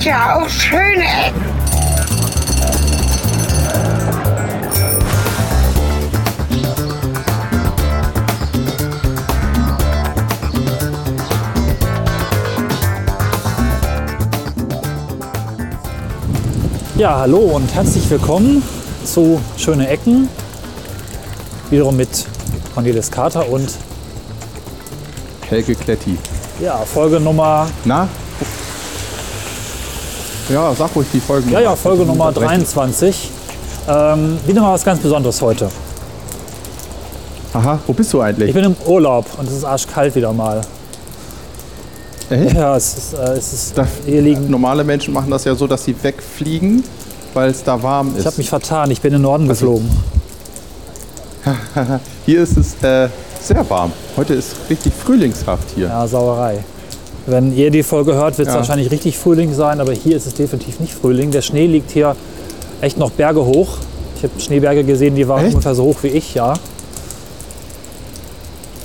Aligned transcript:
gibt 0.00 0.12
ja 0.12 0.40
auch 0.40 0.48
schöne 0.48 1.02
Ecken. 1.02 1.44
Ja, 16.96 17.18
hallo 17.18 17.38
und 17.38 17.74
herzlich 17.74 18.08
willkommen 18.08 18.62
zu 19.04 19.38
Schöne 19.58 19.86
Ecken. 19.88 20.30
Wiederum 21.68 21.96
mit 21.96 22.26
Cornelis 22.74 23.10
Kater 23.10 23.46
und 23.50 23.70
Helge 25.50 25.74
Kletti. 25.74 26.16
ja, 26.58 26.78
Folge 26.86 27.20
Nummer, 27.20 27.68
Na? 27.84 28.08
Ja, 30.52 30.74
sag 30.74 30.94
ruhig 30.96 31.06
die 31.12 31.20
Folgen. 31.20 31.50
ja, 31.50 31.60
ja, 31.60 31.76
Folge 31.76 32.04
Nummer 32.04 32.32
23. 32.32 33.30
Ähm, 33.88 34.38
wieder 34.46 34.60
mal 34.62 34.74
was 34.74 34.84
ganz 34.84 35.00
Besonderes 35.00 35.40
heute. 35.40 35.68
Aha, 37.52 37.78
wo 37.86 37.92
bist 37.92 38.12
du 38.12 38.20
eigentlich? 38.20 38.48
Ich 38.48 38.54
bin 38.54 38.64
im 38.64 38.76
Urlaub 38.86 39.26
und 39.38 39.48
es 39.48 39.56
ist 39.56 39.64
arschkalt 39.64 40.14
wieder 40.14 40.32
mal. 40.32 40.60
Echt? 42.30 42.54
Ja, 42.54 42.76
es 42.76 42.96
ist, 42.96 43.14
äh, 43.14 43.32
es 43.32 43.52
ist 43.52 43.78
Da- 43.78 43.86
hier 44.06 44.22
liegen. 44.22 44.50
Normale 44.50 44.84
Menschen 44.84 45.12
machen 45.14 45.30
das 45.30 45.44
ja 45.44 45.54
so, 45.54 45.66
dass 45.66 45.84
sie 45.84 45.96
wegfliegen, 46.00 46.84
weil 47.34 47.50
es 47.50 47.64
da 47.64 47.82
warm 47.82 48.08
Ich 48.16 48.20
habe 48.20 48.28
ist. 48.30 48.38
mich 48.38 48.48
vertan, 48.48 48.90
ich 48.90 49.00
bin 49.00 49.12
in 49.12 49.18
den 49.18 49.22
Norden 49.22 49.48
Also- 49.48 49.66
geflogen. 49.66 49.90
Hier 52.26 52.42
ist 52.42 52.56
es 52.56 52.74
äh, 52.84 53.08
sehr 53.40 53.68
warm. 53.70 53.92
Heute 54.16 54.34
ist 54.34 54.54
richtig 54.68 54.92
frühlingshaft 54.92 55.70
hier. 55.74 55.86
Ja, 55.86 56.06
Sauerei. 56.06 56.58
Wenn 57.26 57.54
ihr 57.56 57.70
die 57.70 57.82
Folge 57.82 58.14
hört, 58.14 58.38
wird 58.38 58.48
es 58.48 58.54
Ja. 58.54 58.60
wahrscheinlich 58.60 58.90
richtig 58.90 59.16
Frühling 59.18 59.52
sein, 59.54 59.80
aber 59.80 59.92
hier 59.92 60.16
ist 60.16 60.26
es 60.26 60.34
definitiv 60.34 60.80
nicht 60.80 60.94
Frühling. 60.94 61.30
Der 61.30 61.42
Schnee 61.42 61.66
liegt 61.66 61.90
hier 61.90 62.16
echt 62.80 62.98
noch 62.98 63.10
Berge 63.10 63.44
hoch. 63.44 63.78
Ich 64.16 64.22
habe 64.24 64.40
Schneeberge 64.40 64.84
gesehen, 64.84 65.14
die 65.14 65.28
waren 65.28 65.44
Echt? 65.44 65.54
ungefähr 65.54 65.74
so 65.74 65.84
hoch 65.84 65.98
wie 66.02 66.08
ich, 66.08 66.34
ja. 66.34 66.54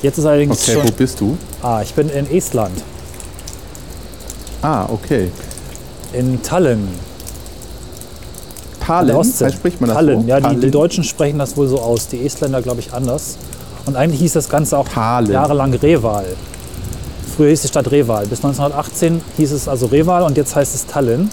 Jetzt 0.02 0.18
ist 0.18 0.26
allerdings 0.26 0.62
Okay, 0.70 0.78
wo 0.78 0.88
schon. 0.88 0.92
bist 0.94 1.20
du? 1.22 1.38
Ah, 1.62 1.82
ich 1.82 1.94
bin 1.94 2.10
in 2.10 2.30
Estland, 2.30 2.76
Ah, 4.62 4.86
okay. 4.92 5.30
in 6.14 6.42
Tallinn. 6.44 6.88
Tallinn, 8.86 9.16
Ostsee. 9.16 9.52
spricht 9.52 9.82
man 9.82 9.88
das 9.90 9.96
Tallinn, 9.98 10.22
so? 10.22 10.28
ja, 10.28 10.40
die, 10.40 10.50
die 10.50 10.56
Tallinn? 10.56 10.72
Deutschen 10.72 11.04
sprechen 11.04 11.40
das 11.40 11.58
wohl 11.58 11.68
so 11.68 11.80
aus, 11.80 12.08
die 12.08 12.24
Estländer 12.26 12.62
glaube 12.62 12.82
ich 12.82 12.94
anders. 12.94 13.38
Und 13.86 13.96
eigentlich 13.96 14.20
hieß 14.22 14.34
das 14.34 14.48
Ganze 14.50 14.78
auch 14.78 14.88
Tallinn. 14.88 15.32
jahrelang 15.34 15.74
Reval. 15.74 16.26
Früher 17.36 17.50
hieß 17.50 17.64
die 17.64 17.68
Stadt 17.68 17.92
Reval. 17.92 18.26
Bis 18.28 18.44
1918 18.44 19.22
hieß 19.38 19.52
es 19.52 19.68
also 19.68 19.88
Reval 19.88 20.24
und 20.24 20.38
jetzt 20.38 20.56
heißt 20.56 20.74
es 20.74 20.86
Tallinn. 20.86 21.30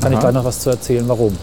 Kann 0.00 0.12
ich 0.12 0.18
Aha. 0.18 0.20
gleich 0.20 0.34
noch 0.34 0.44
was 0.44 0.60
zu 0.60 0.70
erzählen, 0.70 1.04
warum. 1.06 1.36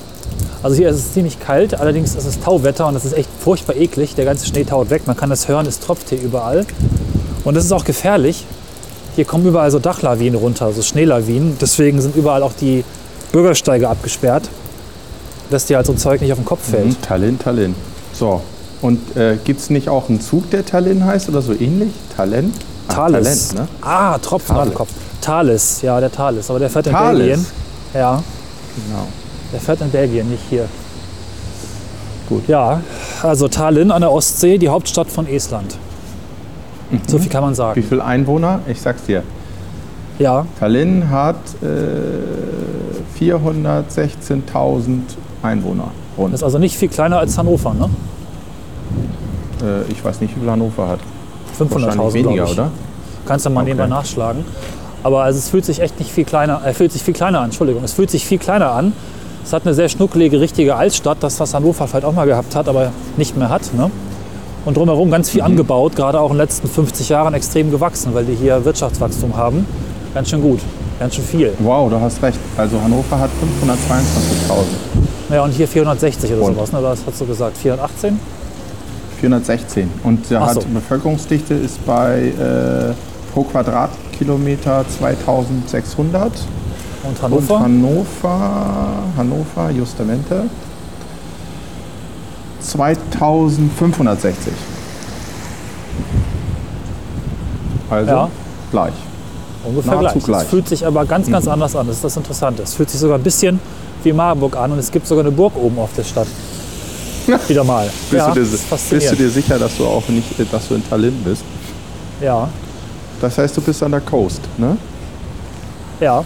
Also 0.64 0.76
hier 0.76 0.90
ist 0.90 0.98
es 0.98 1.14
ziemlich 1.14 1.40
kalt, 1.40 1.80
allerdings 1.80 2.16
ist 2.16 2.26
es 2.26 2.40
Tauwetter 2.40 2.88
und 2.88 2.96
es 2.96 3.06
ist 3.06 3.14
echt 3.14 3.30
furchtbar 3.40 3.76
eklig. 3.76 4.16
Der 4.16 4.26
ganze 4.26 4.46
Schnee 4.48 4.64
taut 4.64 4.90
weg, 4.90 5.04
man 5.06 5.16
kann 5.16 5.30
das 5.30 5.48
hören, 5.48 5.66
es 5.68 5.80
tropft 5.80 6.10
hier 6.10 6.20
überall. 6.20 6.66
Und 7.44 7.56
es 7.56 7.66
ist 7.66 7.72
auch 7.72 7.86
gefährlich. 7.86 8.46
Hier 9.16 9.26
kommen 9.26 9.46
überall 9.46 9.70
so 9.70 9.80
Dachlawinen 9.80 10.40
runter, 10.40 10.74
so 10.74 10.82
Schneelawinen. 10.82 11.58
Deswegen 11.62 12.02
sind 12.02 12.16
überall 12.16 12.42
auch 12.42 12.54
die 12.54 12.84
Bürgersteige 13.32 13.88
abgesperrt, 13.88 14.50
dass 15.50 15.66
dir 15.66 15.78
halt 15.78 15.86
so 15.86 15.94
Zeug 15.94 16.22
nicht 16.22 16.32
auf 16.32 16.40
den 16.40 16.46
Kopf 16.46 16.70
fällt. 16.72 16.88
Mhm, 16.88 17.02
Tallinn, 17.02 17.40
Tallinn. 17.40 17.76
So. 18.14 18.42
Und 18.82 19.16
äh, 19.16 19.38
gibt 19.44 19.60
es 19.60 19.70
nicht 19.70 19.90
auch 19.90 20.10
einen 20.10 20.22
Zug, 20.22 20.50
der 20.50 20.66
Tallinn 20.66 21.06
heißt 21.06 21.30
oder 21.30 21.42
so 21.42 21.54
ähnlich? 21.54 21.92
Tallinn? 22.16 22.54
Thales. 22.90 23.50
Talent, 23.50 23.70
ne? 23.72 23.88
Ah, 23.88 24.18
Tropfen 24.18 24.52
auf 24.56 24.58
Thales. 24.64 24.70
dem 24.74 24.78
Kopf. 24.78 24.90
Thales, 25.22 25.82
ja, 25.82 26.00
der 26.00 26.12
Thales. 26.12 26.50
Aber 26.50 26.60
der 26.60 26.70
fährt 26.70 26.88
in 26.88 26.94
Thales. 26.94 27.18
Belgien. 27.20 27.46
Ja, 27.94 28.22
Genau. 28.88 29.08
der 29.54 29.60
fährt 29.60 29.82
in 29.82 29.90
Belgien, 29.92 30.30
nicht 30.30 30.44
hier. 30.50 30.66
Gut. 32.30 32.48
Ja, 32.48 32.82
also 33.24 33.48
Tallinn 33.48 33.92
an 33.92 34.02
der 34.02 34.12
Ostsee, 34.12 34.58
die 34.58 34.70
Hauptstadt 34.70 35.08
von 35.10 35.26
Estland. 35.28 35.78
So 37.08 37.18
viel 37.20 37.30
kann 37.30 37.42
man 37.42 37.52
Wie 37.52 37.56
sagen. 37.56 37.84
viele 37.84 38.04
Einwohner? 38.04 38.60
Ich 38.68 38.82
sag's 38.82 39.04
dir. 39.04 39.24
Ja, 40.20 40.46
Tallinn 40.60 41.10
hat 41.10 41.38
äh, 41.62 43.24
416.000 43.24 45.02
Einwohner. 45.42 45.92
Rund. 46.18 46.34
das 46.34 46.42
ist 46.42 46.44
also 46.44 46.58
nicht 46.60 46.76
viel 46.76 46.90
kleiner 46.90 47.20
als 47.20 47.38
Hannover, 47.38 47.74
ne? 47.74 47.90
Äh, 49.64 49.92
ich 49.92 50.04
weiß 50.04 50.20
nicht, 50.22 50.36
wie 50.36 50.40
viel 50.42 50.50
Hannover 50.52 50.88
hat. 50.90 51.00
500.000, 51.60 51.70
Wahrscheinlich 51.86 52.14
weniger, 52.14 52.50
oder? 52.50 52.72
Kannst 53.30 53.46
du 53.46 53.50
mal 53.52 53.62
Okay. 53.62 53.70
nebenbei 53.70 53.88
nachschlagen. 53.88 54.44
Aber 55.04 55.24
also 55.24 55.40
es 55.40 55.48
fühlt 55.50 55.64
sich 55.64 55.80
echt 55.82 55.98
nicht 56.00 56.12
viel 56.12 56.26
kleiner, 56.26 56.62
äh, 56.66 56.74
fühlt 56.74 56.92
sich 56.92 57.04
viel 57.04 57.14
kleiner 57.14 57.40
an, 57.40 57.46
Entschuldigung. 57.46 57.82
Es 57.86 57.94
fühlt 57.94 58.10
sich 58.12 58.26
viel 58.26 58.40
kleiner 58.40 58.72
an. 58.72 58.92
Es 59.46 59.54
hat 59.54 59.66
eine 59.66 59.74
sehr 59.74 59.88
schnuckelige, 59.88 60.42
richtige 60.42 60.76
Altstadt, 60.76 61.20
das 61.22 61.40
was 61.40 61.54
Hannover 61.54 61.88
vielleicht 61.88 62.06
auch 62.06 62.14
mal 62.14 62.26
gehabt 62.26 62.54
hat, 62.56 62.68
aber 62.68 62.92
nicht 63.16 63.38
mehr 63.38 63.48
hat. 63.50 63.74
Ne? 63.74 63.90
Und 64.66 64.76
drumherum 64.76 65.10
ganz 65.10 65.28
Mhm. 65.30 65.32
viel 65.32 65.42
angebaut, 65.44 65.96
gerade 65.96 66.20
auch 66.20 66.32
in 66.32 66.36
den 66.38 66.42
letzten 66.42 66.68
50 66.68 67.08
Jahren 67.08 67.34
extrem 67.34 67.72
gewachsen, 67.72 68.14
weil 68.14 68.26
die 68.26 68.36
hier 68.36 68.66
Wirtschaftswachstum 68.66 69.38
haben. 69.38 69.66
Ganz 70.14 70.30
schön 70.30 70.42
gut, 70.42 70.60
ganz 71.00 71.16
schön 71.16 71.24
viel. 71.24 71.54
Wow, 71.60 71.90
du 71.90 72.00
hast 72.02 72.22
recht. 72.24 72.40
Also 72.58 72.82
Hannover 72.82 73.20
hat 73.20 73.30
522.000. 73.30 74.66
Ja, 75.34 75.44
und 75.44 75.52
hier 75.52 75.68
460 75.68 76.34
oder 76.34 76.42
Und? 76.42 76.56
sowas, 76.56 76.72
ne? 76.74 76.80
Was 76.82 77.00
hast 77.06 77.22
du 77.22 77.26
gesagt? 77.26 77.56
418? 77.58 78.20
416. 79.22 79.90
Und 80.04 80.30
der 80.30 80.42
Ach 80.42 80.48
hat 80.48 80.56
so. 80.56 80.62
Bevölkerungsdichte 80.74 81.54
ist 81.54 81.86
bei 81.86 82.34
äh, 82.40 82.94
pro 83.34 83.44
Quadratkilometer 83.44 84.86
2600. 84.88 86.32
Und 87.04 87.22
Hannover? 87.22 87.56
Und 87.56 87.62
Hannover, 87.62 88.90
Hannover, 89.18 89.70
Justamente, 89.72 90.44
2560. 92.62 94.54
Also 97.90 98.12
Ja. 98.12 98.30
gleich. 98.72 98.94
Ungefähr 99.64 99.94
nahezu 100.02 100.20
gleich. 100.20 100.26
gleich. 100.26 100.44
Es 100.44 100.50
fühlt 100.50 100.68
sich 100.70 100.86
aber 100.86 101.06
ganz, 101.06 101.30
ganz 101.30 101.48
anders 101.48 101.76
an. 101.76 101.88
Das 101.88 101.96
ist 101.98 102.04
das 102.04 102.18
Interessante. 102.18 102.64
Es 102.64 102.74
fühlt 102.76 102.90
sich 102.90 103.00
sogar 103.00 103.18
ein 103.18 103.24
bisschen 103.24 103.60
wie 104.04 104.14
Marburg 104.14 104.56
an 104.56 104.72
und 104.72 104.80
es 104.80 104.92
gibt 104.92 105.08
sogar 105.08 105.24
eine 105.24 105.32
Burg 105.32 105.56
oben 105.56 105.80
auf 105.80 105.90
der 105.96 106.04
Stadt. 106.04 106.28
Wieder 107.48 107.64
mal. 107.64 107.86
Bist, 108.10 108.14
ja, 108.14 108.32
du 108.34 108.44
dir, 108.44 108.48
bist 108.50 108.92
du 109.12 109.16
dir 109.16 109.30
sicher, 109.30 109.60
dass 109.60 109.78
du 109.78 109.86
auch 109.86 110.08
nicht, 110.10 110.40
äh, 110.40 110.46
dass 110.52 110.68
du 110.68 110.76
in 110.76 110.88
Tallinn 110.90 111.16
bist? 111.24 111.44
Ja, 112.22 112.48
Das 113.22 113.38
heißt, 113.38 113.56
du 113.58 113.62
bist 113.62 113.82
an 113.84 113.92
der 113.92 114.02
Coast, 114.02 114.42
ne? 114.58 114.78
ja. 116.00 116.24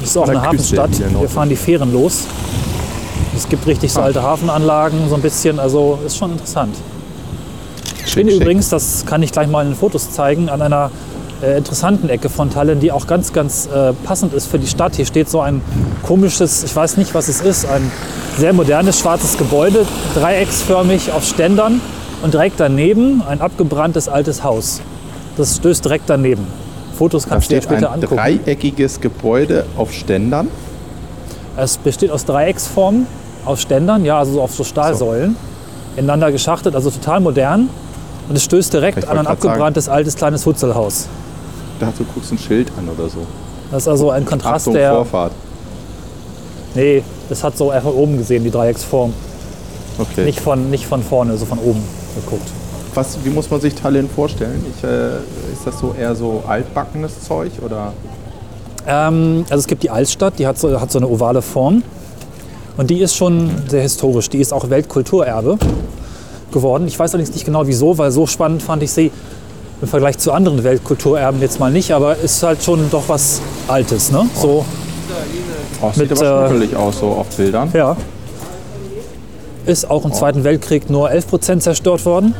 Das 0.00 0.08
ist 0.10 0.16
auch 0.16 0.26
eine 0.28 0.40
Küste 0.40 0.78
Hafenstadt. 0.80 1.20
Wir 1.20 1.28
fahren 1.28 1.48
die 1.50 1.56
Fähren 1.56 1.92
los. 1.92 2.24
Es 3.36 3.46
gibt 3.46 3.66
richtig 3.66 3.92
so 3.92 4.00
Ah. 4.00 4.04
alte 4.04 4.22
Hafenanlagen, 4.22 4.98
so 5.10 5.14
ein 5.14 5.20
bisschen. 5.20 5.58
Also 5.60 5.98
ist 6.06 6.16
schon 6.16 6.32
interessant. 6.32 6.74
Ich 8.06 8.14
bin 8.14 8.28
übrigens, 8.28 8.70
das 8.70 9.04
kann 9.04 9.22
ich 9.22 9.30
gleich 9.30 9.46
mal 9.48 9.60
in 9.62 9.72
den 9.72 9.76
Fotos 9.76 10.10
zeigen, 10.10 10.48
an 10.48 10.62
einer 10.62 10.90
äh, 11.42 11.58
interessanten 11.58 12.08
Ecke 12.08 12.30
von 12.30 12.48
Tallinn, 12.50 12.80
die 12.80 12.92
auch 12.92 13.06
ganz, 13.06 13.34
ganz 13.34 13.66
äh, 13.66 13.92
passend 14.04 14.32
ist 14.32 14.46
für 14.46 14.58
die 14.58 14.66
Stadt. 14.66 14.96
Hier 14.96 15.04
steht 15.04 15.28
so 15.28 15.40
ein 15.40 15.60
komisches, 16.02 16.64
ich 16.64 16.74
weiß 16.74 16.96
nicht, 16.96 17.14
was 17.14 17.28
es 17.28 17.42
ist, 17.42 17.66
ein 17.66 17.92
sehr 18.38 18.54
modernes 18.54 18.98
schwarzes 19.00 19.36
Gebäude, 19.36 19.84
dreiecksförmig 20.14 21.12
auf 21.12 21.24
Ständern 21.26 21.82
und 22.22 22.32
direkt 22.32 22.58
daneben 22.58 23.22
ein 23.28 23.42
abgebranntes 23.42 24.08
altes 24.08 24.42
Haus. 24.44 24.80
Das 25.40 25.56
stößt 25.56 25.82
direkt 25.86 26.04
daneben. 26.06 26.46
Fotos 26.98 27.24
Da 27.24 27.30
kannst 27.30 27.50
du 27.50 27.54
dir 27.54 27.62
steht 27.62 27.70
ein 27.70 27.78
später 27.78 27.92
angucken. 27.94 28.16
dreieckiges 28.16 29.00
Gebäude 29.00 29.64
auf 29.74 29.90
Ständern. 29.90 30.48
Es 31.56 31.78
besteht 31.78 32.10
aus 32.10 32.26
Dreiecksformen, 32.26 33.06
aus 33.46 33.62
Ständern, 33.62 34.04
ja, 34.04 34.18
also 34.18 34.34
so 34.34 34.42
auf 34.42 34.54
so 34.54 34.64
Stahlsäulen, 34.64 35.36
ineinander 35.96 36.30
geschachtet, 36.30 36.74
also 36.74 36.90
total 36.90 37.20
modern. 37.20 37.70
Und 38.28 38.36
es 38.36 38.44
stößt 38.44 38.74
direkt 38.74 38.98
Ich 38.98 39.08
an 39.08 39.16
ein 39.16 39.26
abgebranntes 39.26 39.88
altes 39.88 40.14
kleines 40.14 40.44
Hutzelhaus. 40.44 41.08
Dazu 41.80 42.04
guckst 42.14 42.32
du 42.32 42.34
ein 42.34 42.38
Schild 42.38 42.70
an 42.76 42.90
oder 42.90 43.08
so. 43.08 43.20
Das 43.70 43.84
ist 43.84 43.88
also 43.88 44.10
ein 44.10 44.26
Kontrast 44.26 44.68
Achtung, 44.68 44.74
der. 44.74 44.92
Vorfahrt. 44.92 45.32
Nee, 46.74 47.02
das 47.30 47.42
hat 47.42 47.56
so 47.56 47.70
einfach 47.70 47.94
oben 47.94 48.18
gesehen, 48.18 48.44
die 48.44 48.50
Dreiecksform. 48.50 49.14
Okay. 49.98 50.26
Nicht 50.26 50.40
von, 50.40 50.68
nicht 50.68 50.84
von 50.84 51.02
vorne, 51.02 51.38
so 51.38 51.46
von 51.46 51.58
oben 51.60 51.82
geguckt. 52.14 52.46
Was, 52.94 53.18
wie 53.24 53.30
muss 53.30 53.50
man 53.50 53.60
sich 53.60 53.74
Tallinn 53.74 54.08
vorstellen? 54.08 54.64
Ich, 54.76 54.82
äh, 54.84 55.16
ist 55.52 55.64
das 55.66 55.78
so 55.78 55.94
eher 55.98 56.14
so 56.14 56.42
altbackenes 56.46 57.20
Zeug 57.26 57.52
oder? 57.64 57.92
Ähm, 58.86 59.44
also 59.48 59.60
es 59.60 59.66
gibt 59.66 59.82
die 59.82 59.90
Altstadt, 59.90 60.38
die 60.38 60.46
hat 60.46 60.58
so, 60.58 60.80
hat 60.80 60.90
so 60.90 60.98
eine 60.98 61.08
ovale 61.08 61.42
Form. 61.42 61.82
Und 62.76 62.90
die 62.90 63.00
ist 63.00 63.14
schon 63.14 63.50
sehr 63.68 63.82
historisch. 63.82 64.28
Die 64.30 64.38
ist 64.38 64.52
auch 64.52 64.70
Weltkulturerbe 64.70 65.58
geworden. 66.52 66.86
Ich 66.88 66.98
weiß 66.98 67.12
allerdings 67.14 67.34
nicht 67.34 67.44
genau 67.44 67.66
wieso, 67.66 67.98
weil 67.98 68.10
so 68.10 68.26
spannend 68.26 68.62
fand 68.62 68.82
ich 68.82 68.90
sie 68.90 69.12
im 69.82 69.88
Vergleich 69.88 70.18
zu 70.18 70.32
anderen 70.32 70.64
Weltkulturerben 70.64 71.40
jetzt 71.40 71.60
mal 71.60 71.70
nicht. 71.70 71.92
Aber 71.92 72.16
ist 72.16 72.42
halt 72.42 72.62
schon 72.62 72.90
doch 72.90 73.04
was 73.08 73.40
Altes. 73.68 74.10
Ne? 74.10 74.26
So, 74.34 74.64
Oh, 75.82 75.90
sieht 75.94 76.10
Mit, 76.10 76.18
aber 76.18 76.44
äh, 76.44 76.48
schnuckelig 76.48 76.76
aus 76.76 76.98
so 77.00 77.06
auf 77.08 77.26
Bildern. 77.36 77.70
ja. 77.72 77.96
Ist 79.66 79.88
auch 79.90 80.04
im 80.04 80.12
Zweiten 80.12 80.42
Weltkrieg 80.44 80.90
nur 80.90 81.10
11 81.10 81.28
Prozent 81.28 81.62
zerstört 81.62 82.04
worden. 82.04 82.34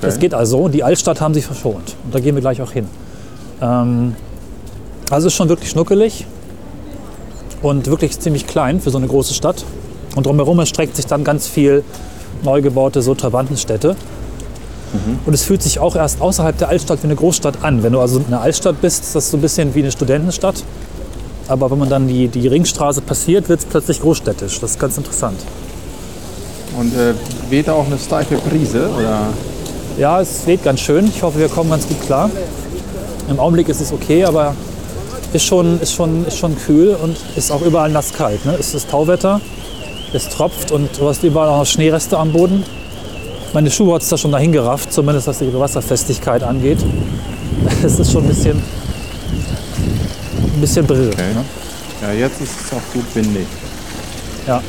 Okay. 0.00 0.06
Das 0.06 0.18
geht 0.18 0.34
also. 0.34 0.68
Die 0.68 0.82
Altstadt 0.82 1.20
haben 1.20 1.34
sie 1.34 1.42
verschont. 1.42 1.94
Und 2.04 2.14
da 2.14 2.20
gehen 2.20 2.34
wir 2.34 2.40
gleich 2.40 2.60
auch 2.62 2.72
hin. 2.72 2.86
Ähm, 3.60 4.16
Also 5.10 5.26
ist 5.26 5.34
schon 5.34 5.48
wirklich 5.48 5.70
schnuckelig 5.70 6.24
und 7.62 7.86
wirklich 7.86 8.18
ziemlich 8.18 8.46
klein 8.46 8.80
für 8.80 8.90
so 8.90 8.98
eine 8.98 9.08
große 9.08 9.34
Stadt. 9.34 9.64
Und 10.16 10.26
drumherum 10.26 10.58
erstreckt 10.58 10.96
sich 10.96 11.06
dann 11.06 11.24
ganz 11.24 11.46
viel 11.46 11.84
neu 12.42 12.62
gebaute 12.62 13.02
so 13.02 13.14
Trabantenstädte. 13.14 13.96
Und 15.24 15.34
es 15.34 15.42
fühlt 15.44 15.62
sich 15.62 15.78
auch 15.78 15.94
erst 15.94 16.20
außerhalb 16.20 16.56
der 16.58 16.68
Altstadt 16.68 17.02
wie 17.02 17.06
eine 17.06 17.14
Großstadt 17.14 17.62
an. 17.62 17.82
Wenn 17.82 17.92
du 17.92 18.00
also 18.00 18.18
in 18.18 18.26
einer 18.26 18.40
Altstadt 18.40 18.80
bist, 18.80 19.04
ist 19.04 19.14
das 19.14 19.30
so 19.30 19.36
ein 19.36 19.40
bisschen 19.40 19.72
wie 19.74 19.80
eine 19.80 19.92
Studentenstadt. 19.92 20.64
Aber 21.46 21.70
wenn 21.70 21.78
man 21.78 21.88
dann 21.88 22.08
die, 22.08 22.26
die 22.28 22.48
Ringstraße 22.48 23.00
passiert, 23.00 23.48
wird 23.48 23.60
es 23.60 23.66
plötzlich 23.66 24.00
großstädtisch. 24.00 24.58
Das 24.60 24.72
ist 24.72 24.80
ganz 24.80 24.96
interessant. 24.96 25.38
Und 26.78 26.92
äh, 26.94 27.14
weht 27.50 27.68
da 27.68 27.74
auch 27.74 27.86
eine 27.86 27.98
steife 27.98 28.36
Brise? 28.36 28.88
Oder? 28.88 29.28
Ja, 30.00 30.18
es 30.18 30.46
weht 30.46 30.64
ganz 30.64 30.80
schön. 30.80 31.06
Ich 31.14 31.22
hoffe, 31.22 31.38
wir 31.38 31.48
kommen 31.50 31.68
ganz 31.68 31.86
gut 31.86 32.00
klar. 32.00 32.30
Im 33.28 33.38
Augenblick 33.38 33.68
ist 33.68 33.82
es 33.82 33.92
okay, 33.92 34.24
aber 34.24 34.54
ist 35.34 35.44
schon, 35.44 35.78
ist 35.82 35.92
schon, 35.92 36.24
ist 36.26 36.38
schon 36.38 36.56
kühl 36.56 36.94
und 36.94 37.18
ist 37.36 37.50
auch 37.52 37.60
überall 37.60 37.90
nass 37.90 38.14
kalt. 38.14 38.46
Ne? 38.46 38.56
Es 38.58 38.72
ist 38.72 38.88
Tauwetter, 38.88 39.42
es 40.14 40.30
tropft 40.30 40.72
und 40.72 40.88
du 40.98 41.06
hast 41.06 41.22
überall 41.22 41.50
auch 41.50 41.58
noch 41.58 41.66
Schneereste 41.66 42.16
am 42.16 42.32
Boden. 42.32 42.64
Meine 43.52 43.70
Schuhe 43.70 43.94
hat 43.94 44.00
es 44.00 44.08
da 44.08 44.16
schon 44.16 44.32
dahin 44.32 44.52
gerafft, 44.52 44.90
zumindest 44.90 45.26
was 45.26 45.42
ihre 45.42 45.60
Wasserfestigkeit 45.60 46.42
angeht. 46.42 46.78
Es 47.84 47.98
ist 47.98 48.10
schon 48.10 48.24
ein 48.24 48.28
bisschen, 48.28 48.56
ein 50.54 50.60
bisschen 50.62 50.86
Brille. 50.86 51.10
Okay. 51.10 51.34
Ne? 51.34 51.44
Ja, 52.00 52.12
jetzt 52.12 52.40
ist 52.40 52.52
es 52.58 52.72
auch 52.72 52.94
gut 52.94 53.04
windig. 53.14 53.46
Ja. 54.46 54.62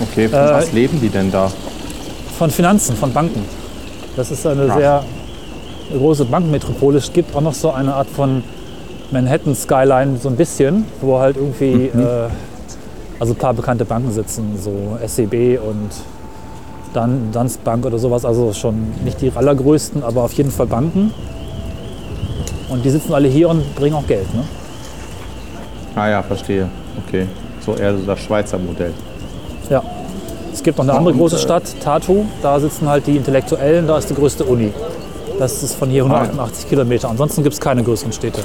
Okay, 0.00 0.28
von 0.28 0.38
Äh, 0.40 0.52
was 0.52 0.72
leben 0.72 1.00
die 1.00 1.08
denn 1.08 1.30
da? 1.30 1.52
Von 2.42 2.50
Finanzen, 2.50 2.96
von 2.96 3.12
Banken. 3.12 3.44
Das 4.16 4.32
ist 4.32 4.44
eine 4.44 4.66
Ach. 4.68 4.76
sehr 4.76 5.04
große 5.96 6.24
Bankmetropole. 6.24 6.98
Es 6.98 7.12
gibt 7.12 7.36
auch 7.36 7.40
noch 7.40 7.54
so 7.54 7.70
eine 7.70 7.94
Art 7.94 8.08
von 8.08 8.42
Manhattan 9.12 9.54
Skyline, 9.54 10.16
so 10.16 10.28
ein 10.28 10.34
bisschen, 10.34 10.84
wo 11.00 11.20
halt 11.20 11.36
irgendwie 11.36 11.86
äh, 11.86 12.28
also 13.20 13.34
ein 13.34 13.36
paar 13.36 13.54
bekannte 13.54 13.84
Banken 13.84 14.10
sitzen, 14.10 14.58
so 14.60 14.98
SEB 15.06 15.60
und 15.62 15.90
dann 16.92 17.30
Danske 17.30 17.60
Bank 17.62 17.86
oder 17.86 18.00
sowas. 18.00 18.24
Also 18.24 18.52
schon 18.52 18.90
nicht 19.04 19.20
die 19.20 19.30
allergrößten, 19.32 20.02
aber 20.02 20.24
auf 20.24 20.32
jeden 20.32 20.50
Fall 20.50 20.66
Banken. 20.66 21.14
Und 22.70 22.84
die 22.84 22.90
sitzen 22.90 23.14
alle 23.14 23.28
hier 23.28 23.50
und 23.50 23.72
bringen 23.76 23.94
auch 23.94 24.06
Geld. 24.08 24.34
Ne? 24.34 24.42
Ah 25.94 26.08
ja, 26.08 26.20
verstehe. 26.24 26.68
Okay. 27.06 27.28
So 27.64 27.76
eher 27.76 27.96
so 27.96 28.04
das 28.04 28.18
Schweizer 28.18 28.58
Modell. 28.58 28.94
Ja. 29.70 29.80
Es 30.62 30.64
gibt 30.64 30.78
noch 30.78 30.84
eine 30.84 30.94
andere 30.96 31.12
große 31.14 31.38
Stadt, 31.38 31.64
Tartu. 31.82 32.24
Da 32.40 32.60
sitzen 32.60 32.88
halt 32.88 33.04
die 33.08 33.16
Intellektuellen, 33.16 33.84
da 33.88 33.98
ist 33.98 34.08
die 34.10 34.14
größte 34.14 34.44
Uni. 34.44 34.72
Das 35.36 35.60
ist 35.60 35.74
von 35.74 35.90
hier 35.90 36.04
Ah, 36.04 36.06
ja. 36.06 36.14
188 36.20 36.68
Kilometer. 36.68 37.10
Ansonsten 37.10 37.42
gibt 37.42 37.54
es 37.54 37.60
keine 37.60 37.82
größeren 37.82 38.12
Städte. 38.12 38.42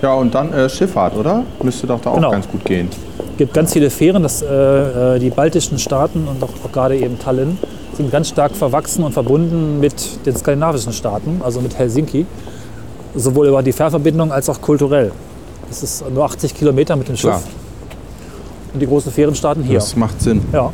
Ja, 0.00 0.14
und 0.14 0.34
dann 0.34 0.50
äh, 0.54 0.66
Schifffahrt, 0.70 1.14
oder? 1.14 1.42
Müsste 1.62 1.86
doch 1.86 2.00
da 2.00 2.08
auch 2.08 2.14
Genau. 2.14 2.30
ganz 2.30 2.48
gut 2.48 2.64
gehen. 2.64 2.88
Es 3.32 3.36
gibt 3.36 3.52
ganz 3.52 3.74
viele 3.74 3.90
Fähren. 3.90 4.22
Das, 4.22 4.40
äh, 4.40 5.16
äh, 5.16 5.18
die 5.18 5.28
baltischen 5.28 5.78
Staaten 5.78 6.26
und 6.26 6.42
auch, 6.42 6.48
auch 6.66 6.72
gerade 6.72 6.96
eben 6.96 7.18
Tallinn 7.18 7.58
sind 7.94 8.10
ganz 8.10 8.28
stark 8.30 8.52
verwachsen 8.56 9.04
und 9.04 9.12
verbunden 9.12 9.78
mit 9.78 10.24
den 10.24 10.34
skandinavischen 10.34 10.94
Staaten, 10.94 11.42
also 11.44 11.60
mit 11.60 11.76
Helsinki. 11.78 12.24
Sowohl 13.14 13.48
über 13.48 13.62
die 13.62 13.72
Fährverbindung 13.72 14.32
als 14.32 14.48
auch 14.48 14.62
kulturell. 14.62 15.12
Es 15.70 15.82
ist 15.82 16.10
nur 16.10 16.24
80 16.24 16.54
Kilometer 16.54 16.96
mit 16.96 17.08
dem 17.08 17.16
Schiff. 17.16 17.28
Klar. 17.28 17.42
Und 18.74 18.80
die 18.80 18.86
großen 18.86 19.12
Fähren 19.12 19.34
starten 19.34 19.62
hier. 19.62 19.78
Das 19.78 19.96
macht 19.96 20.20
Sinn. 20.20 20.42
Ja. 20.52 20.72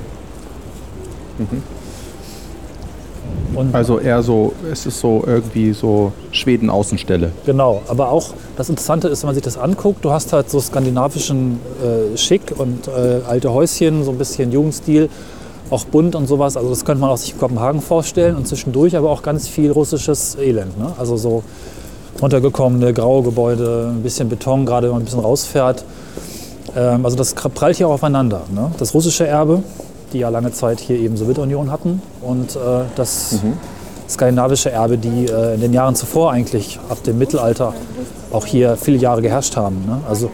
Und 3.55 3.75
Also 3.75 3.99
eher 3.99 4.23
so, 4.23 4.53
es 4.71 4.87
ist 4.87 5.01
so 5.01 5.23
irgendwie 5.27 5.73
so 5.73 6.13
Schweden-Außenstelle. 6.33 7.33
Genau, 7.45 7.83
aber 7.89 8.11
auch 8.11 8.33
das 8.57 8.69
Interessante 8.69 9.09
ist, 9.09 9.23
wenn 9.23 9.29
man 9.29 9.35
sich 9.35 9.45
das 9.45 9.59
anguckt, 9.59 10.05
du 10.05 10.13
hast 10.13 10.33
halt 10.33 10.49
so 10.49 10.61
skandinavischen 10.61 11.61
äh, 11.83 12.17
Schick 12.17 12.55
und 12.57 12.89
äh, 12.89 13.21
alte 13.29 13.53
Häuschen, 13.53 14.05
so 14.05 14.13
ein 14.13 14.19
bisschen 14.19 14.53
Jugendstil, 14.53 15.09
auch 15.71 15.85
bunt 15.85 16.15
und 16.15 16.27
sowas. 16.27 16.57
Also 16.57 16.71
das 16.71 16.85
könnte 16.85 17.01
man 17.01 17.11
auch 17.11 17.17
sich 17.17 17.33
in 17.33 17.39
Kopenhagen 17.39 17.81
vorstellen 17.81 18.37
und 18.37 18.47
zwischendurch 18.47 18.97
aber 18.97 19.11
auch 19.11 19.23
ganz 19.23 19.49
viel 19.49 19.71
russisches 19.73 20.37
Elend. 20.37 20.79
Ne? 20.79 20.93
Also 20.99 21.17
so 21.17 21.43
runtergekommene 22.21 22.93
graue 22.93 23.23
Gebäude, 23.23 23.93
ein 23.95 24.03
bisschen 24.03 24.29
Beton, 24.29 24.67
gerade 24.67 24.87
wenn 24.87 24.93
man 24.95 25.03
ein 25.03 25.05
bisschen 25.05 25.21
rausfährt. 25.21 25.85
Ähm, 26.77 27.05
also 27.05 27.17
das 27.17 27.35
prallt 27.35 27.77
hier 27.77 27.89
auch 27.89 27.95
aufeinander. 27.95 28.43
Ne? 28.55 28.71
Das 28.79 28.95
russische 28.95 29.27
Erbe, 29.27 29.63
die 30.13 30.19
ja 30.19 30.29
lange 30.29 30.53
Zeit 30.53 30.81
hier 30.81 30.99
eben 30.99 31.17
Sowjetunion 31.17 31.71
hatten 31.71 32.03
und 32.23 32.57
äh, 32.57 32.59
das 32.97 33.37
skandinavische 34.09 34.71
Erbe, 34.71 34.99
die 34.99 35.27
äh, 35.27 35.55
in 35.55 35.61
den 35.61 35.73
Jahren 35.73 35.95
zuvor 35.95 36.33
eigentlich 36.33 36.79
ab 36.89 37.03
dem 37.05 37.19
Mittelalter 37.19 37.75
auch 38.33 38.47
hier 38.47 38.77
viele 38.77 38.99
Jahre 38.99 39.23
geherrscht 39.23 39.57
haben. 39.57 39.85
Ne? 39.87 40.01
Also 40.09 40.31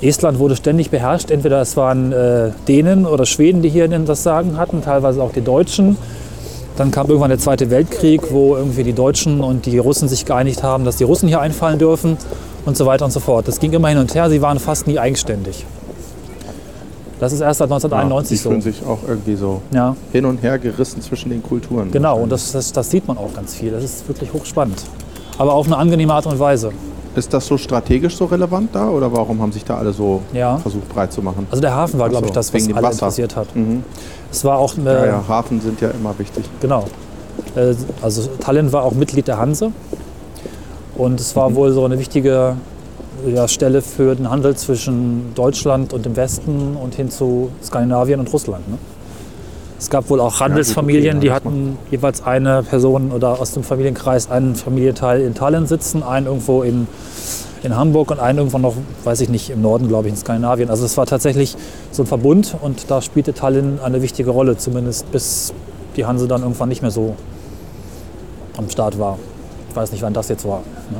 Estland 0.00 0.38
wurde 0.38 0.56
ständig 0.56 0.90
beherrscht. 0.90 1.30
Entweder 1.30 1.60
es 1.60 1.76
waren 1.76 2.12
äh, 2.12 2.50
Dänen 2.68 3.06
oder 3.06 3.26
Schweden, 3.26 3.62
die 3.62 3.68
hier 3.68 3.88
das 3.88 4.22
Sagen 4.22 4.56
hatten, 4.56 4.82
teilweise 4.82 5.22
auch 5.22 5.32
die 5.32 5.42
Deutschen. 5.42 5.96
Dann 6.76 6.90
kam 6.90 7.08
irgendwann 7.08 7.30
der 7.30 7.38
Zweite 7.38 7.68
Weltkrieg, 7.68 8.32
wo 8.32 8.56
irgendwie 8.56 8.84
die 8.84 8.94
Deutschen 8.94 9.40
und 9.40 9.66
die 9.66 9.76
Russen 9.76 10.08
sich 10.08 10.24
geeinigt 10.24 10.62
haben, 10.62 10.84
dass 10.84 10.96
die 10.96 11.04
Russen 11.04 11.28
hier 11.28 11.40
einfallen 11.40 11.78
dürfen 11.78 12.16
und 12.66 12.76
so 12.76 12.86
weiter 12.86 13.04
und 13.04 13.10
so 13.10 13.20
fort. 13.20 13.48
Das 13.48 13.58
ging 13.60 13.72
immer 13.72 13.88
hin 13.88 13.98
und 13.98 14.14
her. 14.14 14.28
Sie 14.30 14.40
waren 14.42 14.58
fast 14.58 14.86
nie 14.86 14.98
eigenständig. 14.98 15.64
Das 17.18 17.32
ist 17.34 17.40
erst 17.40 17.58
seit 17.58 17.68
die 17.68 17.74
1991 17.74 18.40
fühlen 18.40 18.60
so. 18.62 18.70
sich 18.70 18.82
auch 18.86 18.98
irgendwie 19.06 19.36
so 19.36 19.60
Ja, 19.72 19.94
hin 20.10 20.24
und 20.24 20.42
her 20.42 20.58
gerissen 20.58 21.02
zwischen 21.02 21.28
den 21.30 21.42
Kulturen. 21.42 21.90
genau. 21.90 22.18
Und 22.18 22.30
das, 22.32 22.52
das, 22.52 22.72
das 22.72 22.90
sieht 22.90 23.06
man 23.06 23.18
auch 23.18 23.34
ganz 23.34 23.54
viel. 23.54 23.70
Das 23.72 23.84
ist 23.84 24.08
wirklich 24.08 24.32
hochspannend. 24.32 24.82
Aber 25.36 25.52
auf 25.54 25.66
eine 25.66 25.76
angenehme 25.76 26.14
Art 26.14 26.26
und 26.26 26.38
Weise. 26.38 26.72
Ist 27.16 27.34
das 27.34 27.46
so 27.46 27.58
strategisch 27.58 28.16
so 28.16 28.24
relevant 28.26 28.70
da 28.74 28.88
oder 28.88 29.12
warum 29.12 29.42
haben 29.42 29.52
sich 29.52 29.64
da 29.64 29.76
alle 29.76 29.92
so 29.92 30.22
Ja. 30.32 30.56
versucht 30.58 30.88
breit 30.88 31.12
zu 31.12 31.20
machen? 31.20 31.46
Also 31.50 31.60
der 31.60 31.74
Hafen 31.74 31.98
war, 31.98 32.08
glaube 32.08 32.26
ich, 32.26 32.32
das, 32.32 32.54
was 32.54 32.64
alle 32.66 32.74
Wasser. 32.76 32.92
interessiert 32.92 33.36
hat. 33.36 33.54
Mhm. 33.56 33.82
Es 34.30 34.44
war 34.44 34.58
auch 34.58 34.74
Ja, 34.82 35.04
ja, 35.06 35.24
Hafen 35.28 35.60
sind 35.60 35.80
ja 35.80 35.90
immer 35.90 36.16
wichtig. 36.18 36.44
Genau. 36.60 36.84
Äh, 37.56 37.74
Also 38.00 38.28
Tallinn 38.40 38.72
war 38.72 38.84
auch 38.84 38.92
Mitglied 38.92 39.26
der 39.28 39.38
Hanse. 39.38 39.72
Und 41.00 41.18
es 41.18 41.34
war 41.34 41.54
wohl 41.54 41.72
so 41.72 41.82
eine 41.86 41.98
wichtige 41.98 42.56
ja, 43.26 43.48
Stelle 43.48 43.80
für 43.80 44.14
den 44.14 44.28
Handel 44.28 44.54
zwischen 44.54 45.32
Deutschland 45.34 45.94
und 45.94 46.04
dem 46.04 46.14
Westen 46.14 46.76
und 46.76 46.94
hin 46.94 47.10
zu 47.10 47.48
Skandinavien 47.64 48.20
und 48.20 48.30
Russland. 48.30 48.68
Ne? 48.68 48.76
Es 49.78 49.88
gab 49.88 50.10
wohl 50.10 50.20
auch 50.20 50.40
Handelsfamilien, 50.40 51.20
die 51.20 51.32
hatten 51.32 51.78
jeweils 51.90 52.22
eine 52.22 52.62
Person 52.62 53.12
oder 53.12 53.40
aus 53.40 53.52
dem 53.52 53.62
Familienkreis 53.62 54.30
einen 54.30 54.56
Familienteil 54.56 55.22
in 55.22 55.34
Tallinn 55.34 55.66
sitzen, 55.66 56.02
einen 56.02 56.26
irgendwo 56.26 56.62
in, 56.62 56.86
in 57.62 57.74
Hamburg 57.74 58.10
und 58.10 58.20
einen 58.20 58.36
irgendwo 58.36 58.58
noch, 58.58 58.74
weiß 59.04 59.22
ich 59.22 59.30
nicht, 59.30 59.48
im 59.48 59.62
Norden, 59.62 59.88
glaube 59.88 60.08
ich, 60.08 60.12
in 60.12 60.18
Skandinavien. 60.18 60.68
Also 60.68 60.84
es 60.84 60.98
war 60.98 61.06
tatsächlich 61.06 61.56
so 61.92 62.02
ein 62.02 62.06
Verbund 62.06 62.54
und 62.60 62.90
da 62.90 63.00
spielte 63.00 63.32
Tallinn 63.32 63.78
eine 63.82 64.02
wichtige 64.02 64.28
Rolle, 64.28 64.58
zumindest 64.58 65.10
bis 65.12 65.54
die 65.96 66.04
Hanse 66.04 66.28
dann 66.28 66.42
irgendwann 66.42 66.68
nicht 66.68 66.82
mehr 66.82 66.90
so 66.90 67.16
am 68.58 68.68
Start 68.68 68.98
war. 68.98 69.18
Ich 69.70 69.76
weiß 69.76 69.92
nicht, 69.92 70.02
wann 70.02 70.12
das 70.12 70.28
jetzt 70.28 70.46
war. 70.46 70.58
Ne? 70.90 70.98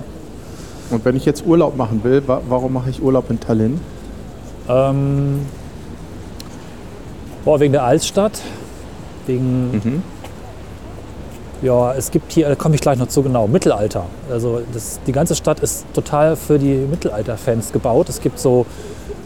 Und 0.90 1.04
wenn 1.04 1.16
ich 1.16 1.24
jetzt 1.24 1.44
Urlaub 1.46 1.76
machen 1.76 2.02
will, 2.04 2.22
wa 2.26 2.40
warum 2.48 2.72
mache 2.72 2.90
ich 2.90 3.02
Urlaub 3.02 3.30
in 3.30 3.38
Tallinn? 3.40 3.80
Ähm, 4.68 5.40
boah, 7.44 7.58
wegen 7.60 7.72
der 7.72 7.84
Altstadt, 7.84 8.40
wegen, 9.26 9.72
Mhm. 9.72 10.02
ja, 11.62 11.92
es 11.94 12.10
gibt 12.10 12.32
hier, 12.32 12.48
da 12.48 12.54
komme 12.54 12.74
ich 12.76 12.80
gleich 12.80 12.98
noch 12.98 13.08
zu 13.08 13.22
genau, 13.22 13.46
Mittelalter. 13.48 14.04
Also 14.30 14.62
das, 14.72 15.00
die 15.06 15.12
ganze 15.12 15.34
Stadt 15.34 15.60
ist 15.60 15.84
total 15.92 16.36
für 16.36 16.58
die 16.58 16.74
Mittelalter-Fans 16.74 17.72
gebaut. 17.72 18.08
Es 18.08 18.20
gibt 18.20 18.38
so 18.38 18.66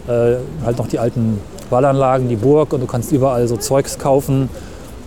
äh, 0.07 0.35
halt 0.63 0.77
noch 0.77 0.87
die 0.87 0.99
alten 0.99 1.39
Wallanlagen, 1.69 2.29
die 2.29 2.35
Burg 2.35 2.73
und 2.73 2.81
du 2.81 2.87
kannst 2.87 3.11
überall 3.11 3.47
so 3.47 3.57
Zeugs 3.57 3.97
kaufen 3.97 4.49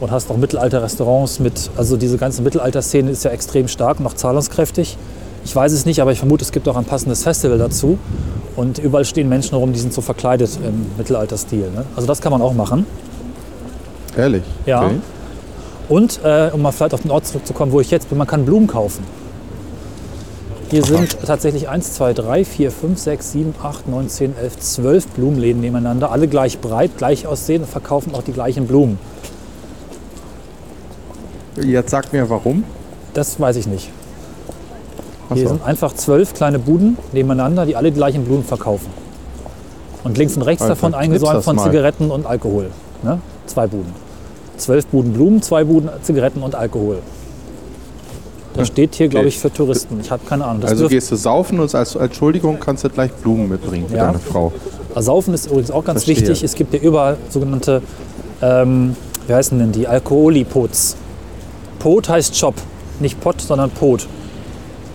und 0.01 0.11
hast 0.11 0.29
noch 0.29 0.37
Mittelalter-Restaurants 0.37 1.41
mit, 1.41 1.71
also 1.77 1.97
diese 1.97 2.19
ganze 2.19 2.43
Mittelalter-Szene 2.43 3.11
ist 3.11 3.25
ja 3.25 3.31
extrem 3.31 3.69
stark 3.69 4.01
und 4.01 4.07
auch 4.07 4.15
zahlungskräftig. 4.15 4.97
Ich 5.45 5.55
weiß 5.55 5.73
es 5.73 5.87
nicht, 5.87 6.01
aber 6.01 6.13
ich 6.13 6.19
vermute, 6.19 6.45
es 6.45 6.53
gibt 6.53 6.69
auch 6.69 6.77
ein 6.77 6.85
passendes 6.85 7.23
Festival 7.23 7.59
dazu. 7.59 7.99
Und 8.55 8.79
überall 8.79 9.05
stehen 9.05 9.29
Menschen 9.29 9.57
rum, 9.57 9.73
die 9.73 9.79
sind 9.79 9.93
so 9.93 10.01
verkleidet 10.01 10.59
im 10.63 10.87
Mittelalterstil. 10.97 11.71
Ne? 11.75 11.85
Also 11.95 12.07
das 12.07 12.21
kann 12.21 12.33
man 12.33 12.43
auch 12.43 12.55
machen. 12.55 12.87
Ehrlich? 14.17 14.43
Ja. 14.67 14.87
Okay. 14.87 14.97
Und 15.89 16.21
äh, 16.23 16.51
um 16.53 16.61
mal 16.61 16.73
vielleicht 16.73 16.93
auf 16.93 17.03
den 17.03 17.11
Ort 17.11 17.27
zurückzukommen, 17.27 17.73
wo 17.73 17.81
ich 17.81 17.91
jetzt 17.91 18.09
bin, 18.09 18.19
man 18.19 18.27
kann 18.27 18.45
Blumen 18.45 18.67
kaufen. 18.67 19.05
Hier 20.71 20.85
sind 20.85 21.17
tatsächlich 21.25 21.69
1, 21.69 21.95
2, 21.95 22.13
3, 22.13 22.45
4, 22.45 22.71
5, 22.71 22.99
6, 22.99 23.33
7, 23.33 23.55
8, 23.63 23.89
9, 23.89 24.09
10, 24.09 24.37
11, 24.37 24.59
12 24.59 25.07
Blumenläden 25.09 25.63
nebeneinander. 25.63 26.13
Alle 26.13 26.29
gleich 26.29 26.59
breit, 26.59 26.91
gleich 26.99 27.27
aussehen 27.27 27.63
und 27.63 27.71
verkaufen 27.71 28.15
auch 28.15 28.23
die 28.23 28.33
gleichen 28.33 28.67
Blumen. 28.67 28.99
Jetzt 31.65 31.91
sag 31.91 32.13
mir 32.13 32.29
warum. 32.31 32.65
Das 33.15 33.39
weiß 33.41 33.57
ich 33.57 33.67
nicht. 33.67 33.91
Hier 35.33 35.43
so. 35.43 35.49
sind 35.55 35.65
einfach 35.65 35.93
zwölf 35.95 36.33
kleine 36.35 36.59
Buden 36.59 36.97
nebeneinander, 37.13 37.67
die 37.67 37.77
alle 37.77 37.91
die 37.91 37.97
gleichen 37.97 38.25
Blumen 38.25 38.45
verkaufen. 38.45 38.89
Und 40.05 40.17
links 40.17 40.37
und 40.37 40.43
rechts 40.43 40.63
Alter, 40.63 40.75
davon 40.75 40.95
eingesäumt 40.95 41.45
von 41.45 41.57
mal. 41.57 41.65
Zigaretten 41.65 42.11
und 42.11 42.25
Alkohol. 42.27 42.71
Ne? 43.03 43.21
Zwei 43.47 43.67
Buden. 43.67 43.93
Zwölf 44.57 44.87
Buden 44.87 45.13
Blumen, 45.13 45.43
zwei 45.43 45.65
Buden 45.65 45.91
Zigaretten 46.03 46.43
und 46.43 46.55
Alkohol. 46.55 46.99
Das 48.55 48.69
steht 48.69 48.95
hier, 48.97 49.09
glaube 49.09 49.29
ich, 49.29 49.39
für 49.39 49.53
Touristen. 49.53 50.01
Ich 50.01 50.11
habe 50.11 50.23
keine 50.27 50.45
Ahnung. 50.45 50.63
Das 50.63 50.71
Also 50.73 50.89
gehst 50.89 51.11
du 51.13 51.17
saufen 51.17 51.61
und 51.61 51.73
als, 51.75 51.95
Entschuldigung 51.95 52.59
kannst 52.59 52.85
du 52.85 52.89
gleich 52.89 53.13
Blumen 53.13 53.49
mitbringen 53.49 53.87
für 53.89 53.97
Ja. 53.97 54.07
deine 54.07 54.19
Frau. 54.19 54.53
Saufen 54.97 55.33
ist 55.35 55.47
übrigens 55.47 55.71
auch 55.71 55.85
ganz 55.85 56.05
Verstehe. 56.05 56.29
wichtig. 56.29 56.43
Es 56.43 56.55
gibt 56.57 56.73
ja 56.75 56.81
überall 56.81 57.19
sogenannte, 57.31 57.83
ähm, 58.43 58.97
wie 59.29 59.35
heißen 59.35 59.57
denn 59.59 59.71
die, 59.71 59.87
Alkoholipots. 59.87 60.97
Pot 61.79 62.09
heißt 62.09 62.37
Shop, 62.37 62.55
nicht 63.01 63.21
Pot, 63.21 63.41
sondern 63.41 63.71
Pot. 63.71 64.07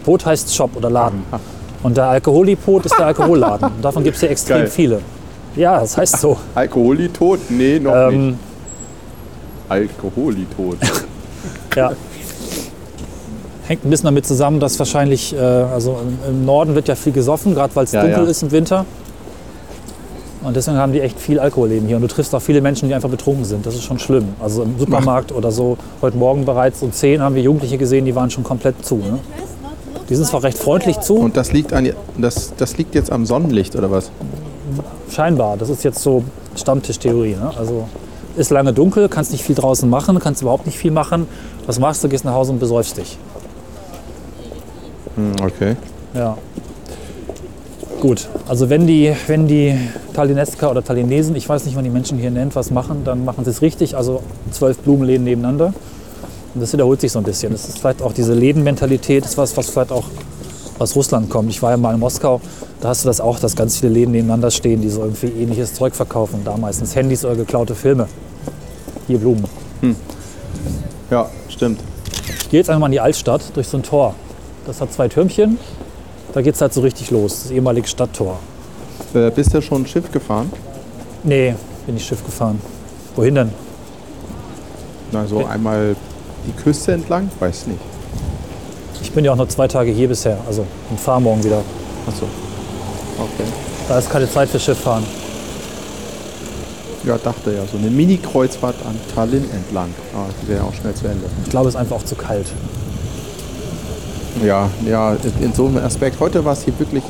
Pot 0.04 0.26
heißt 0.26 0.54
Shop 0.54 0.72
oder 0.76 0.90
Laden. 0.90 1.24
Und 1.82 1.98
der 1.98 2.06
Alkoholipot 2.06 2.86
ist 2.86 2.98
der 2.98 3.08
Alkoholladen. 3.08 3.70
Und 3.76 3.84
davon 3.84 4.04
gibt 4.04 4.16
es 4.16 4.22
ja 4.22 4.30
extrem 4.30 4.58
Geil. 4.60 4.68
viele. 4.68 5.00
Ja, 5.56 5.80
das 5.80 5.98
heißt 5.98 6.20
so. 6.20 6.38
Alkoholitod? 6.56 7.40
Nee, 7.50 7.80
noch 7.80 8.10
nicht. 8.10 8.16
Ähm, 8.16 8.40
Alkoholitod. 9.70 10.78
ja. 11.76 11.92
Hängt 13.68 13.86
ein 13.86 13.90
bisschen 13.90 14.06
damit 14.06 14.26
zusammen, 14.26 14.60
dass 14.60 14.78
wahrscheinlich, 14.80 15.34
äh, 15.36 15.40
also 15.40 16.00
im, 16.02 16.18
im 16.30 16.46
Norden 16.46 16.76
wird 16.76 16.88
ja 16.90 16.96
viel 16.96 17.14
gesoffen, 17.14 17.54
gerade 17.54 17.74
weil 17.76 17.86
es 17.86 17.94
Ja, 17.94 18.02
dunkel 18.02 18.26
ja. 18.26 18.30
ist 18.30 18.44
im 18.44 18.52
Winter. 18.52 18.86
Und 20.44 20.56
deswegen 20.56 20.78
haben 20.78 20.92
die 20.92 21.02
echt 21.02 21.20
viel 21.20 21.40
Alkoholleben 21.40 21.88
hier. 21.88 21.96
Und 21.96 22.02
du 22.02 22.08
triffst 22.08 22.36
auch 22.36 22.42
viele 22.42 22.62
Menschen, 22.62 22.90
die 22.90 22.96
einfach 22.96 23.10
betrunken 23.10 23.46
sind. 23.46 23.66
Das 23.66 23.76
ist 23.76 23.84
schon 23.84 24.00
schlimm. 24.00 24.30
Also 24.42 24.64
im 24.64 24.78
Supermarkt 24.78 25.32
oder 25.32 25.52
so. 25.52 25.78
Heute 26.02 26.18
Morgen 26.18 26.46
bereits 26.46 26.82
um 26.84 26.92
10 26.92 27.22
haben 27.22 27.36
wir 27.36 27.42
Jugendliche 27.42 27.78
gesehen, 27.78 28.06
die 28.06 28.16
waren 28.16 28.30
schon 28.30 28.44
komplett 28.44 28.86
zu. 28.86 28.98
Ne? 28.98 29.20
Die 30.10 30.16
sind 30.16 30.28
zwar 30.28 30.44
recht 30.44 30.58
freundlich 30.58 31.00
zu, 31.00 31.16
Und 31.16 31.38
das 31.38 31.54
liegt, 31.54 31.72
an, 31.72 31.90
das, 32.18 32.54
das 32.58 32.78
liegt 32.78 32.94
jetzt 32.94 33.12
am 33.12 33.26
Sonnenlicht 33.26 33.76
oder 33.76 33.90
was? 33.90 34.12
scheinbar. 35.14 35.58
Das 35.58 35.70
ist 35.70 35.84
jetzt 35.84 36.00
so 36.02 36.24
Stammtischtheorie. 36.56 37.36
Ne? 37.36 37.52
Also 37.58 37.88
ist 38.36 38.50
lange 38.50 38.74
dunkel, 38.74 39.10
kannst 39.10 39.32
nicht 39.32 39.44
viel 39.44 39.56
draußen 39.56 39.90
machen, 39.90 40.18
kannst 40.20 40.42
überhaupt 40.42 40.66
nicht 40.66 40.78
viel 40.78 40.92
machen. 40.92 41.28
Was 41.66 41.80
machst 41.80 42.04
du? 42.04 42.10
Gehst 42.10 42.26
nach 42.26 42.34
Hause 42.34 42.52
und 42.52 42.60
besäufst 42.60 42.98
dich. 42.98 43.18
Hm, 45.16 45.34
okay. 45.44 45.76
Ja. 46.14 46.38
Gut, 48.04 48.28
also 48.50 48.70
wenn 48.70 48.86
die, 48.86 49.16
wenn 49.28 49.48
die 49.48 49.78
Tallinesker 50.14 50.70
oder 50.70 50.84
Tallinesen, 50.84 51.38
ich 51.38 51.48
weiß 51.48 51.64
nicht, 51.64 51.72
wie 51.72 51.78
man 51.78 51.86
die 51.86 51.90
Menschen 51.90 52.18
hier 52.18 52.32
nennt, 52.32 52.54
was 52.54 52.70
machen, 52.70 53.06
dann 53.06 53.24
machen 53.24 53.46
sie 53.46 53.52
es 53.52 53.62
richtig. 53.62 53.96
Also 53.96 54.22
zwölf 54.52 54.78
Blumenläden 54.80 55.24
nebeneinander. 55.24 55.74
Und 56.54 56.60
das 56.60 56.74
wiederholt 56.74 57.00
sich 57.00 57.14
so 57.14 57.20
ein 57.20 57.24
bisschen. 57.24 57.54
Das 57.54 57.70
ist 57.70 57.80
vielleicht 57.80 58.02
auch 58.02 58.12
diese 58.12 58.34
Lädenmentalität, 58.34 59.24
das 59.24 59.32
ist 59.32 59.38
was, 59.38 59.56
was 59.56 59.70
vielleicht 59.70 59.94
auch 59.94 60.04
aus 60.80 60.98
Russland 60.98 61.30
kommt. 61.30 61.50
Ich 61.50 61.62
war 61.62 61.72
ja 61.72 61.78
mal 61.78 61.94
in 61.94 62.02
Moskau, 62.02 62.42
da 62.82 62.90
hast 62.90 63.06
du 63.06 63.08
das 63.08 63.22
auch, 63.22 63.40
dass 63.40 63.56
ganz 63.56 63.80
viele 63.80 63.94
Läden 63.94 64.12
nebeneinander 64.12 64.52
stehen, 64.52 64.82
die 64.82 64.90
so 64.90 65.04
irgendwie 65.04 65.28
ähnliches 65.28 65.74
Zeug 65.74 65.96
verkaufen. 65.96 66.42
Da 66.44 66.58
meistens 66.58 66.94
Handys 66.98 67.24
oder 67.24 67.36
geklaute 67.36 67.74
Filme. 67.74 68.10
Hier 69.08 69.18
Blumen. 69.18 69.46
Ja, 71.10 71.30
stimmt. 71.48 71.80
Ich 72.42 72.50
gehe 72.50 72.60
jetzt 72.60 72.70
einfach 72.70 72.82
mal 72.82 72.88
in 72.88 72.92
die 72.92 73.00
Altstadt 73.00 73.44
durch 73.54 73.70
so 73.70 73.78
ein 73.78 73.84
Tor. 73.84 74.14
Das 74.68 74.82
hat 74.82 74.92
zwei 74.92 75.08
Türmchen. 75.08 75.58
Da 76.34 76.42
geht 76.42 76.56
es 76.56 76.62
halt 76.62 76.74
so 76.74 76.82
richtig 76.82 77.12
los, 77.12 77.44
das 77.44 77.52
ehemalige 77.52 77.88
Stadttor. 77.88 78.40
Äh, 79.14 79.30
bist 79.30 79.54
du 79.54 79.62
schon 79.62 79.86
Schiff 79.86 80.12
gefahren? 80.12 80.52
Nee, 81.24 81.56
bin 81.86 81.96
ich 81.96 82.06
Schiff 82.06 82.26
gefahren. 82.26 82.60
Wohin 83.16 83.36
denn? 83.36 83.52
Na, 85.12 85.28
so 85.28 85.46
einmal 85.46 85.96
die 86.48 86.64
Küste 86.64 86.94
entlang? 86.94 87.30
Weiß 87.40 87.68
nicht. 87.68 87.80
Ich 89.02 89.12
bin 89.12 89.24
ja 89.24 89.32
auch 89.32 89.36
nur 89.36 89.48
zwei 89.48 89.68
Tage 89.68 89.92
hier 89.92 90.08
bisher, 90.08 90.38
also 90.48 90.66
und 90.90 91.00
fahre 91.00 91.22
morgen 91.22 91.44
wieder. 91.44 91.62
Achso. 92.08 92.26
Okay. 93.20 93.48
Da 93.88 94.00
ist 94.00 94.10
keine 94.10 94.30
Zeit 94.30 94.50
für 94.50 94.60
Schifffahren. 94.60 95.04
Ja, 97.04 97.18
dachte 97.18 97.52
ja. 97.52 97.62
So 97.72 97.78
eine 97.78 97.90
Mini-Kreuzfahrt 97.90 98.76
an 98.88 98.98
Tallinn 99.14 99.46
entlang. 99.52 99.90
Ah, 100.16 100.26
die 100.42 100.48
wäre 100.48 100.62
ja 100.62 100.66
auch 100.66 100.74
schnell 100.74 100.96
zu 100.96 101.06
Ende. 101.06 101.26
Ich 101.44 101.50
glaube, 101.50 101.68
es 101.68 101.76
ist 101.76 101.80
einfach 101.80 101.98
auch 101.98 102.06
zu 102.06 102.16
kalt. 102.16 102.48
Ja, 104.46 104.70
ja, 104.88 105.16
in- 105.42 105.54
so 105.54 105.68
einem 105.68 105.78
Aspekt. 105.78 106.20
Heute 106.20 106.44
war 106.44 106.54
es 106.54 106.64
hier 106.64 106.78
wirklich 106.80 107.04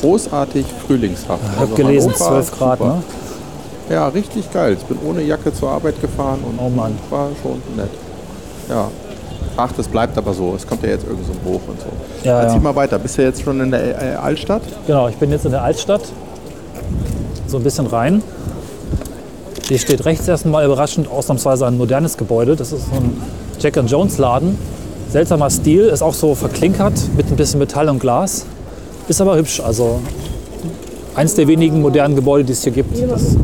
großartig 0.00 0.66
frühlingshaft. 0.86 1.40
Ich 1.42 1.50
habe 1.52 1.60
Also 1.60 1.74
gelesen, 1.74 2.12
Hannover, 2.12 2.24
12 2.42 2.58
Grad, 2.58 2.78
super. 2.78 2.94
ne? 2.94 3.02
Ja, 3.94 4.08
richtig 4.08 4.52
geil. 4.52 4.76
Ich 4.78 4.84
bin 4.84 4.98
ohne 5.08 5.22
Jacke 5.22 5.52
zur 5.52 5.70
Arbeit 5.70 6.00
gefahren 6.00 6.40
und 6.46 6.58
Oh 6.58 6.68
Mann. 6.68 6.92
war 7.10 7.28
schon 7.42 7.62
nett. 7.76 7.90
Ja. 8.68 8.88
Ach, 9.56 9.72
das 9.72 9.88
bleibt 9.88 10.16
aber 10.18 10.34
so. 10.34 10.54
Es 10.54 10.66
kommt 10.66 10.82
ja 10.82 10.90
jetzt 10.90 11.06
irgend 11.06 11.26
so 11.26 11.32
ein 11.32 11.40
Hoch 11.44 11.60
und 11.66 11.80
so. 11.80 11.86
Ja, 12.22 12.40
Erzähl 12.42 12.56
ja. 12.56 12.62
mal 12.62 12.76
weiter. 12.76 12.98
Bist 12.98 13.18
du 13.18 13.22
jetzt 13.22 13.42
schon 13.42 13.60
in 13.60 13.70
der 13.70 14.12
äh, 14.12 14.14
Altstadt? 14.16 14.62
Genau, 14.86 15.08
ich 15.08 15.16
bin 15.16 15.30
jetzt 15.30 15.44
in 15.46 15.52
der 15.52 15.62
Altstadt. 15.62 16.02
So 17.46 17.56
ein 17.56 17.62
bisschen 17.62 17.86
rein. 17.86 18.22
Hier 19.68 19.78
steht 19.78 20.04
rechts 20.04 20.28
erstmal 20.28 20.64
überraschend 20.64 21.10
ausnahmsweise 21.10 21.66
ein 21.66 21.76
modernes 21.78 22.16
Gebäude. 22.16 22.56
Das 22.56 22.72
ist 22.72 22.86
so 22.86 22.94
ein 22.96 23.20
Jack 23.58 23.76
and 23.78 23.90
Jones 23.90 24.18
Laden. 24.18 24.56
Seltsamer 25.10 25.48
Stil, 25.48 25.86
ist 25.86 26.02
auch 26.02 26.12
so 26.12 26.34
verklinkert 26.34 26.94
mit 27.16 27.30
ein 27.30 27.36
bisschen 27.36 27.58
Metall 27.58 27.88
und 27.88 27.98
Glas. 27.98 28.44
Ist 29.08 29.20
aber 29.20 29.36
hübsch. 29.36 29.60
Also 29.60 30.00
eins 31.14 31.34
der 31.34 31.48
wenigen 31.48 31.80
modernen 31.80 32.14
Gebäude, 32.14 32.44
die 32.44 32.52
es 32.52 32.62
hier 32.62 32.72
gibt. 32.72 32.96
Es 32.98 33.34
äh, 33.34 33.38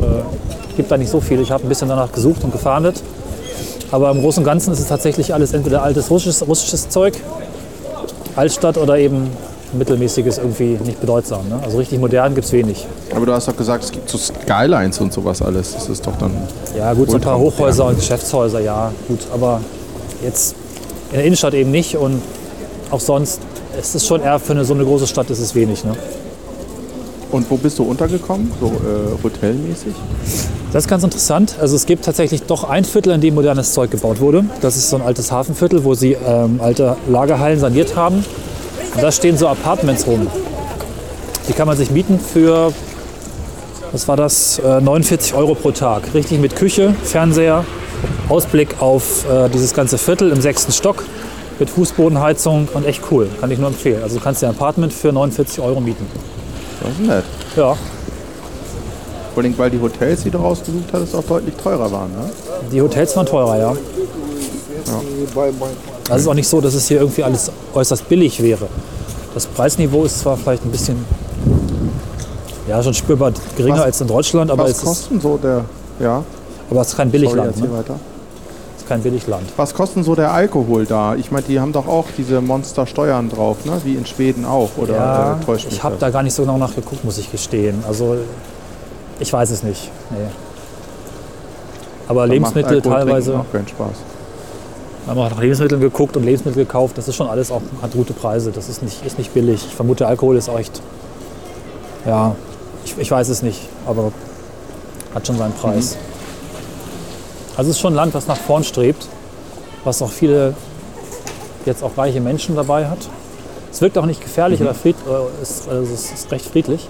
gibt 0.77 0.91
da 0.91 0.97
nicht 0.97 1.09
so 1.09 1.19
viel. 1.19 1.41
Ich 1.41 1.51
habe 1.51 1.63
ein 1.63 1.69
bisschen 1.69 1.89
danach 1.89 2.11
gesucht 2.11 2.43
und 2.43 2.51
gefahndet. 2.51 3.01
Aber 3.91 4.11
im 4.11 4.21
Großen 4.21 4.41
und 4.41 4.45
Ganzen 4.45 4.73
ist 4.73 4.79
es 4.79 4.87
tatsächlich 4.87 5.33
alles 5.33 5.53
entweder 5.53 5.81
altes 5.81 6.09
russisches, 6.11 6.47
russisches 6.47 6.89
Zeug, 6.89 7.13
Altstadt 8.35 8.77
oder 8.77 8.97
eben 8.97 9.29
mittelmäßiges, 9.73 10.37
irgendwie 10.37 10.77
nicht 10.85 11.01
bedeutsam. 11.01 11.49
Ne? 11.49 11.59
Also 11.63 11.77
richtig 11.77 11.99
modern 11.99 12.35
gibt 12.35 12.45
es 12.45 12.53
wenig. 12.53 12.85
Aber 13.15 13.25
du 13.25 13.33
hast 13.33 13.47
doch 13.47 13.57
gesagt, 13.57 13.83
es 13.83 13.91
gibt 13.91 14.09
so 14.09 14.17
Skylines 14.17 14.99
und 14.99 15.11
sowas 15.13 15.41
alles. 15.41 15.73
Das 15.73 15.89
ist 15.89 16.05
doch 16.05 16.15
dann. 16.17 16.31
Ja 16.77 16.93
gut, 16.93 17.09
so 17.09 17.17
ein 17.17 17.21
paar. 17.21 17.39
Hochhäuser 17.39 17.87
und 17.87 17.95
Geschäftshäuser, 17.95 18.59
ja 18.59 18.91
gut. 19.07 19.19
Aber 19.33 19.61
jetzt 20.23 20.55
in 21.15 21.19
der 21.19 21.27
Innenstadt 21.27 21.53
eben 21.53 21.71
nicht 21.71 21.95
und 21.95 22.21
auch 22.91 22.99
sonst, 22.99 23.39
es 23.79 23.95
ist 23.95 24.05
schon 24.05 24.21
eher 24.21 24.37
für 24.37 24.51
eine, 24.51 24.65
so 24.65 24.73
eine 24.73 24.83
große 24.83 25.07
Stadt 25.07 25.29
ist 25.29 25.39
es 25.39 25.55
wenig. 25.55 25.85
Ne? 25.85 25.95
Und 27.31 27.49
wo 27.49 27.55
bist 27.55 27.79
du 27.79 27.83
untergekommen? 27.83 28.51
So 28.59 28.67
äh, 28.67 29.23
hotelmäßig? 29.23 29.93
Das 30.73 30.83
ist 30.83 30.89
ganz 30.89 31.05
interessant. 31.05 31.55
Also 31.61 31.77
es 31.77 31.85
gibt 31.85 32.03
tatsächlich 32.03 32.43
doch 32.43 32.65
ein 32.65 32.83
Viertel, 32.83 33.13
in 33.13 33.21
dem 33.21 33.33
modernes 33.33 33.73
Zeug 33.73 33.91
gebaut 33.91 34.19
wurde. 34.19 34.43
Das 34.59 34.75
ist 34.75 34.89
so 34.89 34.97
ein 34.97 35.01
altes 35.01 35.31
Hafenviertel, 35.31 35.85
wo 35.85 35.93
sie 35.93 36.17
ähm, 36.27 36.59
alte 36.61 36.97
Lagerhallen 37.07 37.59
saniert 37.61 37.95
haben. 37.95 38.17
Und 38.93 39.01
da 39.01 39.09
stehen 39.09 39.37
so 39.37 39.47
Apartments 39.47 40.05
rum. 40.07 40.27
Die 41.47 41.53
kann 41.53 41.65
man 41.65 41.77
sich 41.77 41.91
mieten 41.91 42.19
für, 42.19 42.73
was 43.93 44.05
war 44.09 44.17
das, 44.17 44.59
äh, 44.59 44.81
49 44.81 45.33
Euro 45.33 45.55
pro 45.55 45.71
Tag. 45.71 46.13
Richtig 46.13 46.41
mit 46.41 46.57
Küche, 46.57 46.93
Fernseher, 47.05 47.63
Ausblick 48.29 48.75
auf 48.81 49.25
äh, 49.29 49.49
dieses 49.49 49.73
ganze 49.73 49.97
Viertel 49.97 50.31
im 50.31 50.41
sechsten 50.41 50.71
Stock 50.71 51.03
mit 51.59 51.69
Fußbodenheizung 51.69 52.67
und 52.73 52.85
echt 52.85 53.01
cool. 53.11 53.29
Kann 53.39 53.49
ich 53.51 53.59
nur 53.59 53.69
empfehlen. 53.69 54.03
Also 54.03 54.17
du 54.17 54.23
kannst 54.23 54.41
dir 54.41 54.47
ein 54.47 54.55
Apartment 54.55 54.91
für 54.93 55.11
49 55.13 55.59
Euro 55.61 55.79
mieten. 55.79 56.05
Das 56.81 56.91
ist 56.91 56.99
nett. 56.99 57.23
Ja, 57.55 57.75
Vor 59.33 59.43
allem, 59.43 59.57
weil 59.57 59.69
die 59.69 59.79
Hotels, 59.79 60.23
die 60.23 60.29
du 60.29 60.37
rausgesucht 60.37 60.85
hattest, 60.91 61.15
auch 61.15 61.23
deutlich 61.23 61.55
teurer 61.55 61.91
waren. 61.91 62.11
Ne? 62.11 62.29
die 62.71 62.81
Hotels 62.81 63.15
waren 63.15 63.25
teurer, 63.25 63.57
ja. 63.57 63.69
Also 64.87 66.13
es 66.13 66.21
ist 66.21 66.27
auch 66.27 66.33
nicht 66.33 66.47
so, 66.47 66.61
dass 66.61 66.73
es 66.73 66.87
hier 66.87 66.99
irgendwie 66.99 67.23
alles 67.23 67.51
äußerst 67.73 68.07
billig 68.07 68.41
wäre. 68.41 68.67
Das 69.33 69.45
Preisniveau 69.47 70.03
ist 70.03 70.19
zwar 70.19 70.37
vielleicht 70.37 70.63
ein 70.65 70.71
bisschen, 70.71 71.03
ja, 72.67 72.81
schon 72.83 72.93
spürbar 72.93 73.31
geringer 73.57 73.77
Was- 73.79 73.83
als 73.85 74.01
in 74.01 74.07
Deutschland, 74.07 74.51
aber 74.51 74.63
Was 74.63 74.71
es, 74.71 74.77
ist, 74.77 74.83
kosten 74.85 75.19
so 75.21 75.37
der. 75.37 75.65
Ja, 75.99 76.23
aber 76.69 76.81
es 76.81 76.87
ist 76.89 76.97
kein 76.97 77.09
sorry, 77.09 77.21
Billigland. 77.21 77.47
erzähl 77.49 77.67
Ne? 77.69 77.77
weiter. 77.77 77.99
Es 78.75 78.81
ist 78.83 78.89
kein 78.89 79.01
Billigland. 79.01 79.43
Was 79.57 79.73
kosten 79.73 80.03
so 80.03 80.15
der 80.15 80.31
Alkohol 80.33 80.85
da? 80.85 81.15
Ich 81.15 81.31
meine, 81.31 81.45
die 81.47 81.59
haben 81.59 81.71
doch 81.73 81.87
auch 81.87 82.05
diese 82.17 82.41
Monstersteuern 82.41 83.29
drauf, 83.29 83.65
ne? 83.65 83.73
wie 83.83 83.95
in 83.95 84.05
Schweden 84.05 84.45
auch. 84.45 84.69
Oder 84.77 84.95
Ja, 84.95 85.33
äh, 85.41 85.45
täuscht 85.45 85.67
ich 85.69 85.83
habe 85.83 85.95
da 85.99 86.09
gar 86.09 86.23
nicht 86.23 86.33
so 86.33 86.43
genau 86.43 86.57
nachgeguckt, 86.57 87.03
muss 87.03 87.17
ich 87.17 87.31
gestehen. 87.31 87.83
Also 87.87 88.15
ich 89.19 89.31
weiß 89.31 89.49
es 89.51 89.63
nicht. 89.63 89.89
Nee. 90.11 90.17
Aber 92.07 92.21
Da 92.21 92.27
macht 92.27 92.31
Lebensmittel 92.55 92.81
teilweise, 92.81 93.39
Auch 93.39 93.51
keinen 93.51 93.67
Spaß. 93.67 93.87
wir 95.05 95.11
haben 95.11 95.19
auch 95.19 95.29
nach 95.31 95.41
Lebensmitteln 95.41 95.81
geguckt 95.81 96.15
und 96.17 96.23
Lebensmittel 96.23 96.65
gekauft. 96.65 96.97
Das 96.97 97.07
ist 97.07 97.15
schon 97.15 97.27
alles 97.27 97.49
auch, 97.51 97.61
hat 97.81 97.91
gute 97.93 98.13
Preise. 98.13 98.51
Das 98.51 98.69
ist 98.69 98.83
nicht, 98.83 99.03
ist 99.05 99.17
nicht 99.17 99.33
billig. 99.33 99.65
Ich 99.67 99.73
vermute, 99.75 100.05
Alkohol 100.05 100.35
ist 100.35 100.49
auch 100.49 100.59
echt, 100.59 100.81
ja, 102.05 102.35
ich, 102.83 102.95
ich 102.99 103.09
weiß 103.09 103.29
es 103.29 103.41
nicht, 103.41 103.61
aber 103.87 104.11
hat 105.15 105.25
schon 105.25 105.37
seinen 105.37 105.53
Preis. 105.53 105.97
Also 107.57 107.69
es 107.71 107.77
ist 107.77 107.81
schon 107.81 107.93
ein 107.93 107.95
Land, 107.95 108.13
was 108.13 108.27
nach 108.27 108.37
vorn 108.37 108.63
strebt, 108.63 109.07
was 109.83 110.01
auch 110.01 110.09
viele, 110.11 110.53
jetzt 111.65 111.83
auch 111.83 111.97
reiche 111.97 112.19
Menschen 112.21 112.55
dabei 112.55 112.87
hat. 112.87 112.99
Es 113.71 113.81
wirkt 113.81 113.97
auch 113.97 114.05
nicht 114.05 114.21
gefährlich 114.21 114.61
oder 114.61 114.73
fried, 114.73 114.95
äh, 115.07 115.41
ist, 115.41 115.67
also 115.69 115.93
es 115.93 116.11
ist 116.11 116.31
recht 116.31 116.45
friedlich 116.45 116.87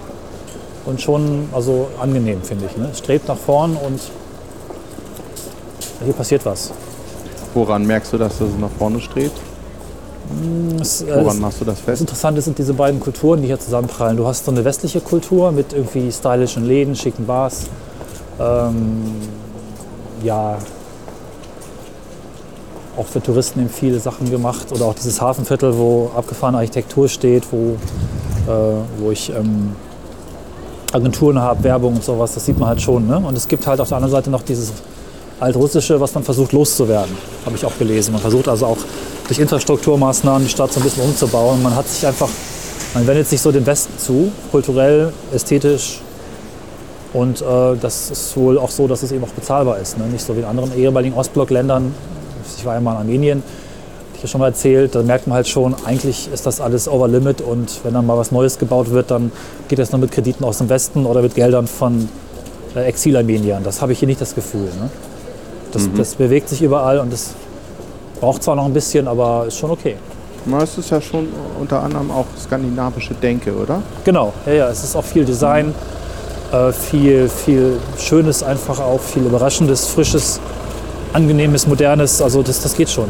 und 0.84 1.00
schon 1.00 1.48
also 1.52 1.88
angenehm, 2.00 2.42
finde 2.42 2.66
ich. 2.66 2.76
Ne? 2.76 2.88
Es 2.92 2.98
strebt 2.98 3.28
nach 3.28 3.36
vorn 3.36 3.76
und 3.76 4.00
hier 6.04 6.12
passiert 6.12 6.44
was. 6.44 6.72
Woran 7.54 7.86
merkst 7.86 8.12
du, 8.12 8.18
dass 8.18 8.38
das 8.38 8.48
nach 8.60 8.70
vorne 8.78 9.00
strebt? 9.00 9.36
Es, 10.80 11.02
äh, 11.02 11.06
Woran 11.14 11.36
es- 11.36 11.40
machst 11.40 11.60
du 11.60 11.64
das 11.64 11.76
Das 11.76 11.84
fest? 11.84 12.00
Interessante 12.02 12.42
sind 12.42 12.58
diese 12.58 12.74
beiden 12.74 13.00
Kulturen, 13.00 13.40
die 13.40 13.46
hier 13.46 13.58
zusammenprallen. 13.60 14.16
Du 14.16 14.26
hast 14.26 14.44
so 14.44 14.50
eine 14.50 14.64
westliche 14.64 15.00
Kultur 15.00 15.52
mit 15.52 15.72
irgendwie 15.72 16.10
stylischen 16.12 16.64
Läden, 16.66 16.94
schicken 16.96 17.26
Bars. 17.26 17.66
Ähm, 18.40 19.12
ja, 20.22 20.58
auch 22.96 23.06
für 23.06 23.22
Touristen 23.22 23.60
eben 23.60 23.70
viele 23.70 24.00
Sachen 24.00 24.30
gemacht. 24.30 24.72
Oder 24.72 24.86
auch 24.86 24.94
dieses 24.94 25.20
Hafenviertel, 25.20 25.76
wo 25.76 26.10
abgefahrene 26.16 26.58
Architektur 26.58 27.08
steht, 27.08 27.44
wo, 27.50 27.76
äh, 28.50 28.76
wo 28.98 29.10
ich 29.10 29.30
ähm, 29.30 29.76
Agenturen 30.92 31.38
habe, 31.38 31.62
Werbung 31.64 31.96
und 31.96 32.04
sowas. 32.04 32.34
Das 32.34 32.46
sieht 32.46 32.58
man 32.58 32.70
halt 32.70 32.80
schon. 32.80 33.06
Ne? 33.06 33.18
Und 33.18 33.36
es 33.36 33.46
gibt 33.46 33.66
halt 33.66 33.80
auf 33.80 33.88
der 33.88 33.98
anderen 33.98 34.12
Seite 34.12 34.30
noch 34.30 34.42
dieses 34.42 34.72
Altrussische, 35.38 36.00
was 36.00 36.14
man 36.14 36.24
versucht 36.24 36.52
loszuwerden. 36.52 37.14
Habe 37.44 37.56
ich 37.56 37.64
auch 37.64 37.76
gelesen. 37.78 38.12
Man 38.12 38.22
versucht 38.22 38.48
also 38.48 38.66
auch 38.66 38.78
durch 39.26 39.38
Infrastrukturmaßnahmen 39.38 40.44
die 40.46 40.50
Stadt 40.50 40.72
so 40.72 40.80
ein 40.80 40.84
bisschen 40.84 41.04
umzubauen. 41.04 41.62
Man 41.62 41.74
hat 41.74 41.86
sich 41.88 42.06
einfach, 42.06 42.28
man 42.94 43.06
wendet 43.06 43.28
sich 43.28 43.40
so 43.40 43.52
dem 43.52 43.66
Westen 43.66 43.98
zu, 43.98 44.32
kulturell, 44.50 45.12
ästhetisch. 45.34 46.00
Und 47.16 47.40
äh, 47.40 47.76
das 47.80 48.10
ist 48.10 48.36
wohl 48.36 48.58
auch 48.58 48.70
so, 48.70 48.86
dass 48.86 49.02
es 49.02 49.10
eben 49.10 49.24
auch 49.24 49.28
bezahlbar 49.28 49.78
ist. 49.78 49.96
Ne? 49.96 50.04
Nicht 50.04 50.24
so 50.24 50.36
wie 50.36 50.40
in 50.40 50.44
anderen 50.44 50.76
ehemaligen 50.76 51.16
Ostblockländern. 51.16 51.94
Ich 52.58 52.64
war 52.66 52.74
ja 52.74 52.80
mal 52.80 52.92
in 52.92 52.98
Armenien, 52.98 53.38
habe 53.38 54.16
ich 54.16 54.22
ja 54.22 54.28
schon 54.28 54.40
mal 54.42 54.48
erzählt. 54.48 54.94
Da 54.94 55.02
merkt 55.02 55.26
man 55.26 55.36
halt 55.36 55.48
schon, 55.48 55.74
eigentlich 55.86 56.28
ist 56.30 56.44
das 56.44 56.60
alles 56.60 56.88
over 56.88 57.08
limit. 57.08 57.40
Und 57.40 57.80
wenn 57.84 57.94
dann 57.94 58.04
mal 58.04 58.18
was 58.18 58.32
Neues 58.32 58.58
gebaut 58.58 58.90
wird, 58.90 59.10
dann 59.10 59.32
geht 59.68 59.78
das 59.78 59.92
nur 59.92 60.00
mit 60.02 60.12
Krediten 60.12 60.44
aus 60.44 60.58
dem 60.58 60.68
Westen 60.68 61.06
oder 61.06 61.22
mit 61.22 61.34
Geldern 61.34 61.66
von 61.66 62.06
äh, 62.74 62.84
Exil-Armeniern. 62.84 63.64
Das 63.64 63.80
habe 63.80 63.92
ich 63.92 63.98
hier 63.98 64.08
nicht 64.08 64.20
das 64.20 64.34
Gefühl. 64.34 64.66
Ne? 64.78 64.90
Das, 65.72 65.88
das 65.96 66.14
bewegt 66.16 66.50
sich 66.50 66.60
überall 66.60 66.98
und 66.98 67.10
das 67.10 67.30
braucht 68.20 68.42
zwar 68.42 68.56
noch 68.56 68.66
ein 68.66 68.74
bisschen, 68.74 69.08
aber 69.08 69.46
ist 69.46 69.56
schon 69.56 69.70
okay. 69.70 69.96
Na, 70.44 70.62
es 70.62 70.76
ist 70.76 70.90
ja 70.90 71.00
schon 71.00 71.28
unter 71.58 71.82
anderem 71.82 72.10
auch 72.10 72.26
skandinavische 72.38 73.14
Denke, 73.14 73.54
oder? 73.54 73.82
Genau, 74.04 74.32
ja, 74.44 74.52
ja, 74.52 74.68
es 74.68 74.84
ist 74.84 74.94
auch 74.94 75.04
viel 75.04 75.24
Design, 75.24 75.74
äh, 76.52 76.72
viel, 76.72 77.28
viel 77.28 77.78
Schönes 77.98 78.42
einfach 78.42 78.80
auch, 78.80 79.00
viel 79.00 79.22
Überraschendes, 79.24 79.86
Frisches, 79.86 80.40
Angenehmes, 81.12 81.66
Modernes, 81.66 82.20
also 82.20 82.42
das, 82.42 82.62
das 82.62 82.74
geht 82.74 82.90
schon. 82.90 83.08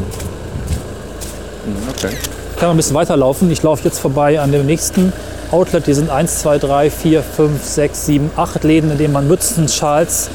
Okay. 1.89 2.13
Kann 2.57 2.69
man 2.69 2.75
ein 2.75 2.77
bisschen 2.77 2.95
weiterlaufen. 2.95 3.51
Ich 3.51 3.61
laufe 3.61 3.83
jetzt 3.83 3.99
vorbei 3.99 4.39
an 4.39 4.51
dem 4.51 4.65
nächsten 4.65 5.13
Outlet. 5.51 5.85
Die 5.87 5.93
sind 5.93 6.09
1, 6.09 6.39
2, 6.39 6.57
3, 6.59 6.89
4, 6.89 7.23
5, 7.23 7.63
6, 7.63 8.05
7, 8.05 8.31
8 8.35 8.63
Läden, 8.63 8.91
in 8.91 8.97
denen 8.97 9.13
man 9.13 9.27
Mützen, 9.27 9.67
Schals 9.67 10.29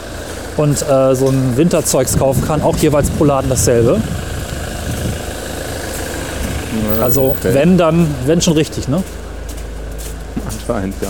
und 0.56 0.82
äh, 0.82 1.14
so 1.14 1.28
ein 1.28 1.56
Winterzeugs 1.56 2.18
kaufen 2.18 2.44
kann. 2.46 2.62
Auch 2.62 2.76
jeweils 2.76 3.10
pro 3.10 3.24
Laden 3.24 3.48
dasselbe. 3.50 4.00
Also 7.00 7.34
okay. 7.40 7.54
wenn, 7.54 7.76
dann, 7.76 8.14
wenn 8.26 8.40
schon 8.40 8.54
richtig, 8.54 8.88
ne? 8.88 9.02
Anscheinend, 10.46 10.94
ja. 11.02 11.08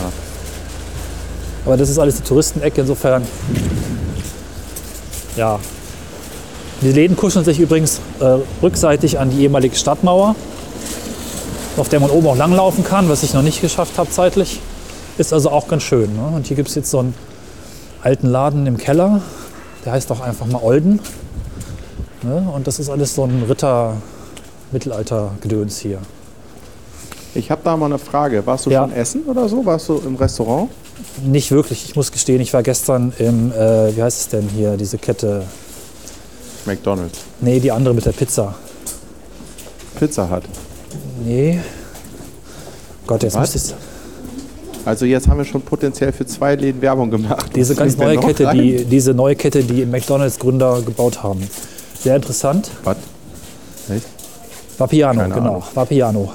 Aber 1.65 1.77
das 1.77 1.89
ist 1.89 1.97
alles 1.97 2.17
die 2.17 2.23
Touristenecke, 2.23 2.81
insofern. 2.81 3.25
Ja. 5.35 5.59
Die 6.81 6.91
Läden 6.91 7.15
kuscheln 7.15 7.45
sich 7.45 7.59
übrigens 7.59 8.01
äh, 8.19 8.39
rückseitig 8.61 9.17
an 9.17 9.29
die 9.29 9.43
ehemalige 9.43 9.73
Stadtmauer, 9.75 10.35
auf 11.77 11.87
der 11.87 12.01
man 12.01 12.09
oben 12.09 12.27
auch 12.27 12.35
langlaufen 12.35 12.83
kann, 12.83 13.07
was 13.07 13.23
ich 13.23 13.33
noch 13.33 13.41
nicht 13.41 13.61
geschafft 13.61 13.97
habe 13.97 14.09
zeitlich. 14.09 14.59
Ist 15.17 15.31
also 15.31 15.49
auch 15.49 15.69
ganz 15.69 15.83
schön. 15.83 16.13
Ne? 16.15 16.33
Und 16.35 16.47
hier 16.47 16.57
gibt 16.57 16.67
es 16.69 16.75
jetzt 16.75 16.91
so 16.91 16.99
einen 16.99 17.13
alten 18.01 18.27
Laden 18.27 18.67
im 18.67 18.77
Keller, 18.77 19.21
der 19.85 19.93
heißt 19.93 20.11
auch 20.11 20.19
einfach 20.19 20.45
mal 20.45 20.61
Olden. 20.61 20.99
Ne? 22.23 22.45
Und 22.53 22.67
das 22.67 22.79
ist 22.79 22.89
alles 22.89 23.15
so 23.15 23.23
ein 23.23 23.45
Ritter-Mittelalter-Gedöns 23.47 25.79
hier. 25.79 25.99
Ich 27.35 27.49
habe 27.49 27.61
da 27.63 27.75
mal 27.75 27.87
eine 27.87 27.97
Frage. 27.99 28.45
Warst 28.45 28.65
du 28.65 28.69
Ja. 28.69 28.81
schon 28.83 28.93
essen 28.93 29.23
oder 29.23 29.47
so? 29.49 29.65
Warst 29.65 29.89
du 29.89 30.01
im 30.05 30.15
Restaurant? 30.15 30.69
Nicht 31.25 31.51
wirklich, 31.51 31.85
ich 31.85 31.95
muss 31.95 32.11
gestehen, 32.11 32.41
ich 32.41 32.53
war 32.53 32.63
gestern 32.63 33.13
im, 33.19 33.51
äh, 33.51 33.95
wie 33.95 34.01
heißt 34.03 34.21
es 34.21 34.27
denn 34.29 34.47
hier, 34.55 34.77
diese 34.77 34.97
Kette, 34.97 35.43
McDonald's. 36.65 37.19
nee, 37.41 37.59
die 37.59 37.71
andere 37.71 37.93
mit 37.93 38.05
der 38.05 38.11
Pizza. 38.11 38.55
Pizza 39.99 40.29
Hut. 40.29 40.43
Nee. 41.23 41.59
Gott, 43.05 43.23
jetzt 43.23 43.35
Was? 43.35 43.53
müsste 43.53 43.75
Also 44.85 45.05
jetzt 45.05 45.27
haben 45.27 45.37
wir 45.37 45.45
schon 45.45 45.61
potenziell 45.61 46.11
für 46.11 46.25
zwei 46.25 46.55
Läden 46.55 46.81
Werbung 46.81 47.09
gemacht. 47.11 47.51
diese 47.55 47.75
ganz 47.75 47.97
neue 47.97 48.17
Kette, 48.17 48.47
rein? 48.47 48.57
die, 48.57 48.85
diese 48.85 49.13
neue 49.13 49.35
Kette, 49.35 49.63
die 49.63 49.85
McDonalds-Gründer 49.85 50.81
gebaut 50.81 51.21
haben. 51.23 51.41
Sehr 51.99 52.15
interessant. 52.15 52.69
Was? 52.83 52.97
Echt? 53.89 54.05
Vapiano, 54.77 55.21
Keine 55.21 55.33
genau. 55.35 55.47
Ahnung. 55.49 55.63
Vapiano. 55.73 56.31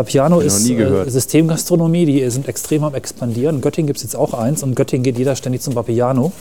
Vapiano 0.00 0.36
noch 0.36 0.42
ist 0.42 0.68
äh, 0.68 1.08
Systemgastronomie, 1.10 2.06
die 2.06 2.30
sind 2.30 2.48
extrem 2.48 2.84
am 2.84 2.94
expandieren. 2.94 3.56
In 3.56 3.62
Göttingen 3.62 3.86
gibt 3.86 3.98
es 3.98 4.02
jetzt 4.02 4.16
auch 4.16 4.34
eins 4.34 4.62
und 4.62 4.70
in 4.70 4.74
Göttingen 4.74 5.02
geht 5.02 5.18
jeder 5.18 5.36
ständig 5.36 5.62
zum 5.62 5.74
Vapiano. 5.74 6.32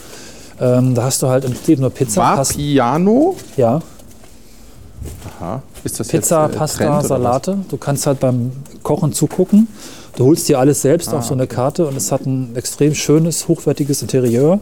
Ähm, 0.60 0.96
da 0.96 1.04
hast 1.04 1.22
du 1.22 1.28
halt 1.28 1.46
im 1.46 1.54
Prinzip 1.54 1.80
nur 1.80 1.90
Pizza, 1.90 2.36
Pasta, 2.36 2.54
Vapiano? 2.56 3.36
ja, 3.58 3.82
Aha. 5.40 5.62
Ist 5.84 6.00
das 6.00 6.10
Pizza, 6.10 6.46
jetzt, 6.46 6.56
äh, 6.56 6.58
Pasta, 6.58 6.86
Trend? 6.86 7.08
Salate. 7.08 7.58
Du 7.70 7.78
kannst 7.78 8.06
halt 8.06 8.20
beim 8.20 8.52
Kochen 8.84 9.14
zugucken. 9.14 9.68
Du 10.18 10.26
holst 10.26 10.50
dir 10.50 10.60
alles 10.60 10.82
selbst 10.82 11.10
Ah, 11.14 11.20
auf 11.20 11.26
so 11.26 11.34
eine 11.34 11.48
Karte 11.48 11.86
und 11.88 11.96
es 11.96 12.12
hat 12.12 12.26
ein 12.26 12.56
extrem 12.56 12.94
schönes, 12.94 13.48
hochwertiges 13.48 14.02
Interieur. 14.02 14.60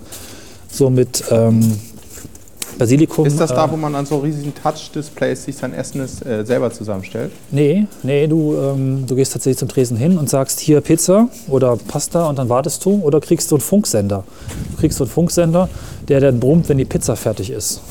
So 0.70 0.90
mit 0.90 1.24
ähm, 1.32 1.80
Basilikum. 2.78 3.26
Ist 3.26 3.40
das 3.40 3.52
äh, 3.52 3.56
da, 3.56 3.72
wo 3.72 3.78
man 3.78 3.96
an 3.96 4.06
so 4.06 4.18
riesigen 4.20 4.54
Touch-Displays 4.54 5.46
sich 5.46 5.56
sein 5.56 5.74
Essen 5.74 6.02
äh, 6.02 6.46
selber 6.46 6.72
zusammenstellt? 6.72 7.32
Nee, 7.52 7.88
nee, 8.04 8.28
du, 8.28 8.56
ähm, 8.56 9.06
du 9.08 9.16
gehst 9.16 9.34
tatsächlich 9.34 9.58
zum 9.58 9.68
Tresen 9.68 9.98
hin 9.98 10.18
und 10.18 10.30
sagst 10.30 10.60
hier 10.60 10.82
Pizza 10.82 11.30
oder 11.48 11.78
Pasta 11.78 12.28
und 12.28 12.38
dann 12.38 12.50
wartest 12.50 12.84
du 12.86 13.02
oder 13.04 13.20
kriegst 13.20 13.52
du 13.52 13.56
einen 13.56 13.62
Funksender. 13.62 14.24
Du 14.72 14.78
kriegst 14.78 14.98
so 14.98 15.04
einen 15.04 15.12
Funksender, 15.12 15.70
der 16.08 16.20
dann 16.20 16.40
brummt, 16.40 16.70
wenn 16.70 16.78
die 16.78 16.86
Pizza 16.86 17.16
fertig 17.16 17.50
ist. 17.50 17.82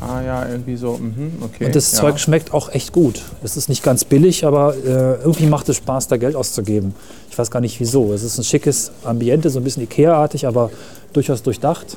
Ah 0.00 0.22
ja, 0.22 0.48
irgendwie 0.48 0.76
so, 0.76 0.98
mhm, 0.98 1.32
okay. 1.42 1.66
Und 1.66 1.74
das 1.74 1.92
ja. 1.92 2.00
Zeug 2.00 2.18
schmeckt 2.18 2.52
auch 2.52 2.68
echt 2.68 2.92
gut. 2.92 3.22
Es 3.42 3.56
ist 3.56 3.68
nicht 3.68 3.82
ganz 3.82 4.04
billig, 4.04 4.44
aber 4.44 4.74
äh, 4.76 5.14
irgendwie 5.22 5.46
macht 5.46 5.68
es 5.68 5.76
Spaß, 5.76 6.08
da 6.08 6.16
Geld 6.16 6.36
auszugeben. 6.36 6.94
Ich 7.30 7.38
weiß 7.38 7.50
gar 7.50 7.60
nicht 7.60 7.80
wieso. 7.80 8.12
Es 8.12 8.22
ist 8.22 8.38
ein 8.38 8.44
schickes 8.44 8.92
Ambiente, 9.04 9.48
so 9.48 9.58
ein 9.58 9.64
bisschen 9.64 9.82
Ikea-artig, 9.84 10.46
aber 10.46 10.70
durchaus 11.12 11.42
durchdacht. 11.42 11.96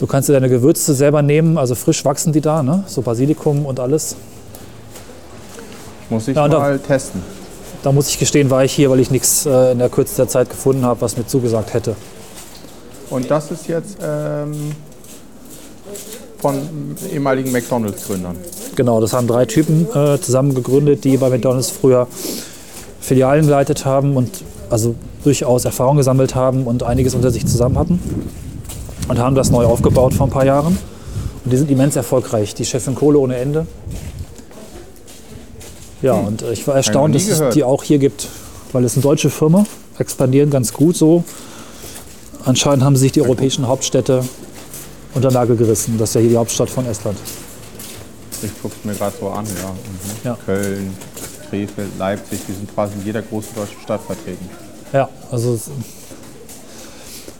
Du 0.00 0.06
kannst 0.06 0.30
dir 0.30 0.32
deine 0.32 0.48
Gewürze 0.48 0.94
selber 0.94 1.20
nehmen, 1.20 1.58
also 1.58 1.74
frisch 1.74 2.06
wachsen 2.06 2.32
die 2.32 2.40
da, 2.40 2.62
ne? 2.62 2.84
so 2.86 3.02
Basilikum 3.02 3.66
und 3.66 3.78
alles. 3.78 4.16
Muss 6.08 6.26
ich 6.26 6.34
Ja, 6.34 6.46
und 6.46 6.52
da- 6.54 6.58
mal 6.58 6.78
testen. 6.78 7.22
Da 7.82 7.92
muss 7.92 8.08
ich 8.08 8.18
gestehen, 8.18 8.48
war 8.48 8.64
ich 8.64 8.72
hier, 8.72 8.88
weil 8.90 8.98
ich 9.00 9.10
nichts 9.10 9.44
äh, 9.44 9.72
in 9.72 9.78
der 9.78 9.90
Kürze 9.90 10.16
der 10.16 10.28
Zeit 10.28 10.48
gefunden 10.48 10.86
habe, 10.86 11.02
was 11.02 11.18
mir 11.18 11.26
zugesagt 11.26 11.74
hätte. 11.74 11.96
Und 13.10 13.30
das 13.30 13.50
ist 13.50 13.68
jetzt 13.68 13.98
ähm, 14.02 14.72
von 16.38 16.56
ehemaligen 17.12 17.52
McDonalds-Gründern. 17.52 18.36
Genau, 18.76 19.02
das 19.02 19.12
haben 19.12 19.26
drei 19.26 19.44
Typen 19.44 19.86
äh, 19.94 20.18
zusammen 20.18 20.54
gegründet, 20.54 21.04
die 21.04 21.18
bei 21.18 21.28
McDonalds 21.28 21.68
früher 21.70 22.06
Filialen 23.02 23.44
geleitet 23.44 23.84
haben 23.84 24.16
und 24.16 24.30
also 24.70 24.94
durchaus 25.24 25.66
Erfahrung 25.66 25.98
gesammelt 25.98 26.34
haben 26.34 26.64
und 26.64 26.84
einiges 26.84 27.14
unter 27.14 27.30
sich 27.30 27.46
zusammen 27.46 27.78
hatten. 27.78 28.00
Und 29.10 29.18
haben 29.18 29.34
das 29.34 29.50
neu 29.50 29.64
aufgebaut 29.64 30.14
vor 30.14 30.28
ein 30.28 30.30
paar 30.30 30.44
Jahren. 30.46 30.78
Und 31.44 31.52
die 31.52 31.56
sind 31.56 31.68
immens 31.68 31.96
erfolgreich. 31.96 32.54
Die 32.54 32.64
Chefin 32.64 32.94
Kohle 32.94 33.18
ohne 33.18 33.36
Ende. 33.38 33.66
Ja, 36.00 36.12
und 36.12 36.42
äh, 36.42 36.52
ich 36.52 36.64
war 36.68 36.76
erstaunt, 36.76 37.16
dass 37.16 37.26
es 37.26 37.52
die 37.52 37.64
auch 37.64 37.82
hier 37.82 37.98
gibt. 37.98 38.28
Weil 38.70 38.84
es 38.84 38.94
eine 38.94 39.02
deutsche 39.02 39.28
Firma, 39.28 39.66
expandieren 39.98 40.48
ganz 40.50 40.72
gut 40.72 40.96
so. 40.96 41.24
Anscheinend 42.44 42.84
haben 42.84 42.94
sich 42.94 43.10
die 43.10 43.20
europäischen 43.20 43.66
Hauptstädte 43.66 44.22
unter 45.12 45.32
Nagel 45.32 45.56
gerissen. 45.56 45.98
Das 45.98 46.10
ist 46.10 46.14
ja 46.14 46.20
hier 46.20 46.30
die 46.30 46.36
Hauptstadt 46.36 46.70
von 46.70 46.86
Estland. 46.86 47.18
Ich 48.44 48.62
gucke 48.62 48.76
es 48.78 48.84
mir 48.84 48.94
gerade 48.94 49.16
so 49.18 49.28
an, 49.30 49.44
ja. 49.44 49.70
Mhm. 49.70 49.76
Ja. 50.22 50.38
Köln, 50.46 50.96
Krefeld, 51.50 51.88
Leipzig, 51.98 52.38
die 52.46 52.52
sind 52.52 52.72
quasi 52.72 52.94
in 52.94 53.06
jeder 53.06 53.22
großen 53.22 53.56
deutschen 53.56 53.80
Stadt 53.82 54.02
vertreten. 54.02 54.48
Ja, 54.92 55.08
also 55.32 55.58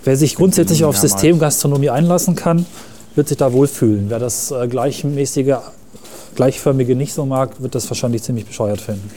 wer 0.04 0.16
sich 0.16 0.36
grundsätzlich 0.36 0.84
auf. 0.84 0.96
Systemgastronomie 0.96 1.90
einlassen 1.90 2.34
kann, 2.34 2.66
wird 3.14 3.28
sich 3.28 3.36
da 3.36 3.52
wohlfühlen. 3.52 4.06
Wer 4.08 4.18
das 4.18 4.50
äh, 4.50 4.68
gleichmäßige, 4.68 5.56
gleichförmige 6.34 6.94
nicht 6.96 7.12
so 7.12 7.26
mag, 7.26 7.60
wird 7.60 7.74
das 7.74 7.88
wahrscheinlich 7.90 8.22
ziemlich 8.22 8.46
bescheuert 8.46 8.80
finden. 8.80 9.10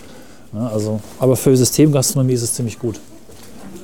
Ja, 0.54 0.67
also, 0.67 1.00
aber 1.19 1.36
für 1.36 1.56
Systemgastronomie 1.56 2.34
ist 2.34 2.43
es 2.43 2.54
ziemlich 2.54 2.80
gut. 2.80 3.00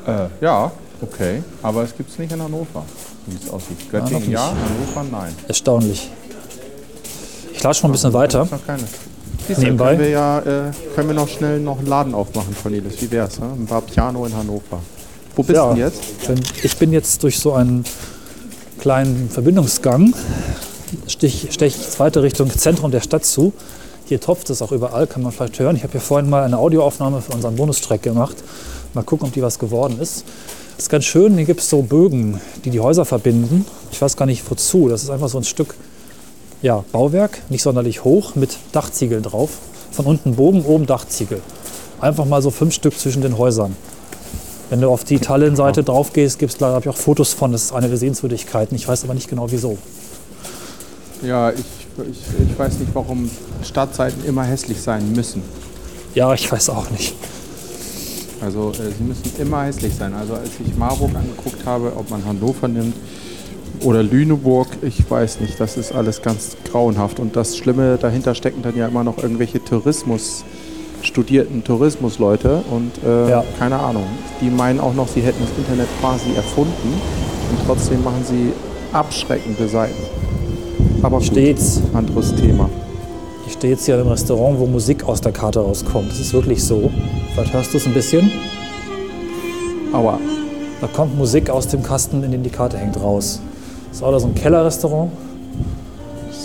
Äh, 0.06 0.28
ja, 0.42 0.72
okay. 1.02 1.44
Aber 1.62 1.84
es 1.84 1.96
gibt 1.96 2.12
es 2.12 2.20
nicht 2.20 2.32
in 2.32 2.42
Hannover, 2.42 2.86
wie 3.26 3.36
es 3.36 3.50
aussieht. 3.50 3.90
Göttingen 3.92 4.32
ja, 4.32 4.48
Hannover 4.48 5.10
nein. 5.12 5.34
Erstaunlich. 5.48 6.10
Ich 7.54 7.64
latsche 7.64 7.84
mal 7.84 7.90
ein 7.90 7.92
bisschen 7.94 8.14
weiter. 8.14 8.48
Noch 8.50 8.66
keine. 8.66 8.84
Siehst 9.48 9.62
Nebenbei? 9.62 9.96
Können 9.96 10.00
wir 10.02 10.10
ja, 10.10 10.40
äh, 10.40 10.44
können 10.96 11.10
wir 11.10 11.16
noch 11.16 11.28
schnell 11.28 11.60
noch 11.60 11.80
einen 11.80 11.88
Laden 11.88 12.14
aufmachen, 12.14 12.56
Cornelis. 12.62 13.02
Wie 13.02 13.10
wär's? 13.12 13.40
Ne? 13.40 13.48
Ein 13.48 13.70
Vapiano 13.70 14.26
in 14.26 14.36
Hannover. 14.36 14.80
Wo 15.40 15.44
bist 15.44 15.56
Ja. 15.56 15.74
du 15.74 15.80
jetzt? 15.80 16.02
Ich 16.64 16.76
bin 16.76 16.92
jetzt 16.92 17.24
durch 17.24 17.40
so 17.40 17.54
einen 17.54 17.86
kleinen 18.78 19.30
Verbindungsgang, 19.30 20.14
stich, 21.08 21.48
steche 21.52 21.80
ich 21.80 21.98
weiter 21.98 22.24
Richtung 22.24 22.50
Zentrum 22.52 22.92
der 22.92 23.00
Stadt 23.00 23.24
zu. 23.24 23.54
Hier 24.04 24.20
tropft 24.20 24.50
es 24.50 24.62
auch 24.62 24.74
überall, 24.74 25.08
kann 25.08 25.24
man 25.24 25.32
vielleicht 25.32 25.58
hören. 25.60 25.78
Ich 25.78 25.84
habe 25.84 25.94
hier 25.94 26.02
vorhin 26.02 26.30
mal 26.30 26.44
eine 26.44 26.58
Audioaufnahme 26.58 27.22
für 27.22 27.32
unseren 27.32 27.56
Bonustrack 27.56 28.04
gemacht. 28.04 28.36
Mal 28.94 29.04
gucken, 29.04 29.28
ob 29.30 29.34
die 29.34 29.42
was 29.42 29.60
geworden 29.60 29.98
ist. 30.02 30.26
Das 30.76 30.88
ist 30.88 30.90
ganz 30.90 31.06
schön, 31.06 31.38
hier 31.38 31.46
gibt 31.46 31.62
es 31.62 31.70
so 31.70 31.84
Bögen, 31.84 32.42
die 32.66 32.70
die 32.70 32.82
Häuser 32.82 33.06
verbinden. 33.06 33.66
Ich 33.94 34.02
weiß 34.02 34.18
gar 34.18 34.26
nicht 34.26 34.44
wozu, 34.52 34.90
das 34.90 35.04
ist 35.04 35.10
einfach 35.10 35.30
so 35.30 35.38
ein 35.38 35.46
Stück 35.46 35.74
ja, 36.62 36.84
Bauwerk, 36.92 37.44
nicht 37.48 37.62
sonderlich 37.62 38.04
hoch, 38.04 38.36
mit 38.36 38.58
Dachziegeln 38.74 39.24
drauf. 39.24 39.52
Von 39.94 40.06
unten 40.06 40.36
Bogen, 40.36 40.66
oben 40.66 40.86
Dachziegel. 40.86 41.42
Einfach 42.02 42.26
mal 42.26 42.42
so 42.42 42.52
fünf 42.52 42.74
Stück 42.74 43.00
zwischen 43.00 43.22
den 43.22 43.38
Häusern. 43.38 43.78
Wenn 44.70 44.82
du 44.82 44.90
auf 44.90 45.04
die 45.04 45.20
Tallinn-Seite 45.20 45.84
drauf 45.84 46.14
gehst, 46.14 46.38
gibt 46.38 46.54
es 46.54 46.58
ich 46.58 46.90
auch 46.90 46.98
Fotos 46.98 47.34
von. 47.34 47.52
Das 47.52 47.64
ist 47.64 47.72
eine 47.74 47.88
der 47.88 47.98
Sehenswürdigkeiten. 47.98 48.76
Ich 48.76 48.88
weiß 48.88 49.04
aber 49.04 49.16
nicht 49.16 49.30
genau 49.30 49.50
wieso. 49.50 49.78
Ja, 51.24 51.50
ich, 51.52 51.60
ich, 51.60 52.50
ich 52.52 52.60
weiß 52.60 52.80
nicht, 52.80 52.94
warum 52.94 53.30
Stadtseiten 53.64 54.24
immer 54.26 54.44
hässlich 54.44 54.80
sein 54.80 55.12
müssen. 55.12 55.42
Ja, 56.14 56.34
ich 56.34 56.52
weiß 56.52 56.70
auch 56.70 56.90
nicht. 56.92 57.16
Also 58.42 58.72
äh, 58.72 58.92
sie 58.98 59.04
müssen 59.04 59.32
immer 59.40 59.64
hässlich 59.64 59.94
sein. 59.96 60.14
Also 60.14 60.36
als 60.36 60.50
ich 60.66 60.76
Marburg 60.78 61.16
angeguckt 61.16 61.66
habe, 61.66 61.94
ob 61.96 62.10
man 62.10 62.24
Hannover 62.26 62.68
nimmt 62.68 62.96
oder 63.82 64.04
Lüneburg, 64.04 64.68
ich 64.82 65.10
weiß 65.10 65.40
nicht, 65.42 65.60
das 65.60 65.78
ist 65.78 65.94
alles 65.94 66.22
ganz 66.22 66.56
grauenhaft. 66.72 67.20
Und 67.20 67.36
das 67.36 67.58
Schlimme 67.58 67.98
dahinter 67.98 68.36
stecken 68.36 68.62
dann 68.62 68.78
ja 68.78 68.88
immer 68.88 69.04
noch 69.04 69.18
irgendwelche 69.18 69.64
Tourismus, 69.64 70.44
studierten 71.02 71.64
Tourismusleute 71.64 72.62
und 72.72 72.92
äh, 73.06 73.30
Ja. 73.30 73.44
keine 73.58 73.80
Ahnung. 73.80 74.04
Die 74.42 74.50
meinen 74.50 74.80
auch 74.80 74.94
noch, 74.94 75.08
sie 75.08 75.22
hätten 75.22 75.42
das 75.42 75.58
Internet 75.58 75.88
quasi 76.02 76.34
erfunden 76.36 76.94
und 77.52 77.58
trotzdem 77.66 78.04
machen 78.04 78.24
sie 78.28 78.52
abschreckende 78.94 79.68
Seiten. 79.68 80.02
Aber 81.02 81.20
gut, 81.20 81.26
anderes 81.94 82.36
Thema. 82.36 82.70
Ich 83.48 83.54
stehe 83.54 83.74
jetzt 83.74 83.86
hier 83.86 84.00
im 84.00 84.08
Restaurant, 84.08 84.60
wo 84.60 84.66
Musik 84.66 85.04
aus 85.06 85.22
der 85.22 85.32
Karte 85.32 85.60
rauskommt. 85.60 86.12
Das 86.12 86.20
ist 86.20 86.34
wirklich 86.34 86.64
so. 86.64 86.92
Vielleicht 87.34 87.54
hörst 87.54 87.74
du 87.74 87.78
es 87.78 87.86
ein 87.88 87.94
bisschen. 87.94 88.32
Aua. 89.94 90.20
Da 90.82 90.88
kommt 90.88 91.18
Musik 91.18 91.50
aus 91.50 91.68
dem 91.68 91.84
Kasten, 91.84 92.24
in 92.24 92.32
den 92.32 92.44
die 92.44 92.50
Karte 92.50 92.78
hängt, 92.78 93.02
raus. 93.02 93.42
Das 93.90 93.98
ist 93.98 94.04
auch 94.04 94.12
da 94.12 94.20
so 94.20 94.28
ein 94.28 94.36
Kellerrestaurant. 94.36 95.12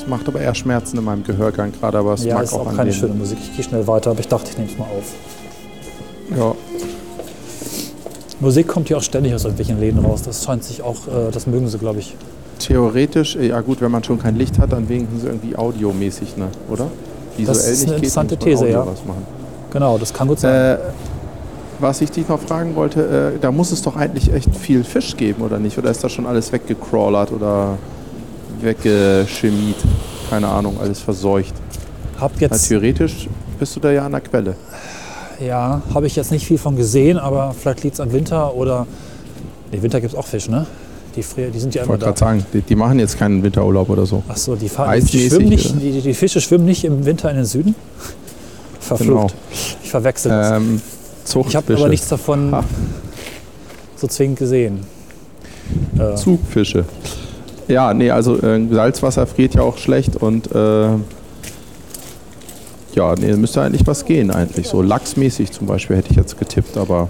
Das 0.04 0.10
macht 0.10 0.28
aber 0.28 0.38
eher 0.38 0.54
Schmerzen 0.54 0.98
in 0.98 1.04
meinem 1.04 1.24
Gehörgang 1.24 1.72
gerade, 1.72 1.96
aber 1.96 2.12
es 2.12 2.24
Ja, 2.24 2.34
mag 2.34 2.44
ist 2.44 2.52
auch, 2.52 2.66
auch 2.66 2.76
keine 2.76 2.92
schöne 2.92 3.14
Musik. 3.14 3.38
Ich 3.40 3.56
gehe 3.56 3.64
schnell 3.64 3.86
weiter, 3.86 4.10
aber 4.10 4.20
ich 4.20 4.28
dachte, 4.28 4.50
ich 4.50 4.58
nehme 4.58 4.70
es 4.70 4.76
mal 4.76 4.84
auf. 4.84 5.14
Ja, 6.36 6.54
Musik 8.40 8.68
kommt 8.68 8.88
hier 8.88 8.98
auch 8.98 9.02
ständig 9.02 9.34
aus 9.34 9.44
irgendwelchen 9.44 9.80
Läden 9.80 10.04
raus. 10.04 10.20
Das 10.22 10.44
scheint 10.44 10.62
sich 10.62 10.82
auch, 10.82 11.08
äh, 11.08 11.30
das 11.32 11.46
mögen 11.46 11.68
sie, 11.68 11.78
glaube 11.78 12.00
ich. 12.00 12.14
theoretisch, 12.58 13.36
äh, 13.36 13.48
ja 13.48 13.60
gut, 13.62 13.80
wenn 13.80 13.90
man 13.90 14.04
schon 14.04 14.18
kein 14.18 14.36
Licht 14.36 14.58
hat, 14.58 14.72
dann 14.72 14.88
wenigstens 14.90 15.24
irgendwie 15.24 15.56
audiomäßig, 15.56 16.36
ne? 16.36 16.48
oder? 16.70 16.88
Visuell 17.38 17.56
ist 17.56 17.82
eine 17.82 17.94
geht, 17.94 17.96
interessante 17.96 18.34
man 18.34 18.44
These, 18.44 18.68
ja. 18.68 18.86
Genau, 19.72 19.96
das 19.96 20.12
kann 20.12 20.28
gut 20.28 20.40
sein. 20.40 20.76
Äh, 20.76 20.78
was 21.80 22.00
ich 22.02 22.10
dich 22.10 22.28
noch 22.28 22.40
fragen 22.40 22.76
wollte, 22.76 23.32
äh, 23.36 23.38
da 23.40 23.50
muss 23.50 23.72
es 23.72 23.80
doch 23.82 23.96
eigentlich 23.96 24.32
echt 24.32 24.54
viel 24.54 24.84
Fisch 24.84 25.16
geben, 25.16 25.42
oder 25.42 25.58
nicht? 25.58 25.78
Oder 25.78 25.90
ist 25.90 26.04
das 26.04 26.12
schon 26.12 26.26
alles 26.26 26.52
weggecrawlert 26.52 27.32
oder 27.32 27.78
weggeschemiert? 28.64 29.76
Keine 30.30 30.48
Ahnung, 30.48 30.76
alles 30.80 31.00
verseucht. 31.00 31.54
Hab 32.20 32.32
Weil 32.34 32.48
jetzt, 32.48 32.68
theoretisch 32.68 33.28
bist 33.58 33.76
du 33.76 33.80
da 33.80 33.90
ja 33.92 34.04
an 34.06 34.12
der 34.12 34.20
Quelle. 34.20 34.56
ja, 35.40 35.82
habe 35.92 36.06
ich 36.06 36.16
jetzt 36.16 36.30
nicht 36.30 36.46
viel 36.46 36.58
von 36.58 36.76
gesehen, 36.76 37.18
aber 37.18 37.54
vielleicht 37.58 37.82
liegt 37.84 37.94
es 37.94 38.00
am 38.00 38.12
Winter 38.12 38.54
oder. 38.54 38.86
Nee, 39.72 39.82
Winter 39.82 40.00
gibt 40.00 40.12
es 40.12 40.18
auch 40.18 40.26
Fisch, 40.26 40.48
ne? 40.48 40.66
Die, 41.16 41.22
frier, 41.22 41.50
die 41.50 41.60
sind 41.60 41.74
ja 41.74 41.82
Ich 41.82 41.86
immer 41.86 41.92
wollte 41.92 42.00
da. 42.06 42.06
gerade 42.12 42.18
sagen, 42.18 42.46
die, 42.52 42.60
die 42.62 42.74
machen 42.74 42.98
jetzt 42.98 43.18
keinen 43.18 43.42
Winterurlaub 43.42 43.88
oder 43.88 44.04
so. 44.06 44.22
Achso, 44.28 44.56
die, 44.56 44.68
fahren, 44.68 45.00
die, 45.04 45.28
schwimmen 45.28 45.48
nicht, 45.48 45.74
die, 45.80 46.00
die 46.00 46.14
Fische 46.14 46.40
schwimmen 46.40 46.64
nicht 46.64 46.84
im 46.84 47.04
Winter 47.04 47.30
in 47.30 47.36
den 47.36 47.44
Süden? 47.44 47.74
Verflucht. 48.80 49.34
Ich 49.82 49.90
verwechsel 49.90 50.30
das. 50.30 50.50
Ähm, 50.56 50.80
ich 51.48 51.56
habe 51.56 51.74
aber 51.76 51.88
nichts 51.88 52.08
davon 52.08 52.52
Ha. 52.52 52.64
so 53.96 54.06
zwingend 54.08 54.38
gesehen. 54.38 54.80
Äh, 55.98 56.16
Zugfische. 56.16 56.84
Ja, 57.68 57.94
nee, 57.94 58.10
also 58.10 58.36
äh, 58.42 58.66
Salzwasser 58.70 59.26
friert 59.26 59.54
ja 59.54 59.62
auch 59.62 59.78
schlecht 59.78 60.16
und 60.16 60.52
äh, 60.54 60.88
ja, 62.94 63.14
nee, 63.18 63.32
müsste 63.34 63.62
eigentlich 63.62 63.86
was 63.86 64.04
gehen 64.04 64.30
eigentlich. 64.30 64.68
So 64.68 64.82
lachsmäßig 64.82 65.50
zum 65.52 65.66
Beispiel 65.66 65.96
hätte 65.96 66.10
ich 66.10 66.16
jetzt 66.16 66.38
getippt, 66.38 66.76
aber 66.76 67.08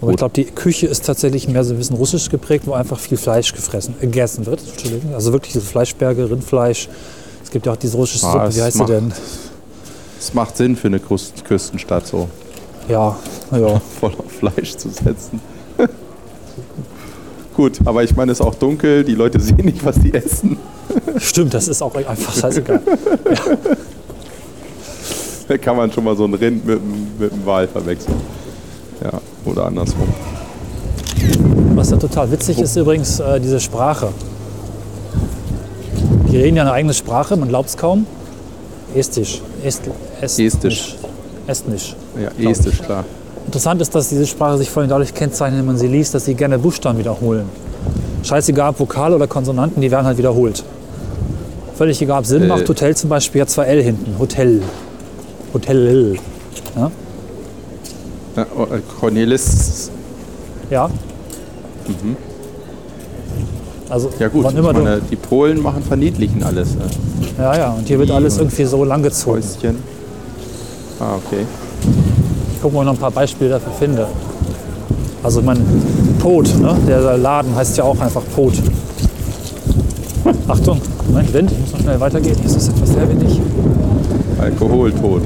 aber 0.00 0.10
ich 0.10 0.16
glaube, 0.18 0.34
die 0.34 0.44
Küche 0.44 0.86
ist 0.86 1.06
tatsächlich 1.06 1.48
mehr 1.48 1.64
so 1.64 1.72
ein 1.72 1.78
bisschen 1.78 1.96
russisch 1.96 2.28
geprägt, 2.28 2.66
wo 2.66 2.72
einfach 2.74 2.98
viel 2.98 3.16
Fleisch 3.16 3.54
gefressen, 3.54 3.94
äh, 4.00 4.06
gegessen 4.06 4.44
wird. 4.44 4.60
Entschuldigung. 4.70 5.14
Also 5.14 5.32
wirklich 5.32 5.54
diese 5.54 5.64
Fleischberge, 5.64 6.30
Rindfleisch. 6.30 6.88
Es 7.42 7.50
gibt 7.50 7.64
ja 7.64 7.72
auch 7.72 7.76
diese 7.76 7.96
russische 7.96 8.26
Ah, 8.26 8.32
Suppe, 8.32 8.44
es 8.48 8.56
wie 8.56 8.62
heißt 8.62 8.72
sie 8.74 8.78
macht- 8.80 8.90
denn? 8.90 9.12
es 10.18 10.34
macht 10.34 10.56
Sinn 10.58 10.76
für 10.76 10.88
eine 10.88 10.98
Küst 11.00 11.44
Küstenstadt 11.46 12.06
so 12.06 12.28
Ja, 12.88 13.16
ja. 13.52 13.80
voll 14.00 14.12
auf 14.18 14.30
Fleisch 14.30 14.76
zu 14.76 14.90
setzen. 14.90 15.40
Gut, 17.54 17.78
aber 17.84 18.02
ich 18.02 18.14
meine, 18.16 18.32
es 18.32 18.40
ist 18.40 18.46
auch 18.46 18.54
dunkel, 18.56 19.04
die 19.04 19.14
Leute 19.14 19.40
sehen 19.40 19.64
nicht, 19.64 19.84
was 19.84 19.96
die 20.00 20.12
essen. 20.12 20.58
Stimmt, 21.18 21.54
das 21.54 21.68
ist 21.68 21.82
auch 21.82 21.94
einfach 21.94 22.34
scheißegal. 22.34 22.80
Da 25.46 25.58
kann 25.58 25.76
man 25.76 25.92
schon 25.92 26.04
mal 26.04 26.16
so 26.16 26.24
ein 26.24 26.32
Rind 26.32 26.64
mit, 26.64 26.80
mit 27.20 27.30
einem 27.30 27.44
Wal 27.44 27.68
verwechseln. 27.68 28.16
Ja, 29.02 29.10
oder 29.44 29.66
andersrum. 29.66 30.08
Was 31.74 31.90
ja 31.90 31.98
total 31.98 32.30
witzig 32.32 32.58
ist 32.60 32.74
übrigens, 32.76 33.20
äh, 33.20 33.38
diese 33.40 33.60
Sprache. 33.60 34.08
Die 36.30 36.38
reden 36.38 36.56
ja 36.56 36.62
eine 36.62 36.72
eigene 36.72 36.94
Sprache, 36.94 37.36
man 37.36 37.50
glaubt 37.50 37.68
es 37.68 37.76
kaum. 37.76 38.06
Estisch. 38.94 39.42
Est, 39.62 39.82
Estnisch. 40.22 40.46
Estisch. 40.54 40.96
Estnisch. 41.46 41.94
Ja, 42.16 42.30
Glaub 42.30 42.38
ich. 42.38 42.48
estisch, 42.48 42.80
klar. 42.80 43.04
Interessant 43.46 43.80
ist, 43.80 43.94
dass 43.94 44.08
diese 44.08 44.26
Sprache 44.26 44.58
sich 44.58 44.70
vor 44.70 44.80
allem 44.82 44.90
dadurch 44.90 45.14
kennzeichnet, 45.14 45.58
wenn 45.60 45.66
man 45.66 45.78
sie 45.78 45.86
liest, 45.86 46.14
dass 46.14 46.24
sie 46.24 46.34
gerne 46.34 46.58
Buchstaben 46.58 46.98
wiederholen. 46.98 47.44
Scheißegal, 48.22 48.70
ob 48.70 48.80
Vokale 48.80 49.14
oder 49.16 49.26
Konsonanten, 49.26 49.80
die 49.82 49.90
werden 49.90 50.06
halt 50.06 50.16
wiederholt. 50.18 50.64
Völlig 51.76 52.00
egal, 52.00 52.20
ob 52.20 52.26
Sinn 52.26 52.44
Äh. 52.44 52.46
macht. 52.46 52.68
Hotel 52.68 52.96
zum 52.96 53.10
Beispiel 53.10 53.42
hat 53.42 53.50
zwei 53.50 53.64
L 53.64 53.82
hinten. 53.82 54.18
Hotel. 54.18 54.62
Hotel. 55.52 56.16
Ja? 56.76 56.90
Ja, 58.36 58.46
oh, 58.56 58.62
äh, 58.62 58.80
Cornelis, 58.98 59.90
ja. 60.70 60.88
Also, 63.90 64.08
Mhm. 64.08 64.14
ja 64.18 64.28
gut, 64.28 64.44
wann 64.44 64.56
immer 64.56 64.72
meine, 64.72 65.00
die 65.10 65.16
Polen 65.16 65.62
machen 65.62 65.82
verniedlichen 65.82 66.42
alles. 66.42 66.74
Ne? 66.74 66.82
ja, 67.38 67.56
ja, 67.56 67.72
und 67.72 67.86
hier 67.86 67.98
wird 67.98 68.10
alles 68.10 68.38
irgendwie 68.38 68.64
so 68.64 68.82
langgezogen. 68.84 69.42
Häuschen. 69.42 69.76
Ah, 70.98 71.16
okay. 71.16 71.44
Ich 72.64 72.70
gucke 72.70 72.82
mal, 72.82 72.88
ob 72.88 72.94
ich 72.94 72.98
noch 72.98 73.08
ein 73.08 73.12
paar 73.12 73.20
Beispiele 73.20 73.50
dafür 73.50 73.72
finde. 73.72 74.06
Also 75.22 75.42
mein 75.42 75.58
Pot, 76.18 76.48
ne? 76.58 76.74
der 76.88 77.18
Laden 77.18 77.54
heißt 77.54 77.76
ja 77.76 77.84
auch 77.84 78.00
einfach 78.00 78.22
Pot. 78.34 78.54
Achtung, 80.48 80.80
Moment, 81.06 81.34
Wind, 81.34 81.52
ich 81.52 81.58
muss 81.58 81.72
noch 81.72 81.80
schnell 81.80 82.00
weitergehen. 82.00 82.34
Hier 82.36 82.46
ist 82.46 82.56
es 82.56 82.68
etwas 82.68 82.88
sehr 82.88 83.06
windig. 83.06 83.38
Alkoholtod. 84.38 85.20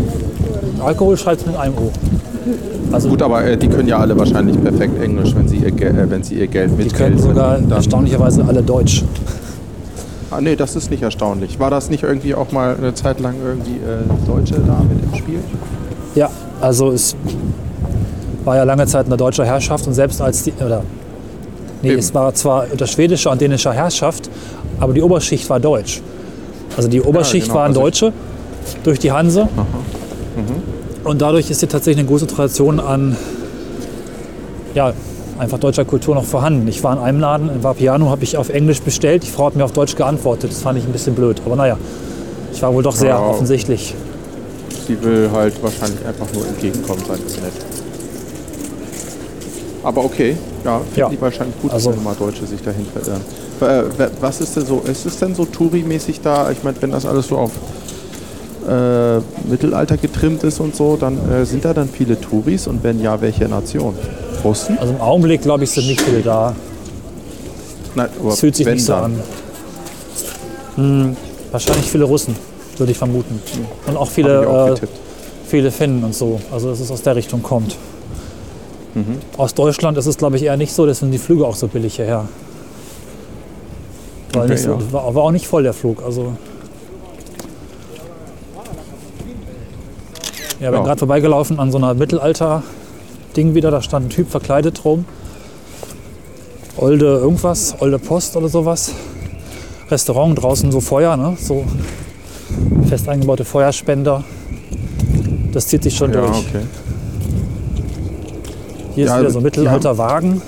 Alkohol 0.85 1.17
schreibt 1.17 1.47
mit 1.47 1.57
einem 1.57 1.75
O. 1.75 1.93
Also 2.91 3.09
Gut, 3.09 3.23
aber 3.23 3.45
äh, 3.45 3.57
die 3.57 3.69
können 3.69 3.87
ja 3.87 3.99
alle 3.99 4.19
wahrscheinlich 4.19 4.61
perfekt 4.61 5.01
Englisch, 5.01 5.33
wenn 5.37 5.47
sie 5.47 5.59
ihr, 5.59 5.71
Ge 5.71 5.91
äh, 5.91 6.11
wenn 6.11 6.25
sie 6.25 6.35
ihr 6.41 6.49
Geld 6.49 6.73
die 6.73 6.83
mit 6.83 6.93
können 6.93 7.19
sogar 7.19 7.61
erstaunlicherweise 7.71 8.45
alle 8.49 8.65
Deutsch. 8.65 9.05
Ah, 10.33 10.41
nee, 10.41 10.57
das 10.57 10.75
ist 10.75 10.91
nicht 10.91 11.05
erstaunlich. 11.05 11.61
War 11.61 11.71
das 11.71 11.89
nicht 11.89 12.03
irgendwie 12.03 12.35
auch 12.35 12.51
mal 12.51 12.75
eine 12.77 12.95
Zeit 12.95 13.21
lang 13.21 13.37
irgendwie 13.47 13.77
äh, 13.77 14.27
Deutsche 14.27 14.55
da 14.55 14.83
mit 14.83 15.05
im 15.05 15.17
Spiel? 15.17 15.39
Ja, 16.17 16.31
also 16.61 16.91
es 16.91 17.17
war 18.45 18.57
ja 18.57 18.65
lange 18.65 18.87
Zeit 18.87 19.07
eine 19.07 19.17
deutsche 19.17 19.45
Herrschaft 19.45 19.87
und 19.87 19.95
selbst 19.95 20.21
als 20.21 20.43
die, 20.45 20.53
oder 20.65 20.83
nee, 21.83 21.91
Eben. 21.91 21.99
es 21.99 22.15
war 22.15 22.33
zwar 22.35 22.67
unter 22.71 22.87
schwedischer 22.87 23.31
und 23.31 23.41
dänischer 23.41 23.73
Herrschaft, 23.73 24.31
aber 24.81 24.93
die 24.93 25.03
Oberschicht 25.03 25.49
war 25.51 25.61
deutsch. 25.61 26.01
Also 26.77 26.89
die 26.89 27.01
Oberschicht 27.01 27.47
genau, 27.49 27.59
waren 27.59 27.69
also- 27.69 27.81
Deutsche 27.81 28.13
durch 28.85 28.99
die 28.99 29.13
Hanse. 29.13 29.49
Und 31.05 31.21
dadurch 31.23 31.51
ist 31.51 31.61
hier 31.61 31.69
tatsächlich 31.69 32.01
eine 32.01 32.09
große 32.09 32.27
Tradition 32.27 32.79
an 32.81 33.17
ja, 34.75 34.93
einfach 35.39 35.59
deutscher 35.59 35.85
Kultur 35.85 36.15
noch 36.15 36.25
vorhanden. 36.25 36.69
Ich 36.69 36.85
war 36.85 36.93
in 36.93 36.99
einem 37.03 37.21
Laden, 37.21 37.49
in 37.49 37.65
Vapiano, 37.65 38.11
habe 38.11 38.25
ich 38.25 38.37
auf 38.37 38.49
Englisch 38.51 38.83
bestellt. 38.83 39.23
Die 39.23 39.31
Frau 39.31 39.47
hat 39.47 39.57
mir 39.57 39.65
auf 39.65 39.73
Deutsch 39.73 39.97
geantwortet. 39.97 40.51
Das 40.51 40.61
fand 40.63 40.79
ich 40.79 40.85
ein 40.85 40.93
bisschen 40.93 41.15
blöd. 41.15 41.41
Aber 41.47 41.57
naja, 41.57 41.77
ich 42.53 42.61
war 42.63 42.75
wohl 42.75 42.83
doch 42.83 42.95
sehr 42.95 43.11
Ja. 43.11 43.21
offensichtlich. 43.21 43.95
Sie 44.89 45.01
will 45.03 45.31
halt 45.33 45.63
wahrscheinlich 45.63 46.05
einfach 46.07 46.27
nur 46.33 46.47
entgegenkommen 46.47 47.03
sein 47.07 47.19
im 47.19 47.43
Netz. 47.45 47.55
Aber 49.85 50.05
okay, 50.05 50.37
ja, 50.65 50.79
finde 50.81 51.01
Ja. 51.01 51.11
ich 51.13 51.21
wahrscheinlich 51.21 51.61
gut, 51.61 51.71
Also- 51.73 51.93
dass 51.93 52.03
mal 52.03 52.15
Deutsche 52.15 52.47
sich 52.47 52.61
dahin 52.63 52.87
verirren. 52.87 53.21
Äh, 53.61 53.99
wa- 53.99 54.11
Was 54.21 54.41
ist 54.41 54.57
denn 54.57 54.67
so, 54.67 54.81
ist 54.91 55.05
es 55.07 55.19
denn 55.19 55.35
so 55.35 55.45
Touri-mäßig 55.45 56.21
da? 56.23 56.51
Ich 56.51 56.63
meine, 56.65 56.81
wenn 56.81 56.91
das 56.91 57.05
alles 57.07 57.29
so 57.29 57.37
auf 57.37 57.51
äh, 58.69 59.19
Mittelalter 59.49 59.97
getrimmt 59.97 60.43
ist 60.45 60.61
und 60.61 60.77
so, 60.77 60.97
dann 60.97 61.17
äh, 61.31 61.47
sind 61.47 61.65
da 61.65 61.73
dann 61.73 61.89
viele 61.89 62.21
Touris 62.21 62.67
und 62.67 62.83
wenn 62.85 63.01
ja, 63.01 63.19
welche 63.21 63.47
Nation? 63.49 63.95
Russen? 64.45 64.77
Also 64.79 64.93
im 64.93 65.01
Augenblick, 65.01 65.41
glaube 65.43 65.65
ich, 65.65 65.71
sind 65.71 65.87
nicht 65.87 66.01
viele 66.03 66.21
da. 66.21 66.55
Nein, 67.95 68.09
aber 68.21 68.31
Das 68.31 68.41
fühlt 68.41 68.55
sich 68.57 68.67
nicht 68.67 68.85
so 68.85 68.93
dann. 68.93 69.05
an. 69.05 69.21
Hm, 70.77 71.17
wahrscheinlich 71.51 71.91
viele 71.91 72.05
Russen, 72.05 72.37
würde 72.79 72.93
ich 72.93 72.99
vermuten. 72.99 73.41
Und 73.87 73.97
auch 73.97 74.11
viele, 74.11 74.49
auch 74.49 74.69
äh, 74.69 74.87
viele 75.47 75.71
Finnen 75.71 76.05
und 76.05 76.15
so. 76.15 76.41
Also 76.53 76.71
dass 76.71 76.81
es 76.81 76.91
aus 76.91 77.03
der 77.03 77.17
Richtung 77.17 77.43
kommt. 77.43 77.77
Mhm. 78.95 79.19
Aus 79.37 79.55
Deutschland 79.55 79.99
ist 79.99 80.07
es, 80.07 80.17
glaube 80.17 80.37
ich, 80.37 80.43
eher 80.43 80.57
nicht 80.57 80.73
so, 80.73 80.87
deswegen 80.87 81.13
sind 81.13 81.13
die 81.13 81.25
Flüge 81.25 81.47
auch 81.47 81.55
so 81.55 81.69
billig 81.69 81.97
hierher. 81.97 82.27
Weil 84.33 84.45
okay, 84.45 84.57
so, 84.57 84.73
ja. 84.73 84.93
war, 84.93 85.15
war, 85.15 85.23
auch 85.25 85.31
nicht 85.31 85.47
voll 85.47 85.63
der 85.63 85.73
Flug. 85.73 86.03
Also. 86.05 86.33
Ja, 90.61 90.71
wir 90.73 90.79
ja. 90.79 90.85
gerade 90.85 90.99
vorbeigelaufen 90.99 91.59
an 91.61 91.71
so 91.71 91.79
einer 91.79 91.95
Mittelalter-Ding 91.95 93.55
wieder. 93.55 93.71
Da 93.71 93.81
stand 93.81 94.07
ein 94.07 94.11
Typ 94.11 94.31
verkleidet 94.31 94.85
rum. 94.85 95.05
Olde 96.77 97.07
irgendwas, 97.07 97.75
Olde 97.81 97.99
Post 97.99 98.37
oder 98.37 98.49
sowas. 98.49 98.93
Restaurant 99.91 100.41
draußen, 100.41 100.71
so 100.71 100.81
Feuer, 100.81 101.17
ne? 101.17 101.37
So 101.41 101.65
fest 102.89 103.09
eingebaute 103.09 103.45
Feuerspender. 103.45 104.25
Das 105.53 105.67
zieht 105.69 105.83
sich 105.83 105.97
schon 105.97 106.13
Ja, 106.13 106.21
durch. 106.21 106.31
okay. 106.39 106.61
Hier 108.95 109.07
Ja, 109.07 109.15
ist 109.15 109.21
wieder 109.21 109.31
so 109.31 109.39
ein 109.39 109.43
die 109.43 109.45
Mittelalter-Wagen. 109.45 110.43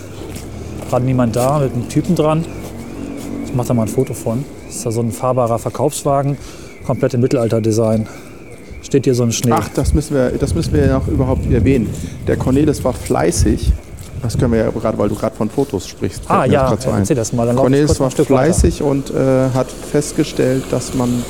Gerade 0.88 1.05
niemand 1.05 1.37
da 1.37 1.59
mit 1.61 1.73
einem 1.73 1.88
Typen 1.88 2.14
dran. 2.16 2.44
Ich 3.46 3.55
mache 3.55 3.68
da 3.68 3.75
mal 3.75 3.83
ein 3.83 3.88
Foto 3.88 4.14
von. 4.14 4.44
Das 4.66 4.77
ist 4.77 4.87
da 4.87 4.90
so 4.90 5.01
ein 5.01 5.12
fahrbarer 5.12 5.59
Verkaufswagen. 5.59 6.37
Komplett 6.87 7.14
im 7.14 7.20
Mittelalter-Design. 7.20 8.07
Steht 8.83 9.05
hier 9.05 9.14
so 9.14 9.23
ein 9.23 9.33
Schnee. 9.33 9.53
Ach, 9.55 9.68
das 9.75 9.94
müssen 9.94 10.14
wir, 10.16 10.31
das 10.31 10.55
müssen 10.55 10.73
wir 10.73 10.87
ja 10.87 10.99
noch 10.99 11.07
überhaupt 11.09 11.51
erwähnen. 11.51 11.88
Der 12.27 12.37
Cornelis 12.37 12.83
war 12.83 12.92
fleißig. 12.92 13.73
Das 14.23 14.37
können 14.37 14.53
wir 14.53 14.61
ja 14.61 14.70
gerade, 14.70 14.99
weil 14.99 15.09
du 15.09 15.14
gerade 15.14 15.35
von 15.35 15.49
Fotos 15.49 15.87
sprichst. 15.87 16.23
ah 16.29 16.44
ja, 16.44 16.77
erzähl 16.87 17.16
das 17.16 17.33
mal. 17.33 17.46
Dann 17.46 17.57
Cornelis 17.57 17.99
war 18.01 18.11
Stück 18.11 18.29
weiter. 18.31 18.44
fleißig 18.53 18.83
und 18.83 19.11
äh, 19.11 19.49
hat 19.55 19.68
festgestellt, 19.70 20.64
dass 20.70 20.92
man 20.94 21.23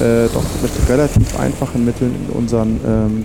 äh, 0.00 0.28
doch 0.32 0.44
mit 0.62 0.70
relativ 0.88 1.38
einfachen 1.38 1.84
Mitteln 1.84 2.14
in 2.28 2.36
unseren 2.36 2.80
ähm, 2.86 3.24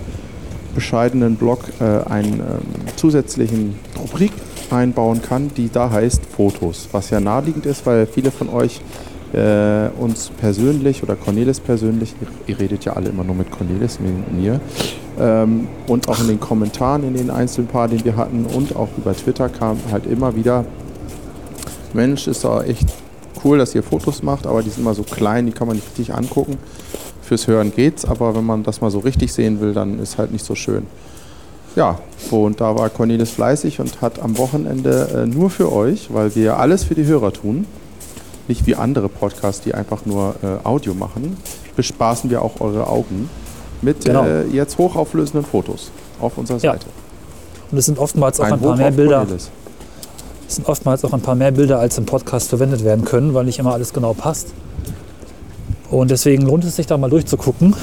bescheidenen 0.74 1.36
Blog 1.36 1.60
äh, 1.80 2.08
einen 2.10 2.34
ähm, 2.34 2.96
zusätzlichen 2.96 3.74
Rubrik 4.00 4.32
einbauen 4.70 5.20
kann, 5.22 5.50
die 5.56 5.70
da 5.70 5.90
heißt 5.90 6.22
Fotos. 6.24 6.88
Was 6.92 7.10
ja 7.10 7.20
naheliegend 7.20 7.66
ist, 7.66 7.84
weil 7.84 8.06
viele 8.06 8.30
von 8.30 8.48
euch 8.48 8.80
äh, 9.32 9.88
uns 9.98 10.30
persönlich 10.40 11.02
oder 11.02 11.16
Cornelis 11.16 11.60
persönlich, 11.60 12.14
ihr, 12.20 12.54
ihr 12.54 12.60
redet 12.60 12.84
ja 12.84 12.94
alle 12.94 13.10
immer 13.10 13.24
nur 13.24 13.34
mit 13.34 13.50
Cornelis, 13.50 13.98
mit 14.00 14.32
mir, 14.32 14.60
ähm, 15.18 15.68
und 15.86 16.08
auch 16.08 16.20
in 16.20 16.28
den 16.28 16.40
Kommentaren 16.40 17.04
in 17.04 17.14
den 17.14 17.30
einzelnen 17.30 17.68
paar, 17.68 17.88
den 17.88 18.04
wir 18.04 18.16
hatten 18.16 18.46
und 18.46 18.76
auch 18.76 18.88
über 18.96 19.14
Twitter 19.14 19.48
kam 19.48 19.78
halt 19.90 20.06
immer 20.06 20.34
wieder, 20.36 20.64
Mensch, 21.92 22.26
ist 22.26 22.44
doch 22.44 22.64
echt 22.64 22.86
cool, 23.44 23.58
dass 23.58 23.74
ihr 23.74 23.82
Fotos 23.82 24.22
macht, 24.22 24.46
aber 24.46 24.62
die 24.62 24.70
sind 24.70 24.84
mal 24.84 24.94
so 24.94 25.02
klein, 25.02 25.46
die 25.46 25.52
kann 25.52 25.66
man 25.66 25.76
nicht 25.76 25.86
richtig 25.88 26.14
angucken. 26.14 26.58
Fürs 27.22 27.46
Hören 27.46 27.72
geht's, 27.74 28.04
aber 28.04 28.34
wenn 28.34 28.44
man 28.44 28.62
das 28.62 28.80
mal 28.80 28.90
so 28.90 28.98
richtig 28.98 29.32
sehen 29.32 29.60
will, 29.60 29.72
dann 29.72 29.98
ist 30.00 30.18
halt 30.18 30.32
nicht 30.32 30.44
so 30.44 30.54
schön. 30.54 30.86
Ja, 31.76 31.98
und 32.30 32.60
da 32.60 32.76
war 32.76 32.90
Cornelis 32.90 33.30
fleißig 33.30 33.80
und 33.80 34.02
hat 34.02 34.20
am 34.20 34.36
Wochenende 34.36 35.22
äh, 35.22 35.26
nur 35.26 35.48
für 35.48 35.72
euch, 35.72 36.12
weil 36.12 36.34
wir 36.34 36.58
alles 36.58 36.84
für 36.84 36.94
die 36.94 37.06
Hörer 37.06 37.32
tun, 37.32 37.66
nicht 38.48 38.66
wie 38.66 38.74
andere 38.74 39.08
Podcasts, 39.08 39.62
die 39.62 39.72
einfach 39.72 40.04
nur 40.04 40.34
äh, 40.42 40.66
Audio 40.66 40.92
machen, 40.94 41.36
bespaßen 41.76 42.28
wir 42.28 42.42
auch 42.42 42.60
eure 42.60 42.88
Augen 42.88 43.30
mit 43.80 44.04
Genau. 44.04 44.24
äh, 44.24 44.46
jetzt 44.48 44.76
hochauflösenden 44.76 45.44
Fotos 45.48 45.90
auf 46.20 46.36
unserer 46.36 46.58
Ja. 46.58 46.72
Seite. 46.72 46.86
Und 47.70 47.78
es 47.78 47.86
sind 47.86 47.98
oftmals 47.98 48.38
auch 48.40 48.44
ein, 48.44 48.52
Ein 48.54 48.60
paar 48.60 48.76
mehr 48.76 48.90
Bilder. 48.90 49.18
Cornelis. 49.20 49.50
Es 50.52 50.56
sind 50.56 50.68
oftmals 50.68 51.02
auch 51.02 51.14
ein 51.14 51.22
paar 51.22 51.34
mehr 51.34 51.50
Bilder, 51.50 51.78
als 51.78 51.96
im 51.96 52.04
Podcast 52.04 52.50
verwendet 52.50 52.84
werden 52.84 53.06
können, 53.06 53.32
weil 53.32 53.46
nicht 53.46 53.58
immer 53.58 53.72
alles 53.72 53.94
genau 53.94 54.12
passt. 54.12 54.48
Und 55.90 56.10
deswegen 56.10 56.42
lohnt 56.42 56.62
es 56.64 56.76
sich 56.76 56.86
da 56.86 56.98
mal 56.98 57.08
durchzugucken. 57.08 57.74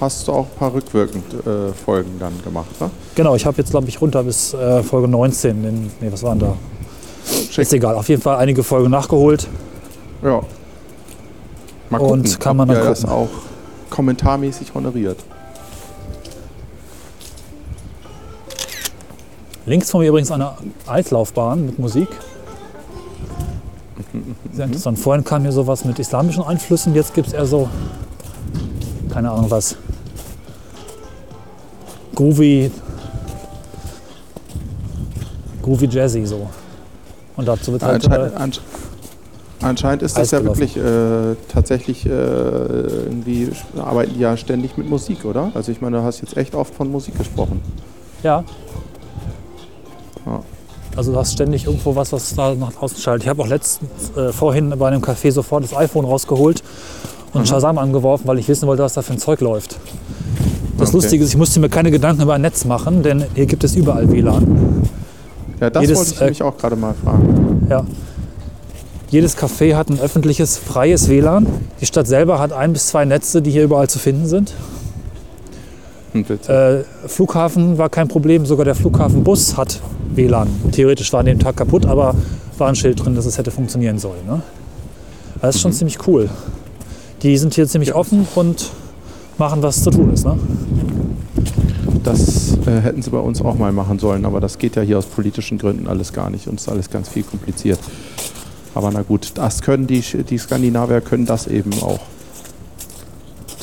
Hast 0.00 0.26
du 0.26 0.32
auch 0.32 0.46
ein 0.46 0.58
paar 0.58 0.72
rückwirkend 0.72 1.24
äh, 1.46 1.74
Folgen 1.74 2.12
dann 2.18 2.32
gemacht, 2.42 2.80
ne? 2.80 2.88
Genau, 3.16 3.34
ich 3.34 3.44
habe 3.44 3.58
jetzt, 3.58 3.68
glaube 3.72 3.86
ich, 3.86 4.00
runter 4.00 4.22
bis 4.22 4.54
äh, 4.54 4.82
Folge 4.82 5.08
19. 5.08 5.62
Den, 5.62 5.90
nee, 6.00 6.10
was 6.10 6.22
waren 6.22 6.38
da? 6.38 6.54
Schick. 7.50 7.58
Ist 7.58 7.74
egal. 7.74 7.96
Auf 7.96 8.08
jeden 8.08 8.22
Fall 8.22 8.38
einige 8.38 8.62
Folgen 8.62 8.88
nachgeholt. 8.88 9.46
Ja. 10.22 10.40
Mal 11.90 12.00
Und 12.00 12.22
gucken, 12.22 12.38
kann 12.38 12.52
ob 12.52 12.66
man 12.66 12.68
dann 12.74 12.86
das 12.86 13.02
gucken. 13.02 13.14
auch 13.14 13.28
kommentarmäßig 13.90 14.72
honoriert. 14.72 15.18
Links 19.68 19.90
von 19.90 20.00
mir 20.00 20.08
übrigens 20.08 20.30
eine 20.30 20.52
Eislaufbahn 20.86 21.66
mit 21.66 21.78
Musik. 21.78 22.08
Sehr 24.52 24.64
interessant. 24.64 24.98
Vorhin 24.98 25.22
kam 25.22 25.42
hier 25.42 25.52
sowas 25.52 25.84
mit 25.84 25.98
islamischen 25.98 26.42
Einflüssen, 26.42 26.94
jetzt 26.94 27.14
gibt 27.14 27.28
es 27.28 27.34
eher 27.34 27.44
so, 27.44 27.68
keine 29.10 29.30
Ahnung 29.30 29.50
was, 29.50 29.76
groovy, 32.14 32.70
groovy 35.62 35.86
Jazzy 35.86 36.24
so. 36.24 36.48
Und 37.36 37.46
dazu 37.46 37.72
wird 37.72 37.82
halt, 37.82 38.04
Anscheinend, 38.06 38.32
äh, 38.32 38.36
ansch 38.36 38.60
anscheinend 39.60 40.02
ist 40.02 40.16
das 40.16 40.30
ja 40.30 40.42
wirklich 40.42 40.76
äh, 40.78 41.36
tatsächlich 41.52 42.06
äh, 42.06 42.08
irgendwie 42.08 43.50
arbeiten 43.76 44.14
die 44.14 44.20
ja 44.20 44.36
ständig 44.38 44.78
mit 44.78 44.88
Musik, 44.88 45.26
oder? 45.26 45.52
Also 45.54 45.70
ich 45.70 45.82
meine, 45.82 45.98
du 45.98 46.02
hast 46.02 46.22
jetzt 46.22 46.36
echt 46.38 46.54
oft 46.54 46.74
von 46.74 46.90
Musik 46.90 47.18
gesprochen. 47.18 47.60
ja. 48.22 48.44
Ja. 50.28 50.42
Also 50.96 51.12
du 51.12 51.18
hast 51.18 51.32
ständig 51.32 51.66
irgendwo 51.66 51.94
was, 51.94 52.12
was 52.12 52.34
da 52.34 52.54
nach 52.54 52.72
draußen 52.72 52.98
schaltet. 52.98 53.24
Ich 53.24 53.28
habe 53.28 53.42
auch 53.42 53.46
letztens 53.46 54.10
äh, 54.16 54.32
vorhin 54.32 54.70
bei 54.78 54.88
einem 54.88 55.02
Café 55.02 55.30
sofort 55.30 55.62
das 55.64 55.76
iPhone 55.76 56.04
rausgeholt 56.04 56.62
und 57.34 57.46
Shazam 57.46 57.78
angeworfen, 57.78 58.26
weil 58.26 58.38
ich 58.38 58.48
wissen 58.48 58.66
wollte, 58.66 58.82
was 58.82 58.94
da 58.94 59.02
für 59.02 59.12
ein 59.12 59.18
Zeug 59.18 59.40
läuft. 59.40 59.78
Das 60.78 60.88
Okay. 60.88 60.96
Lustige 60.96 61.24
ist, 61.24 61.30
ich 61.30 61.36
musste 61.36 61.60
mir 61.60 61.68
keine 61.68 61.90
Gedanken 61.90 62.22
über 62.22 62.34
ein 62.34 62.40
Netz 62.40 62.64
machen, 62.64 63.02
denn 63.02 63.24
hier 63.34 63.46
gibt 63.46 63.64
es 63.64 63.76
überall 63.76 64.10
WLAN. 64.10 64.88
Ja, 65.60 65.70
das 65.70 65.82
Jedes, 65.82 65.98
wollte 65.98 66.10
ich 66.12 66.16
äh, 66.20 66.24
nämlich 66.24 66.42
auch 66.42 66.56
gerade 66.56 66.76
mal 66.76 66.94
fragen. 66.94 67.66
Ja. 67.68 67.84
Jedes 69.10 69.36
Café 69.36 69.74
hat 69.74 69.90
ein 69.90 70.00
öffentliches, 70.00 70.58
freies 70.58 71.08
WLAN. 71.08 71.46
Die 71.80 71.86
Stadt 71.86 72.06
selber 72.06 72.38
hat 72.38 72.52
ein 72.52 72.72
bis 72.72 72.88
zwei 72.88 73.04
Netze, 73.04 73.42
die 73.42 73.50
hier 73.50 73.64
überall 73.64 73.88
zu 73.88 73.98
finden 73.98 74.26
sind. 74.26 74.52
Hm. 76.12 76.24
Äh, 76.48 76.84
Flughafen 77.06 77.78
war 77.78 77.88
kein 77.88 78.08
Problem, 78.08 78.46
sogar 78.46 78.64
der 78.64 78.74
Flughafenbus 78.74 79.56
hat 79.56 79.80
WLAN. 80.14 80.48
Theoretisch 80.72 81.12
war 81.12 81.20
an 81.20 81.26
dem 81.26 81.38
Tag 81.38 81.56
kaputt, 81.56 81.86
aber 81.86 82.14
war 82.58 82.68
ein 82.68 82.74
Schild 82.74 83.04
drin, 83.04 83.14
dass 83.14 83.26
es 83.26 83.38
hätte 83.38 83.50
funktionieren 83.50 83.98
sollen. 83.98 84.26
Ne? 84.26 84.42
Das 85.40 85.56
ist 85.56 85.62
schon 85.62 85.72
ziemlich 85.72 86.06
cool. 86.06 86.28
Die 87.22 87.36
sind 87.36 87.54
hier 87.54 87.66
ziemlich 87.66 87.94
offen 87.94 88.26
und 88.34 88.70
machen, 89.38 89.62
was 89.62 89.82
zu 89.82 89.90
tun 89.90 90.12
ist. 90.12 90.24
Ne? 90.24 90.38
Das 92.02 92.56
äh, 92.66 92.80
hätten 92.80 93.02
sie 93.02 93.10
bei 93.10 93.18
uns 93.18 93.40
auch 93.42 93.56
mal 93.56 93.72
machen 93.72 93.98
sollen, 93.98 94.24
aber 94.24 94.40
das 94.40 94.58
geht 94.58 94.76
ja 94.76 94.82
hier 94.82 94.98
aus 94.98 95.06
politischen 95.06 95.58
Gründen 95.58 95.86
alles 95.86 96.12
gar 96.12 96.30
nicht 96.30 96.46
und 96.48 96.60
ist 96.60 96.68
alles 96.68 96.90
ganz 96.90 97.08
viel 97.08 97.22
kompliziert. 97.22 97.78
Aber 98.74 98.90
na 98.92 99.02
gut, 99.02 99.32
das 99.34 99.62
können 99.62 99.86
die, 99.86 100.00
die 100.00 100.38
Skandinavier 100.38 101.00
können 101.00 101.26
das 101.26 101.46
eben 101.46 101.72
auch. 101.82 102.00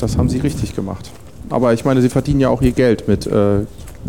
Das 0.00 0.18
haben 0.18 0.28
sie 0.28 0.38
richtig 0.38 0.76
gemacht. 0.76 1.10
Aber 1.48 1.72
ich 1.72 1.84
meine, 1.84 2.02
sie 2.02 2.08
verdienen 2.08 2.40
ja 2.40 2.48
auch 2.48 2.60
ihr 2.60 2.72
Geld 2.72 3.08
mit 3.08 3.26
äh, 3.26 3.60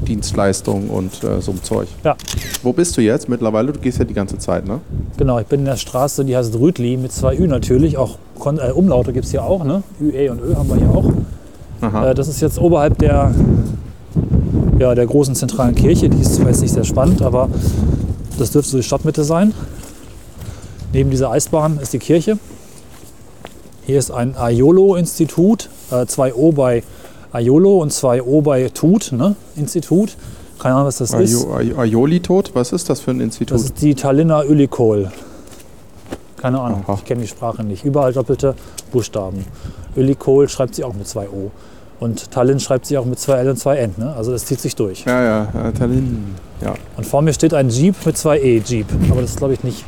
Dienstleistungen 0.05 0.89
und 0.89 1.23
äh, 1.23 1.41
so 1.41 1.51
einem 1.51 1.63
Zeug. 1.63 1.87
Ja. 2.03 2.15
Wo 2.63 2.73
bist 2.73 2.97
du 2.97 3.01
jetzt 3.01 3.29
mittlerweile? 3.29 3.71
Du 3.71 3.79
gehst 3.79 3.99
ja 3.99 4.05
die 4.05 4.13
ganze 4.13 4.37
Zeit, 4.37 4.67
ne? 4.67 4.79
Genau, 5.17 5.39
ich 5.39 5.47
bin 5.47 5.61
in 5.61 5.65
der 5.65 5.77
Straße, 5.77 6.25
die 6.25 6.35
heißt 6.35 6.55
Rütli 6.55 6.97
mit 6.97 7.11
zwei 7.11 7.35
Ü 7.35 7.47
natürlich. 7.47 7.97
Auch 7.97 8.17
Kon 8.39 8.59
äh, 8.59 8.71
Umlaute 8.71 9.13
gibt 9.13 9.25
es 9.25 9.31
hier 9.31 9.43
auch. 9.43 9.63
Ne? 9.63 9.83
Ü, 10.01 10.11
E 10.11 10.29
und 10.29 10.41
Ö 10.41 10.55
haben 10.55 10.69
wir 10.69 10.77
hier 10.77 10.89
auch. 10.89 11.11
Aha. 11.81 12.11
Äh, 12.11 12.15
das 12.15 12.27
ist 12.27 12.41
jetzt 12.41 12.59
oberhalb 12.59 12.97
der, 12.99 13.33
ja, 14.79 14.95
der 14.95 15.05
großen 15.05 15.35
zentralen 15.35 15.75
Kirche. 15.75 16.09
Die 16.09 16.21
ist 16.21 16.35
zwar 16.35 16.47
jetzt 16.47 16.61
nicht 16.61 16.73
sehr 16.73 16.83
spannend, 16.83 17.21
aber 17.21 17.49
das 18.37 18.51
dürfte 18.51 18.71
so 18.71 18.77
die 18.77 18.83
Stadtmitte 18.83 19.23
sein. 19.23 19.53
Neben 20.93 21.09
dieser 21.09 21.31
Eisbahn 21.31 21.79
ist 21.81 21.93
die 21.93 21.99
Kirche. 21.99 22.37
Hier 23.85 23.99
ist 23.99 24.11
ein 24.11 24.35
Aiolo-Institut, 24.35 25.69
äh, 25.91 26.05
zwei 26.07 26.33
O 26.33 26.51
bei 26.51 26.83
Aiolo 27.31 27.77
und 27.81 27.91
zwei 27.93 28.21
O 28.21 28.41
bei 28.41 28.69
Tut, 28.69 29.11
ne? 29.11 29.35
Institut. 29.55 30.15
Keine 30.59 30.75
Ahnung, 30.75 30.87
was 30.87 30.97
das 30.97 31.13
ist. 31.13 31.45
Aio- 31.45 31.53
Ai- 31.55 31.77
Aioli 31.77 32.19
tot? 32.19 32.51
Was 32.53 32.71
ist 32.71 32.89
das 32.89 32.99
für 32.99 33.11
ein 33.11 33.19
Institut? 33.21 33.55
Das 33.55 33.63
ist 33.63 33.81
die 33.81 33.93
Tallinner 33.95 34.43
Ölikol. 34.45 35.11
Keine 36.37 36.59
Ahnung, 36.59 36.83
Aha. 36.87 36.95
ich 36.97 37.05
kenne 37.05 37.21
die 37.21 37.27
Sprache 37.27 37.63
nicht. 37.63 37.83
Überall 37.83 38.13
doppelte 38.13 38.55
Buchstaben. 38.91 39.45
Ölikol 39.95 40.47
schreibt 40.49 40.75
sie 40.75 40.83
auch 40.83 40.93
mit 40.93 41.07
zwei 41.07 41.27
O. 41.29 41.51
Und 41.99 42.29
Tallinn 42.29 42.59
schreibt 42.59 42.85
sie 42.85 42.95
auch 42.97 43.05
mit 43.05 43.17
zwei 43.19 43.37
L 43.37 43.49
und 43.49 43.57
zwei 43.57 43.77
N. 43.77 43.95
Ne? 43.97 44.13
Also 44.15 44.31
das 44.31 44.45
zieht 44.45 44.59
sich 44.59 44.75
durch. 44.75 45.03
ja, 45.05 45.23
ja, 45.23 45.71
Tallinn. 45.71 46.35
Ja. 46.61 46.75
Und 46.95 47.05
vor 47.07 47.23
mir 47.23 47.33
steht 47.33 47.55
ein 47.55 47.69
Jeep 47.69 47.95
mit 48.05 48.17
zwei 48.17 48.39
E, 48.39 48.61
Jeep. 48.63 48.85
Aber 49.09 49.21
das 49.21 49.31
ist, 49.31 49.37
glaube 49.37 49.53
ich, 49.55 49.63
nicht 49.63 49.83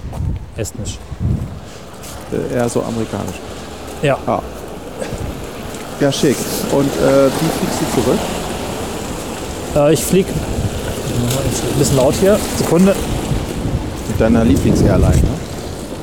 estnisch. 0.57 0.97
Äh, 2.31 2.55
eher 2.55 2.67
so 2.69 2.81
amerikanisch. 2.81 3.35
Ja, 4.01 4.17
Ah. 4.25 4.41
Ja, 5.99 6.11
schick. 6.11 6.37
Und 6.71 6.85
äh, 6.85 7.27
wie 7.27 7.59
fliegst 7.59 7.79
du 7.95 8.01
zurück? 8.01 8.19
äh, 9.75 9.93
ich 9.93 10.03
fliege. 10.03 10.29
Ein 10.29 11.79
bisschen 11.79 11.97
laut 11.97 12.13
hier. 12.19 12.37
Sekunde. 12.57 12.95
Mit 14.07 14.19
deiner 14.21 14.43
Lieblings-Airline, 14.45 15.15
ne? 15.17 15.29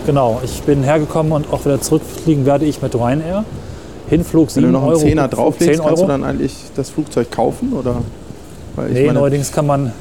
Genau, 0.05 0.41
ich 0.45 0.63
bin 0.63 0.83
hergekommen 0.85 1.33
und 1.33 1.53
auch 1.53 1.65
wieder 1.65 1.81
zurückfliegen 1.81 2.45
werde 2.47 2.65
ich 2.67 2.81
mit 2.83 2.95
Ryanair. 2.95 3.45
Hinflug 4.09 4.49
Wenn 4.49 4.55
7 4.63 4.67
du 4.67 4.73
noch 4.73 4.83
einen 4.83 4.91
Euro. 4.93 5.01
Zehner 5.01 5.29
drauflegst, 5.29 5.77
10 5.81 5.85
kannst 5.85 6.03
du 6.03 6.07
dann 6.07 6.23
eigentlich 6.25 6.53
das 6.77 6.91
Flugzeug 6.91 7.31
kaufen? 7.31 7.73
Oder? 7.73 7.97
Weil 8.77 8.91
Nee, 8.91 9.11
neuerdings 9.11 9.51
kann 9.51 9.67
man, 9.67 9.93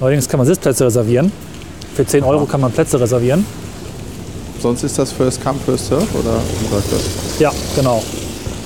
neuerdings 0.00 0.28
kann 0.28 0.38
man 0.38 0.46
Sitzplätze 0.46 0.84
reservieren. 0.84 1.32
Für 1.94 2.06
10 2.06 2.22
Euro 2.22 2.44
kann 2.44 2.60
man 2.60 2.70
Plätze 2.70 3.00
reservieren. 3.00 3.44
sonst 4.62 4.84
ist 4.84 4.96
das 4.98 5.10
First 5.10 5.42
Come, 5.42 5.58
First 5.66 5.86
Serve? 5.88 6.04
Oder 6.14 6.34
wie 6.60 6.72
läuft 6.74 6.92
das? 6.92 7.40
Ja, 7.40 7.50
genau. 7.74 8.02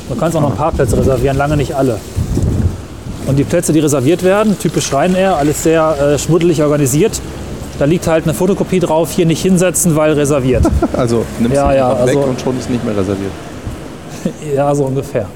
Du 0.08 0.14
kannst 0.16 0.36
auch 0.36 0.42
noch 0.42 0.50
ein 0.50 0.56
paar 0.56 0.72
Plätze 0.72 0.96
reservieren, 0.96 1.36
lange 1.36 1.56
nicht 1.56 1.74
alle. 1.74 1.98
Und 3.26 3.36
die 3.36 3.44
Plätze, 3.44 3.72
die 3.72 3.80
reserviert 3.80 4.22
werden, 4.22 4.58
typisch 4.58 4.92
Ryanair, 4.92 5.36
alles 5.36 5.62
sehr 5.62 5.96
äh, 5.98 6.18
schmuddelig 6.18 6.62
organisiert. 6.62 7.20
Da 7.78 7.86
liegt 7.86 8.06
halt 8.06 8.24
eine 8.24 8.34
Fotokopie 8.34 8.80
drauf, 8.80 9.10
hier 9.12 9.26
nicht 9.26 9.42
hinsetzen, 9.42 9.96
weil 9.96 10.12
reserviert. 10.12 10.64
Also 10.92 11.24
nimmst 11.40 11.56
Ja, 11.56 11.70
du 11.70 11.76
ja, 11.76 11.90
einfach 11.90 12.06
weg 12.06 12.16
also- 12.16 12.28
und 12.28 12.40
schon 12.40 12.58
ist 12.58 12.70
nicht 12.70 12.84
mehr 12.84 12.96
reserviert. 12.96 13.32
ja, 14.54 14.74
so 14.74 14.84
ungefähr. 14.84 15.26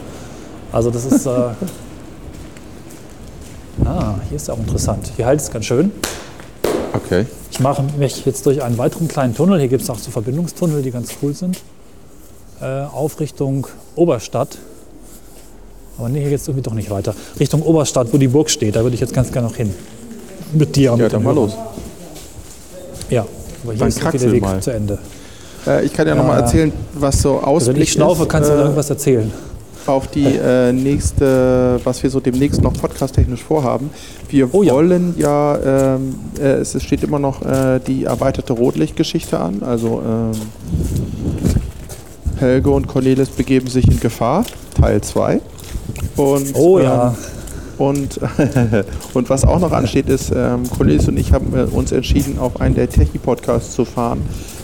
Also 0.71 0.91
das 0.91 1.05
ist... 1.07 1.27
Äh 1.27 1.31
ah, 3.87 4.15
hier 4.29 4.37
ist 4.37 4.49
ja 4.49 4.55
auch 4.55 4.59
interessant. 4.59 5.11
Hier 5.17 5.27
halt 5.27 5.41
es 5.41 5.51
ganz 5.51 5.65
schön. 5.65 5.91
Okay. 6.93 7.25
Ich 7.51 7.61
mache 7.61 7.83
mich 7.99 8.27
jetzt 8.27 8.45
durch 8.45 8.63
einen 8.63 8.77
weiteren 8.77 9.09
kleinen 9.09 9.35
Tunnel. 9.35 9.59
Hier 9.59 9.69
gibt 9.69 9.83
es 9.83 9.91
auch 9.91 9.99
so 9.99 10.11
Verbindungstunnel, 10.11 10.83
die 10.83 10.91
ganz 10.91 11.09
cool 11.23 11.35
sind. 11.35 11.59
Äh, 12.61 12.83
auf 12.92 13.21
Richtung 13.21 13.66
Oberstadt. 13.94 14.59
Aber 15.99 16.09
nee, 16.09 16.21
hier 16.21 16.31
geht 16.31 16.40
es 16.40 16.49
irgendwie 16.49 16.62
doch 16.62 16.75
nicht 16.75 16.90
weiter. 16.90 17.14
Richtung 17.38 17.62
Oberstadt, 17.62 18.09
wo 18.12 18.18
die 18.18 18.29
Burg 18.29 18.51
steht. 18.51 18.77
Da 18.77 18.83
würde 18.83 18.94
ich 18.94 19.01
jetzt 19.01 19.12
ganz 19.14 19.33
gerne 19.33 19.49
noch 19.49 19.57
hin. 19.57 19.73
Mit 20.53 20.75
dir. 20.77 20.90
Ja, 20.90 20.97
mit 20.97 21.12
dann 21.12 21.23
mal 21.23 21.35
los. 21.35 21.53
Ja, 23.11 23.23
aber 23.62 23.73
hier 23.73 23.79
Dann 23.81 23.88
ist 23.88 24.01
der 24.03 24.33
Weg 24.33 24.42
mal. 24.42 24.61
zu 24.61 24.71
Ende. 24.73 24.99
Äh, 25.66 25.85
ich 25.85 25.92
kann 25.92 26.07
ja 26.07 26.14
Ja. 26.14 26.38
erzählen, 26.38 26.73
was 26.94 27.21
so 27.23 27.37
Also 27.37 27.47
Ausblick 27.47 27.77
wenn 27.77 27.83
ich 27.83 27.92
schnaufe, 27.92 28.23
ist, 28.23 28.29
kannst 28.29 28.51
du 28.51 28.55
äh, 28.55 28.59
irgendwas 28.59 28.90
erzählen. 28.90 29.31
auf 29.87 30.07
die 30.09 30.25
äh, 30.27 30.73
nächste, 30.73 31.81
was 31.85 32.03
wir 32.03 32.11
so 32.11 32.21
demnächst 32.21 32.61
noch 32.62 32.75
podcast-technisch 32.75 33.42
vorhaben. 33.42 33.90
Wir 34.29 34.53
Oh 34.55 34.62
ja. 34.62 34.75
wollen 34.75 35.14
ja, 35.16 35.94
ähm, 35.97 36.14
äh, 36.38 36.42
es 36.61 36.75
es 36.75 36.83
steht 36.83 37.03
immer 37.03 37.18
noch 37.18 37.42
äh, 37.42 37.81
die 37.87 38.05
erweiterte 38.05 38.53
Rotlichtgeschichte 38.53 39.38
an. 39.38 39.62
Also 39.62 40.03
ähm, 40.07 40.33
Helge 42.40 42.70
und 42.70 42.87
Cornelis 42.87 43.31
begeben 43.31 43.68
sich 43.68 43.87
in 43.88 44.01
Gefahr, 44.01 44.44
Teil 44.81 45.01
2. 45.01 45.40
Und, 46.16 46.55
Oh 46.55 46.79
ja. 46.79 47.09
ähm, 47.09 47.14
und, 47.79 48.20
und 49.14 49.31
was 49.31 49.44
auch 49.44 49.61
noch 49.61 49.72
ansteht, 49.72 50.09
ist, 50.09 50.33
ähm, 50.35 50.68
Cornelis 50.70 51.09
und 51.09 51.18
ich 51.18 51.33
haben 51.33 51.55
äh, 51.57 51.62
uns 51.62 51.92
entschieden, 51.92 52.38
auf 52.38 52.61
einen 52.61 52.74
der 52.74 52.88
Techie-Podcasts 52.88 53.74
zu 53.74 53.85
fahren, 53.85 54.22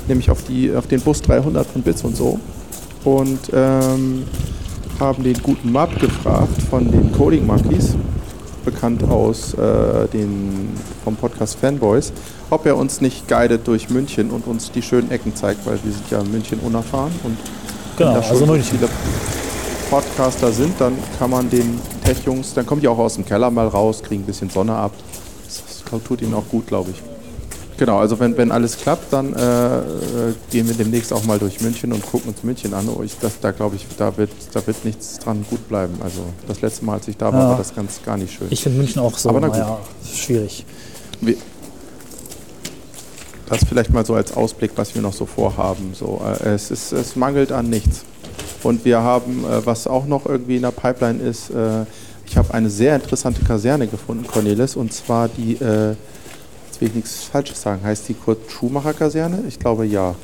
nämlich 0.09 0.31
auf, 0.31 0.43
die, 0.45 0.75
auf 0.75 0.87
den 0.87 1.01
Bus 1.01 1.23
300 1.23 1.67
von 1.67 1.83
Bits 1.83 2.03
und 2.03 2.17
so. 2.17 2.39
Und 3.05 3.39
ähm, 3.53 4.25
haben 4.99 5.23
den 5.23 5.41
guten 5.43 5.71
Map 5.73 5.99
gefragt 6.01 6.63
von 6.71 6.91
den 6.91 7.13
Coding 7.13 7.47
Monkeys, 7.47 7.95
bekannt 8.65 9.05
aus 9.05 9.55
äh, 9.55 10.09
den, 10.13 10.71
vom 11.05 11.17
Podcast 11.17 11.59
Fanboys, 11.59 12.13
ob 12.51 12.67
er 12.67 12.77
uns 12.77 13.01
nicht 13.01 13.29
guidet 13.29 13.67
durch 13.67 13.91
München 13.91 14.31
und 14.31 14.47
uns 14.47 14.73
die 14.73 14.83
schönen 14.83 15.11
Ecken 15.11 15.35
zeigt, 15.37 15.67
weil 15.67 15.79
wir 15.83 15.93
sind 15.93 16.11
ja 16.11 16.21
in 16.21 16.31
München 16.31 16.59
unerfahren 16.61 17.13
und 17.25 17.37
Genau, 17.97 18.15
also 18.15 18.47
München. 18.47 18.79
viele 18.79 18.89
Podcaster 19.91 20.51
sind, 20.53 20.81
dann 20.81 20.95
kann 21.19 21.31
man 21.31 21.49
den 21.51 21.79
Tech-Jungs, 22.05 22.55
dann 22.55 22.67
kommen 22.67 22.81
die 22.81 22.89
auch 22.89 22.99
aus 22.99 23.15
dem 23.15 23.25
Keller 23.25 23.51
mal 23.51 23.69
raus, 23.69 24.03
kriegen 24.03 24.23
ein 24.23 24.27
bisschen 24.27 24.51
Sonne 24.51 24.75
ab. 24.75 24.93
Das 25.45 26.03
tut 26.03 26.23
ihnen 26.23 26.35
auch 26.35 26.49
gut, 26.51 26.67
glaube 26.67 26.91
ich. 26.91 27.03
Genau, 27.77 27.99
also 27.99 28.19
wenn, 28.21 28.37
wenn 28.37 28.53
alles 28.53 28.77
klappt, 28.79 29.13
dann 29.13 29.35
äh, 29.35 29.79
äh, 29.79 29.83
gehen 30.51 30.67
wir 30.69 30.75
demnächst 30.77 31.13
auch 31.13 31.25
mal 31.25 31.39
durch 31.41 31.61
München 31.61 31.93
und 31.93 32.05
gucken 32.07 32.31
uns 32.31 32.43
München 32.45 32.73
an. 32.73 32.89
Oh, 32.89 33.03
ich, 33.03 33.17
das, 33.21 33.41
da 33.41 33.51
glaube 33.51 33.75
ich, 33.77 33.85
da 33.99 34.17
wird, 34.17 34.31
da 34.53 34.65
wird 34.65 34.85
nichts 34.85 35.19
dran 35.19 35.45
gut 35.51 35.69
bleiben. 35.69 35.95
Also 36.03 36.21
das 36.47 36.61
letzte 36.61 36.85
Mal, 36.85 36.95
als 36.95 37.09
ich 37.09 37.17
da 37.17 37.33
war, 37.33 37.41
Ja. 37.41 37.49
war 37.51 37.59
das 37.59 37.75
ganz 37.75 38.01
gar 38.05 38.17
nicht 38.17 38.33
schön. 38.33 38.47
Ich 38.51 38.63
finde 38.63 38.79
München 38.79 39.03
auch 39.03 39.19
so, 39.19 39.29
Aber 39.29 39.41
na 39.41 39.49
gut. 39.49 39.57
naja, 39.57 39.79
schwierig. 40.13 40.65
Wir- 41.21 41.37
Das 43.49 43.65
vielleicht 43.69 43.93
mal 43.93 44.07
so 44.07 44.15
als 44.15 44.35
Ausblick, 44.37 44.73
was 44.77 44.95
wir 44.95 45.03
noch 45.03 45.13
so 45.13 45.27
vorhaben. 45.27 45.93
So, 45.95 46.23
äh, 46.25 46.51
es, 46.51 46.71
ist, 46.71 46.93
es 46.93 47.15
mangelt 47.17 47.53
an 47.53 47.69
nichts. 47.69 48.05
Und 48.63 48.85
wir 48.85 49.01
haben, 49.01 49.45
äh, 49.45 49.65
was 49.67 49.87
auch 49.87 50.07
noch 50.07 50.27
irgendwie 50.27 50.57
in 50.57 50.63
der 50.63 50.71
Pipeline 50.71 51.23
ist, 51.23 51.51
äh, 51.51 51.85
ich 52.27 52.37
habe 52.37 52.53
eine 52.55 52.71
sehr 52.71 52.97
interessante 52.97 53.45
Kaserne 53.45 53.87
gefunden, 53.87 54.27
Cornelis, 54.27 54.77
und 54.77 54.93
zwar 54.93 55.29
die, 55.29 55.55
äh, 55.55 55.91
jetzt 56.67 56.81
will 56.81 56.89
ich 56.89 56.95
nichts 56.95 57.25
Falsches 57.25 57.61
sagen, 57.61 57.83
heißt 57.85 58.09
die 58.09 58.15
Kurt 58.15 58.51
Schumacher 58.51 58.95
Kaserne? 58.95 59.45
Ich 59.47 59.59
glaube 59.59 59.85
ja. 59.85 60.15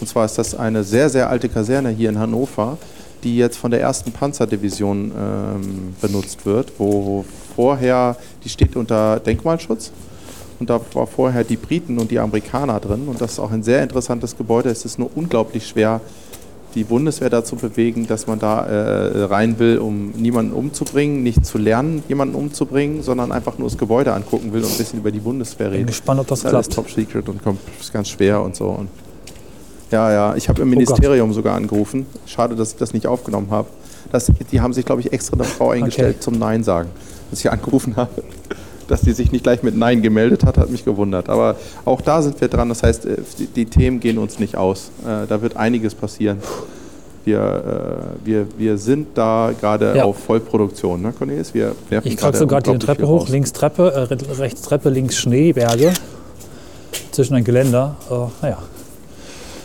Und 0.00 0.06
zwar 0.06 0.24
ist 0.24 0.38
das 0.38 0.54
eine 0.54 0.84
sehr, 0.84 1.10
sehr 1.10 1.28
alte 1.28 1.48
Kaserne 1.48 1.90
hier 1.90 2.08
in 2.08 2.18
Hannover, 2.18 2.78
die 3.24 3.36
jetzt 3.36 3.58
von 3.58 3.72
der 3.72 3.80
ersten 3.80 4.12
Panzerdivision 4.12 5.10
ähm, 5.10 5.94
benutzt 6.00 6.46
wird, 6.46 6.72
wo 6.78 7.24
vorher, 7.56 8.16
die 8.44 8.48
steht 8.48 8.76
unter 8.76 9.18
Denkmalschutz. 9.18 9.90
Und 10.60 10.70
da 10.70 10.80
war 10.94 11.06
vorher 11.06 11.44
die 11.44 11.56
Briten 11.56 11.98
und 11.98 12.10
die 12.10 12.18
Amerikaner 12.18 12.80
drin. 12.80 13.06
Und 13.06 13.20
das 13.20 13.32
ist 13.32 13.38
auch 13.38 13.50
ein 13.52 13.62
sehr 13.62 13.82
interessantes 13.82 14.36
Gebäude. 14.36 14.70
Es 14.70 14.84
ist 14.84 14.98
nur 14.98 15.10
unglaublich 15.14 15.66
schwer, 15.66 16.00
die 16.74 16.84
Bundeswehr 16.84 17.30
dazu 17.30 17.56
bewegen, 17.56 18.06
dass 18.06 18.26
man 18.26 18.38
da 18.38 18.66
äh, 18.66 19.24
rein 19.24 19.58
will, 19.58 19.78
um 19.78 20.10
niemanden 20.10 20.52
umzubringen, 20.52 21.22
nicht 21.22 21.46
zu 21.46 21.56
lernen, 21.58 22.02
jemanden 22.08 22.34
umzubringen, 22.34 23.02
sondern 23.02 23.32
einfach 23.32 23.56
nur 23.58 23.68
das 23.68 23.78
Gebäude 23.78 24.12
angucken 24.12 24.52
will 24.52 24.62
und 24.62 24.70
ein 24.72 24.76
bisschen 24.76 24.98
über 24.98 25.10
die 25.10 25.20
Bundeswehr 25.20 25.68
Bin 25.68 25.76
reden. 25.76 25.86
gespannt, 25.86 26.20
ob 26.20 26.26
das 26.26 26.42
Das 26.42 26.50
klappt. 26.50 26.72
top 26.74 26.90
secret 26.90 27.28
und 27.28 27.42
kommt, 27.42 27.60
ist 27.80 27.92
ganz 27.92 28.08
schwer 28.10 28.42
und 28.42 28.54
so. 28.54 28.66
Und 28.66 28.88
ja, 29.90 30.12
ja, 30.12 30.34
ich 30.36 30.48
habe 30.50 30.60
im 30.60 30.68
Oh. 30.68 30.70
Ministerium 30.72 31.32
sogar 31.32 31.56
angerufen. 31.56 32.04
Schade, 32.26 32.54
dass 32.54 32.72
ich 32.72 32.76
das 32.76 32.92
nicht 32.92 33.06
aufgenommen 33.06 33.48
habe. 33.50 33.68
Das, 34.12 34.30
die 34.52 34.60
haben 34.60 34.74
sich, 34.74 34.84
glaube 34.84 35.00
ich, 35.00 35.12
extra 35.12 35.34
eine 35.36 35.44
Frau 35.44 35.70
eingestellt 35.70 36.22
zum 36.22 36.38
Nein 36.38 36.64
sagen. 36.64 36.90
Als 37.30 37.40
ich 37.40 37.50
angerufen 37.50 37.96
habe, 37.96 38.10
dass 38.88 39.02
die 39.02 39.12
sich 39.12 39.30
nicht 39.32 39.44
gleich 39.44 39.62
mit 39.62 39.76
Nein 39.76 40.02
gemeldet 40.02 40.44
hat, 40.44 40.58
hat 40.58 40.70
mich 40.70 40.84
gewundert. 40.84 41.28
Aber 41.28 41.56
auch 41.84 42.00
da 42.00 42.20
sind 42.22 42.40
wir 42.40 42.48
dran. 42.48 42.68
Das 42.68 42.82
heißt, 42.82 43.06
äh, 43.06 43.16
die, 43.54 43.66
Themen 43.66 44.00
gehen 44.00 44.18
uns 44.18 44.38
nicht 44.38 44.56
aus. 44.56 44.90
Äh, 45.06 45.26
Da 45.28 45.40
wird 45.42 45.56
einiges 45.56 45.94
passieren. 45.94 46.38
Wir, 47.24 47.38
äh, 47.40 48.26
wir, 48.26 48.46
wir 48.56 48.78
sind 48.78 49.08
da 49.14 49.52
gerade 49.60 49.94
Ja. 49.96 50.04
auf 50.04 50.16
Vollproduktion, 50.18 51.02
ne, 51.02 51.12
Cornelis? 51.12 51.52
Wir 51.52 51.74
Ich 52.02 52.16
kraxe 52.16 52.46
gerade 52.46 52.72
die 52.72 52.78
Treppe 52.78 53.06
hoch, 53.06 53.28
links 53.28 53.52
Treppe, 53.52 53.92
äh, 53.92 53.98
re- 54.00 54.38
rechts 54.38 54.62
Treppe, 54.62 54.88
links 54.88 55.16
Schneeberge. 55.16 55.92
Zwischen 57.12 57.34
ein 57.34 57.44
Geländer. 57.44 57.96
Äh, 58.10 58.14
naja. 58.42 58.58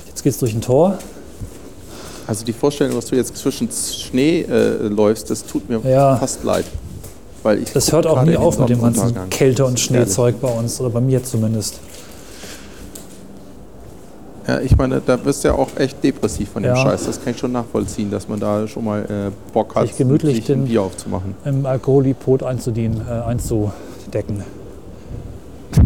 Jetzt 0.07 0.23
geht's 0.23 0.39
durch 0.39 0.53
ein 0.53 0.61
Tor. 0.61 0.97
Also 2.27 2.43
die 2.45 2.53
Vorstellung, 2.53 2.95
dass 2.95 3.05
du 3.07 3.15
jetzt 3.15 3.35
zwischen 3.37 3.69
Schnee 3.71 4.41
äh, 4.41 4.87
läufst, 4.87 5.29
das 5.29 5.45
tut 5.45 5.69
mir 5.69 5.79
Ja. 5.89 6.15
fast 6.17 6.43
leid. 6.43 6.65
Weil 7.43 7.59
ich 7.61 7.71
Das 7.73 7.91
hört 7.91 8.07
auch 8.07 8.23
nie 8.23 8.37
auf 8.37 8.57
mit 8.59 8.69
dem 8.69 8.81
ganzen. 8.81 9.29
Kälte- 9.29 9.65
und. 9.65 9.79
Schneezeug 9.79 10.39
bei 10.41 10.47
uns, 10.47 10.79
oder 10.79 10.89
bei 10.89 11.01
mir 11.01 11.23
zumindest. 11.23 11.79
Ja, 14.47 14.59
ich 14.59 14.75
meine, 14.77 15.01
da 15.05 15.23
wirst 15.23 15.43
du 15.43 15.49
ja 15.49 15.53
auch 15.55 15.69
echt 15.77 16.03
depressiv 16.03 16.49
von 16.49 16.63
dem 16.63 16.75
Ja. 16.75 16.81
Scheiß. 16.81 17.05
Das 17.05 17.23
kann 17.23 17.33
ich 17.33 17.39
schon 17.39 17.53
nachvollziehen, 17.53 18.11
dass 18.11 18.27
man 18.27 18.39
da 18.41 18.67
schon 18.67 18.83
mal 18.83 19.01
äh, 19.03 19.31
Bock 19.53 19.73
hat, 19.75 19.87
Sich 19.87 19.97
gemütlich 19.97 20.35
sich 20.37 20.45
den- 20.45 20.65
Bier 20.65 20.81
aufzumachen. 20.81 21.33
Im 21.45 21.65
Alkoholipot 21.65 22.43
einzudienen, 22.43 23.01
äh, 23.09 23.21
einzudecken. 23.23 24.43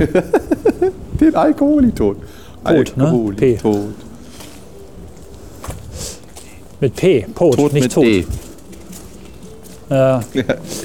Den 1.19 1.35
Alkoholitod. 1.35 2.17
Tot, 2.63 2.97
ne? 2.97 3.05
Alkoholitod. 3.05 3.79
Mit 6.79 6.95
P, 6.95 7.25
Pot, 7.33 7.55
Tod 7.55 7.73
nicht 7.73 7.83
mit 7.83 7.93
tot. 7.93 8.03
D. 8.03 8.25
Äh, 9.89 9.93
Ja, 9.93 10.19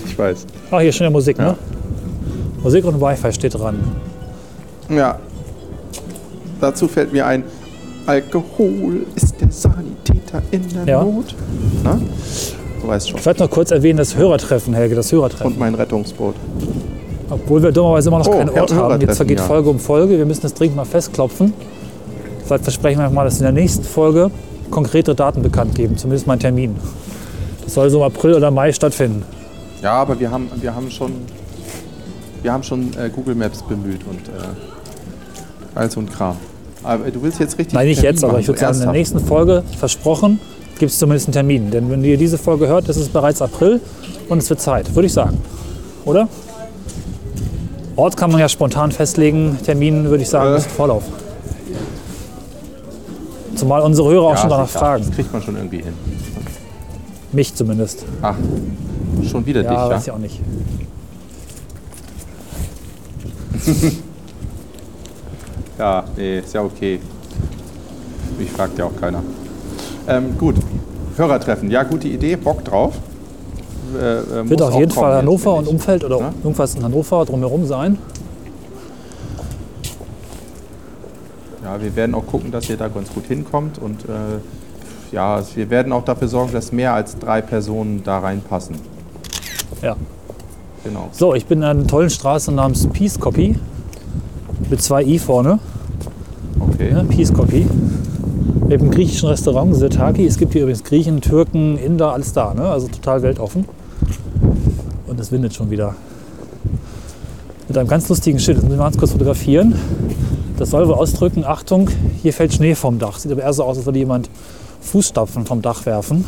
ich 0.06 0.18
weiß. 0.18 0.46
ach, 0.70 0.80
hier 0.80 0.92
schon 0.92 1.04
ja 1.04 1.10
Musik, 1.10 1.38
Ja. 1.38 1.44
ne? 1.52 1.56
Musik 2.62 2.84
und 2.84 3.00
Wi-Fi 3.00 3.32
steht 3.32 3.54
dran. 3.58 3.78
Ja. 4.88 5.18
Dazu 6.60 6.86
fällt 6.86 7.12
mir 7.12 7.26
ein, 7.26 7.42
Alkohol 8.06 9.06
ist 9.16 9.40
der 9.40 9.50
Sanitäter 9.50 10.42
in 10.50 10.62
der 10.68 10.86
Ja. 10.86 11.04
Not. 11.04 11.34
Na? 11.82 12.00
Du 12.80 12.88
weißt 12.88 13.10
schon. 13.10 13.18
Ich 13.18 13.26
werde 13.26 13.40
noch 13.42 13.50
kurz 13.50 13.70
erwähnen, 13.70 13.96
das 13.98 14.16
Hörertreffen, 14.16 14.74
Helge, 14.74 14.94
das 14.94 15.10
Hörertreffen. 15.12 15.46
Und 15.46 15.58
mein 15.58 15.74
Rettungsboot. 15.74 16.34
Obwohl 17.30 17.62
wir 17.62 17.72
dummerweise 17.72 18.08
immer 18.08 18.18
noch 18.18 18.26
Oh, 18.28 18.32
keinen 18.32 18.50
Ort 18.50 18.74
haben. 18.74 19.00
Jetzt 19.00 19.16
vergeht 19.16 19.38
ja. 19.38 19.44
Folge 19.44 19.70
um 19.70 19.78
Folge. 19.78 20.18
Wir 20.18 20.26
müssen 20.26 20.42
das 20.42 20.52
dringend 20.54 20.76
mal 20.76 20.84
festklopfen. 20.84 21.52
Vielleicht 22.44 22.64
versprechen 22.64 22.98
wir 23.00 23.08
mal, 23.10 23.24
dass 23.24 23.38
in 23.38 23.44
der 23.44 23.52
nächsten 23.52 23.84
Folge 23.84 24.30
konkrete 24.70 25.14
Daten 25.14 25.42
bekannt 25.42 25.74
geben, 25.74 25.96
zumindest 25.96 26.26
mal 26.26 26.34
einen 26.34 26.40
Termin. 26.40 26.76
Das 27.64 27.74
soll 27.74 27.90
so 27.90 27.98
im 27.98 28.04
April 28.04 28.34
oder 28.34 28.50
Mai 28.50 28.72
stattfinden. 28.72 29.24
Ja, 29.82 29.92
aber 29.94 30.18
wir 30.18 30.30
haben, 30.30 30.48
wir 30.60 30.74
haben 30.74 30.90
schon, 30.90 31.12
wir 32.42 32.52
haben 32.52 32.62
schon 32.62 32.90
äh, 32.98 33.08
Google 33.10 33.34
Maps 33.34 33.62
bemüht 33.62 34.00
und 34.08 34.28
äh, 34.28 34.42
all 35.74 35.90
so 35.90 36.00
ein 36.00 36.08
Kram. 36.10 36.36
Aber 36.84 37.10
du 37.10 37.22
willst 37.22 37.38
jetzt 37.40 37.58
richtig. 37.58 37.74
Nein, 37.74 37.86
nicht 37.86 38.00
Termin 38.00 38.14
jetzt, 38.14 38.24
aber 38.24 38.32
machen, 38.34 38.42
ich 38.42 38.48
würde 38.48 38.60
sagen, 38.60 38.76
in 38.78 38.82
der 38.82 38.92
nächsten 38.92 39.20
Folge, 39.20 39.62
versprochen, 39.78 40.40
gibt 40.78 40.90
es 40.92 40.98
zumindest 40.98 41.28
einen 41.28 41.34
Termin. 41.34 41.70
Denn 41.70 41.90
wenn 41.90 42.02
ihr 42.04 42.16
diese 42.16 42.38
Folge 42.38 42.66
hört, 42.66 42.88
ist 42.88 42.96
es 42.96 43.08
bereits 43.08 43.40
April 43.40 43.80
und 44.28 44.38
es 44.38 44.50
wird 44.50 44.60
Zeit, 44.60 44.92
würde 44.94 45.06
ich 45.06 45.12
sagen. 45.12 45.38
Oder? 46.04 46.28
Ort 47.94 48.16
kann 48.16 48.30
man 48.32 48.40
ja 48.40 48.48
spontan 48.48 48.90
festlegen, 48.90 49.58
Termin 49.64 50.04
würde 50.10 50.22
ich 50.22 50.28
sagen, 50.28 50.54
Äh. 50.54 50.58
ist 50.58 50.66
Vorlauf. 50.72 51.04
Zumal 53.54 53.82
unsere 53.82 54.10
Hörer 54.10 54.24
auch 54.24 54.30
Ja, 54.32 54.36
schon 54.38 54.50
danach 54.50 54.68
fragen. 54.68 55.04
Das 55.06 55.14
kriegt 55.14 55.32
man 55.32 55.42
schon 55.42 55.56
irgendwie 55.56 55.82
hin. 55.82 55.92
Mich 57.32 57.54
zumindest. 57.54 58.04
Ach, 58.20 58.36
schon 59.28 59.46
wieder 59.46 59.62
Ja, 59.62 59.70
dich, 59.70 59.78
ja? 59.78 59.90
weiß 59.90 60.02
ich 60.06 60.10
auch 60.12 60.18
nicht. 60.18 60.40
Ja, 65.78 66.04
nee, 66.16 66.38
ist 66.38 66.54
ja 66.54 66.62
okay. 66.62 67.00
Mich 68.38 68.50
fragt 68.52 68.78
ja 68.78 68.84
auch 68.84 68.94
keiner. 69.00 69.20
Ähm, 70.06 70.36
gut, 70.38 70.54
Hörertreffen. 71.16 71.70
Ja, 71.70 71.82
gute 71.82 72.06
Idee, 72.08 72.36
Bock 72.36 72.62
drauf. 72.64 72.94
äh, 74.00 74.42
muss 74.42 74.50
Wird 74.50 74.62
auf 74.62 74.74
jeden 74.78 74.90
Fall 74.92 75.14
Hannover 75.16 75.54
und. 75.54 75.66
Umfeld 75.66 76.04
oder 76.04 76.18
Ja? 76.20 76.32
irgendwas 76.44 76.74
in 76.76 76.84
Hannover 76.84 77.24
drumherum 77.24 77.66
sein. 77.66 77.98
Ja, 81.64 81.80
wir 81.80 81.96
werden 81.96 82.14
auch 82.14 82.26
gucken, 82.26 82.52
dass 82.52 82.68
ihr 82.68 82.76
da 82.76 82.88
ganz 82.88 83.12
gut 83.12 83.24
hinkommt 83.26 83.78
und 83.78 84.04
äh, 84.04 84.08
ja, 85.12 85.42
wir 85.54 85.70
werden 85.70 85.92
auch 85.92 86.04
dafür 86.04 86.28
sorgen, 86.28 86.52
dass 86.52 86.72
mehr 86.72 86.94
als 86.94 87.18
drei 87.18 87.40
Personen 87.40 88.02
da 88.02 88.18
reinpassen. 88.18 88.76
Ja. 89.82 89.96
Genau. 90.84 91.08
So, 91.12 91.34
ich 91.34 91.46
bin 91.46 91.58
in 91.58 91.64
einer 91.64 91.86
tollen 91.86 92.10
Straße 92.10 92.50
namens 92.50 92.86
Peace 92.88 93.20
Copy 93.20 93.56
mit 94.68 94.82
zwei 94.82 95.04
i 95.04 95.18
vorne. 95.18 95.58
Okay. 96.58 96.90
Ja, 96.90 97.04
Peace 97.04 97.32
Copy. 97.32 97.66
Mit 98.66 98.80
einem 98.80 98.90
griechischen 98.90 99.28
Restaurant, 99.28 99.76
Sirtaki. 99.76 100.26
Es 100.26 100.38
gibt 100.38 100.54
hier 100.54 100.62
übrigens 100.62 100.82
Griechen, 100.82 101.20
Türken, 101.20 101.78
Inder, 101.78 102.12
alles 102.12 102.32
da. 102.32 102.54
Ne? 102.54 102.62
Also 102.62 102.88
total 102.88 103.22
weltoffen. 103.22 103.66
Und 105.06 105.20
es 105.20 105.30
windet 105.30 105.54
schon 105.54 105.70
wieder. 105.70 105.94
Mit 107.68 107.78
einem 107.78 107.88
ganz 107.88 108.08
lustigen 108.08 108.38
Schild. 108.38 108.58
Das 108.58 108.64
ich 108.64 108.70
mal 108.70 108.84
ganz 108.84 108.96
kurz 108.96 109.12
fotografieren. 109.12 109.74
Das 110.58 110.70
soll 110.70 110.86
wohl 110.86 110.94
ausdrücken, 110.94 111.44
Achtung, 111.44 111.90
hier 112.22 112.32
fällt 112.32 112.54
Schnee 112.54 112.74
vom 112.74 112.98
Dach. 112.98 113.18
Sieht 113.18 113.32
aber 113.32 113.42
eher 113.42 113.52
so 113.52 113.64
aus, 113.64 113.76
als 113.76 113.86
würde 113.86 113.98
jemand 113.98 114.30
Fußstapfen 114.82 115.46
vom 115.46 115.62
Dach 115.62 115.86
werfen. 115.86 116.24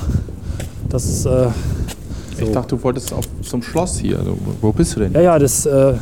Das 0.88 1.04
ist, 1.04 1.26
äh, 1.26 1.48
Ich 2.38 2.50
dachte, 2.52 2.76
du 2.76 2.82
wolltest 2.82 3.12
auf, 3.12 3.24
zum 3.42 3.62
Schloss 3.62 3.98
hier. 3.98 4.18
Also, 4.18 4.36
wo 4.60 4.72
bist 4.72 4.96
du 4.96 5.00
denn? 5.00 5.12
ja, 5.12 5.20
ja, 5.20 5.38
das, 5.38 5.66
äh, 5.66 5.94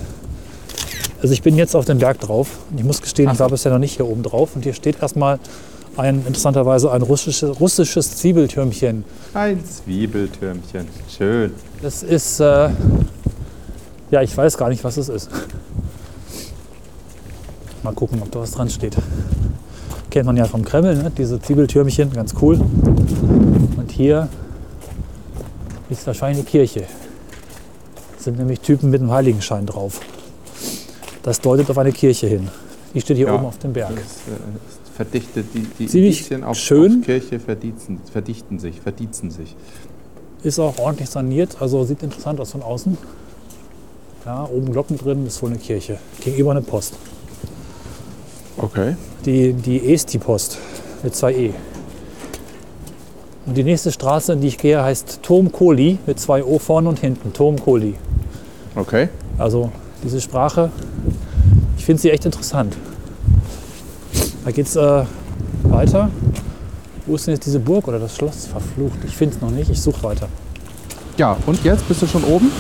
also 1.21 1.33
ich 1.35 1.43
bin 1.43 1.57
jetzt 1.57 1.75
auf 1.75 1.85
dem 1.85 1.99
Berg 1.99 2.21
drauf. 2.21 2.49
Ich 2.77 2.85
muss 2.85 3.01
gestehen, 3.01 3.31
ich 3.33 3.39
war 3.39 3.49
bisher 3.49 3.73
noch 3.73 3.79
nicht 3.79 3.97
hier 3.97 4.07
oben 4.07 4.23
drauf. 4.23 4.55
Und 4.55 4.63
hier 4.65 4.75
steht 4.75 5.01
erstmal 5.01 5.39
ein, 5.97 6.25
interessanterweise 6.27 6.91
ein 6.91 7.03
russisches, 7.03 7.61
russisches 7.61 8.17
Zwiebeltürmchen. 8.17 9.05
Ein 9.35 9.61
Zwiebeltürmchen. 9.65 10.87
Schön. 11.17 11.53
Das 11.81 12.03
ist, 12.03 12.41
äh, 12.41 12.71
ja, 14.11 14.23
ich 14.23 14.37
weiß 14.37 14.57
gar 14.59 14.69
nicht, 14.69 14.83
was 14.85 14.97
es 14.97 15.09
ist. 15.09 15.31
Mal 17.83 17.93
gucken, 17.95 18.21
ob 18.23 18.31
da 18.31 18.41
was 18.41 18.53
dran 18.53 18.69
steht. 18.71 18.97
Kennt 20.13 20.27
man 20.27 20.37
ja 20.37 20.45
vom 20.45 20.63
Kreml, 20.63 20.95
ne? 20.95 21.11
diese 21.17 21.41
Zwiebeltürmchen, 21.41 22.13
ganz 22.13 22.35
cool. 22.43 22.61
Und 23.79 23.91
hier 23.91 24.29
ist 25.89 26.07
wahrscheinlich 26.07 26.41
eine 26.41 26.47
Kirche. 26.51 26.85
Sind 28.19 28.37
nämlich 28.37 28.61
Typen 28.61 28.91
mit 28.91 29.01
einem 29.01 29.11
Heiligenschein 29.11 29.65
drauf. 29.65 30.01
Das 31.23 31.41
deutet 31.41 31.71
auf 31.71 31.79
eine 31.79 31.93
Kirche 31.93 32.27
hin. 32.27 32.51
Die 32.93 33.01
steht 33.01 33.17
hier 33.17 33.29
Ja. 33.29 33.35
oben 33.37 33.47
auf 33.47 33.57
dem 33.57 33.73
Berg. 33.73 33.89
Das 33.89 34.03
äh, 34.03 34.03
ist 34.69 34.95
verdichtet, 34.95 35.47
die, 35.55 35.67
die 35.79 35.87
Ziemlich 35.87 36.45
auf, 36.45 36.59
schön. 36.59 36.99
auf 37.01 37.07
Kirche 37.07 37.41
verdichten, 37.41 37.99
verdichten 38.13 38.59
sich, 38.59 38.83
verdiezen 38.83 39.31
sich. 39.31 39.57
Ist 40.43 40.59
auch 40.59 40.77
ordentlich 40.79 41.09
saniert, 41.09 41.57
also 41.59 41.85
sieht 41.85 42.03
interessant 42.03 42.39
aus 42.39 42.51
von 42.53 42.61
außen. 42.63 42.99
Ja, 44.27 44.45
oben 44.45 44.73
Glocken 44.73 44.99
drin, 44.99 45.27
ist 45.27 45.43
wohl 45.43 45.49
eine 45.49 45.59
Kirche. 45.59 45.99
Gegenüber 46.21 46.51
eine 46.51 46.61
Post. 46.61 46.97
Okay. 48.57 48.97
Die, 49.25 49.53
die 49.53 49.93
Esti-Post 49.93 50.59
mit 51.03 51.15
zwei 51.15 51.33
E. 51.33 51.55
Und 53.47 53.57
die 53.57 53.65
nächste 53.65 53.91
Straße, 53.91 54.35
in 54.35 54.41
die 54.41 54.49
ich 54.49 54.59
gehe, 54.59 54.83
heißt 54.83 55.21
Tom 55.23 55.51
Kohli 55.51 55.99
mit 56.07 56.21
zwei 56.21 56.45
O 56.45 56.59
vorne 56.59 56.89
und 56.89 57.01
hinten. 57.01 57.33
Tom 57.33 57.61
Kohli. 57.61 57.95
Okay. 58.77 59.09
Also 59.39 59.71
diese 60.05 60.21
Sprache, 60.21 60.71
ich 61.77 61.85
finde 61.85 62.03
sie 62.03 62.11
echt 62.11 62.25
interessant. 62.25 62.77
Da 64.45 64.51
geht 64.51 64.67
es 64.67 64.77
äh, 64.77 65.05
weiter. 65.65 66.11
Wo 67.07 67.17
ist 67.17 67.27
denn 67.27 67.35
jetzt 67.35 67.47
diese 67.47 67.59
Burg 67.59 67.89
oder 67.89 67.99
das 67.99 68.15
Schloss? 68.15 68.47
Verflucht. 68.47 68.99
Ich 69.07 69.17
finde 69.17 69.35
es 69.35 69.43
noch 69.43 69.51
nicht. 69.51 69.71
Ich 69.71 69.81
suche 69.81 70.03
weiter. 70.05 70.29
Ja, 71.17 71.37
und 71.47 71.63
jetzt 71.65 71.87
bist 71.89 72.03
du 72.03 72.07
schon 72.07 72.25
oben? 72.25 72.51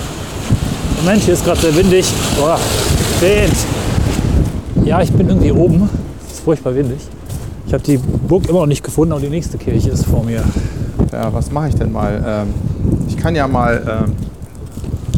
Moment, 0.99 1.23
hier 1.23 1.35
ist 1.35 1.45
gerade 1.45 1.61
sehr 1.61 1.77
windig. 1.77 2.07
Boah, 2.37 2.59
Wind. 3.21 3.55
Ja, 4.85 5.01
ich 5.01 5.13
bin 5.13 5.29
irgendwie 5.29 5.53
oben. 5.53 5.89
Es 6.27 6.35
ist 6.35 6.41
furchtbar 6.45 6.75
windig. 6.75 7.01
Ich 7.67 7.73
habe 7.73 7.85
die 7.85 7.97
Burg 7.97 8.49
immer 8.49 8.61
noch 8.61 8.67
nicht 8.67 8.83
gefunden, 8.83 9.13
aber 9.13 9.21
die 9.21 9.29
nächste 9.29 9.57
Kirche 9.57 9.91
ist 9.91 10.05
vor 10.05 10.25
mir. 10.25 10.43
Ja, 11.13 11.33
was 11.33 11.53
mache 11.53 11.69
ich 11.69 11.75
denn 11.77 11.93
mal? 11.93 12.23
Ähm, 12.27 12.55
ich 13.07 13.17
kann 13.17 13.37
ja 13.37 13.47
mal, 13.47 14.05
ähm, 14.07 14.13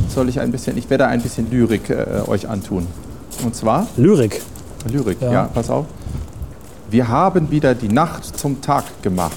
soll 0.08 0.28
ich 0.28 0.38
ein 0.38 0.52
bisschen, 0.52 0.76
ich 0.76 0.88
werde 0.90 1.06
ein 1.06 1.22
bisschen 1.22 1.50
Lyrik 1.50 1.88
äh, 1.88 2.28
euch 2.28 2.48
antun. 2.48 2.86
Und 3.42 3.54
zwar, 3.54 3.86
Lyrik. 3.96 4.42
Lyrik, 4.86 5.20
ja. 5.20 5.32
Ja. 5.32 5.50
pass 5.52 5.70
auf. 5.70 5.86
Wir 6.90 7.08
haben 7.08 7.50
wieder 7.50 7.74
die 7.74 7.88
Nacht 7.88 8.38
zum 8.38 8.60
Tag 8.60 8.84
gemacht. 9.02 9.36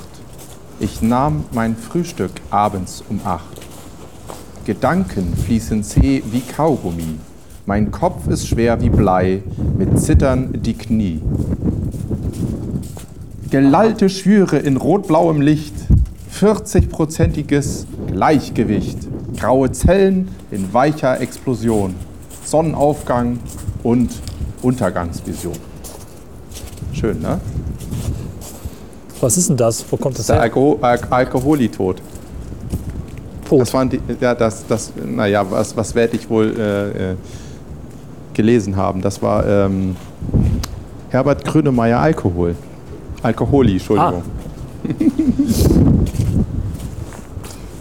Ich 0.79 1.01
nahm 1.01 1.45
mein 1.53 1.75
Frühstück 1.75 2.31
abends 2.51 3.03
um 3.09 3.21
acht. 3.23 3.61
Gedanken 4.65 5.33
fließen 5.37 5.83
zäh 5.83 6.21
wie 6.29 6.41
Kaugummi. 6.41 7.17
Mein 7.67 7.91
Kopf 7.91 8.27
ist 8.29 8.47
schwer 8.47 8.79
wie 8.79 8.89
Blei, 8.89 9.43
mit 9.77 9.99
Zittern 9.99 10.53
die 10.61 10.73
Knie. 10.73 11.21
Gelallte 13.49 14.07
Schwüre 14.07 14.57
in 14.57 14.77
rot-blauem 14.77 15.41
Licht, 15.41 15.73
40-prozentiges 16.33 17.85
Gleichgewicht, 18.07 18.99
graue 19.37 19.69
Zellen 19.73 20.29
in 20.49 20.73
weicher 20.73 21.19
Explosion, 21.19 21.95
Sonnenaufgang 22.45 23.37
und 23.83 24.11
Untergangsvision. 24.61 25.57
Schön, 26.93 27.19
ne? 27.19 27.41
Was 29.19 29.35
ist 29.35 29.49
denn 29.49 29.57
das? 29.57 29.83
Wo 29.91 29.97
kommt 29.97 30.17
das 30.17 30.27
Der 30.27 30.37
her? 30.37 30.43
Alko 30.43 30.79
Al 30.79 31.01
Alkoholitod. 31.09 32.01
Pot. 33.43 33.59
Das 33.59 33.73
waren 33.73 33.89
die, 33.89 33.99
ja, 34.21 34.33
das, 34.33 34.65
das, 34.67 34.93
naja, 35.05 35.45
was, 35.51 35.75
was 35.75 35.93
werde 35.95 36.15
ich 36.15 36.29
wohl 36.29 36.55
äh, 36.57 37.11
äh, 37.11 37.15
gelesen 38.37 38.77
haben? 38.77 39.01
Das 39.01 39.21
war 39.21 39.45
ähm, 39.45 39.97
Herbert 41.09 41.43
Grönemeyer 41.43 41.99
Alkohol. 41.99 42.55
Alkoholi, 43.23 43.73
Entschuldigung. 43.73 44.21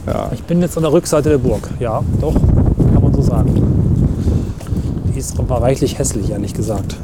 ja, 0.07 0.31
Ich 0.33 0.43
bin 0.43 0.61
jetzt 0.61 0.77
an 0.77 0.83
der 0.83 0.93
Rückseite 0.93 1.29
der 1.29 1.39
Burg. 1.39 1.69
Ja, 1.79 2.03
doch, 2.21 2.35
kann 2.35 3.03
man 3.03 3.15
so 3.15 3.21
sagen. 3.23 3.53
Die 5.15 5.19
ist 5.19 5.39
aber 5.39 5.61
reichlich 5.63 5.99
hässlich, 5.99 6.31
ehrlich 6.31 6.55
gesagt. 6.55 6.97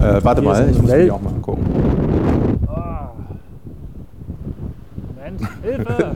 äh, 0.00 0.22
warte 0.22 0.40
Hier 0.42 0.50
mal, 0.50 0.70
ich 0.70 0.80
muss 0.80 0.90
Well- 0.90 1.02
mich 1.02 1.12
auch 1.12 1.20
mal 1.20 1.30
angucken. 1.34 1.64
Moment, 5.16 5.40
Hilfe! 5.62 6.12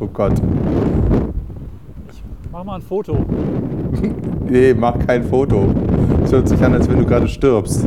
Oh 0.00 0.06
Gott. 0.12 0.32
Mach 2.50 2.64
mal 2.64 2.76
ein 2.76 2.77
Foto. 2.88 3.18
Nee, 4.50 4.72
mach 4.72 4.98
kein 5.06 5.24
Foto. 5.24 5.74
Es 6.24 6.32
hört 6.32 6.48
sich 6.48 6.58
an, 6.64 6.72
als 6.72 6.88
wenn 6.88 6.96
du 6.96 7.04
gerade 7.04 7.28
stirbst. 7.28 7.86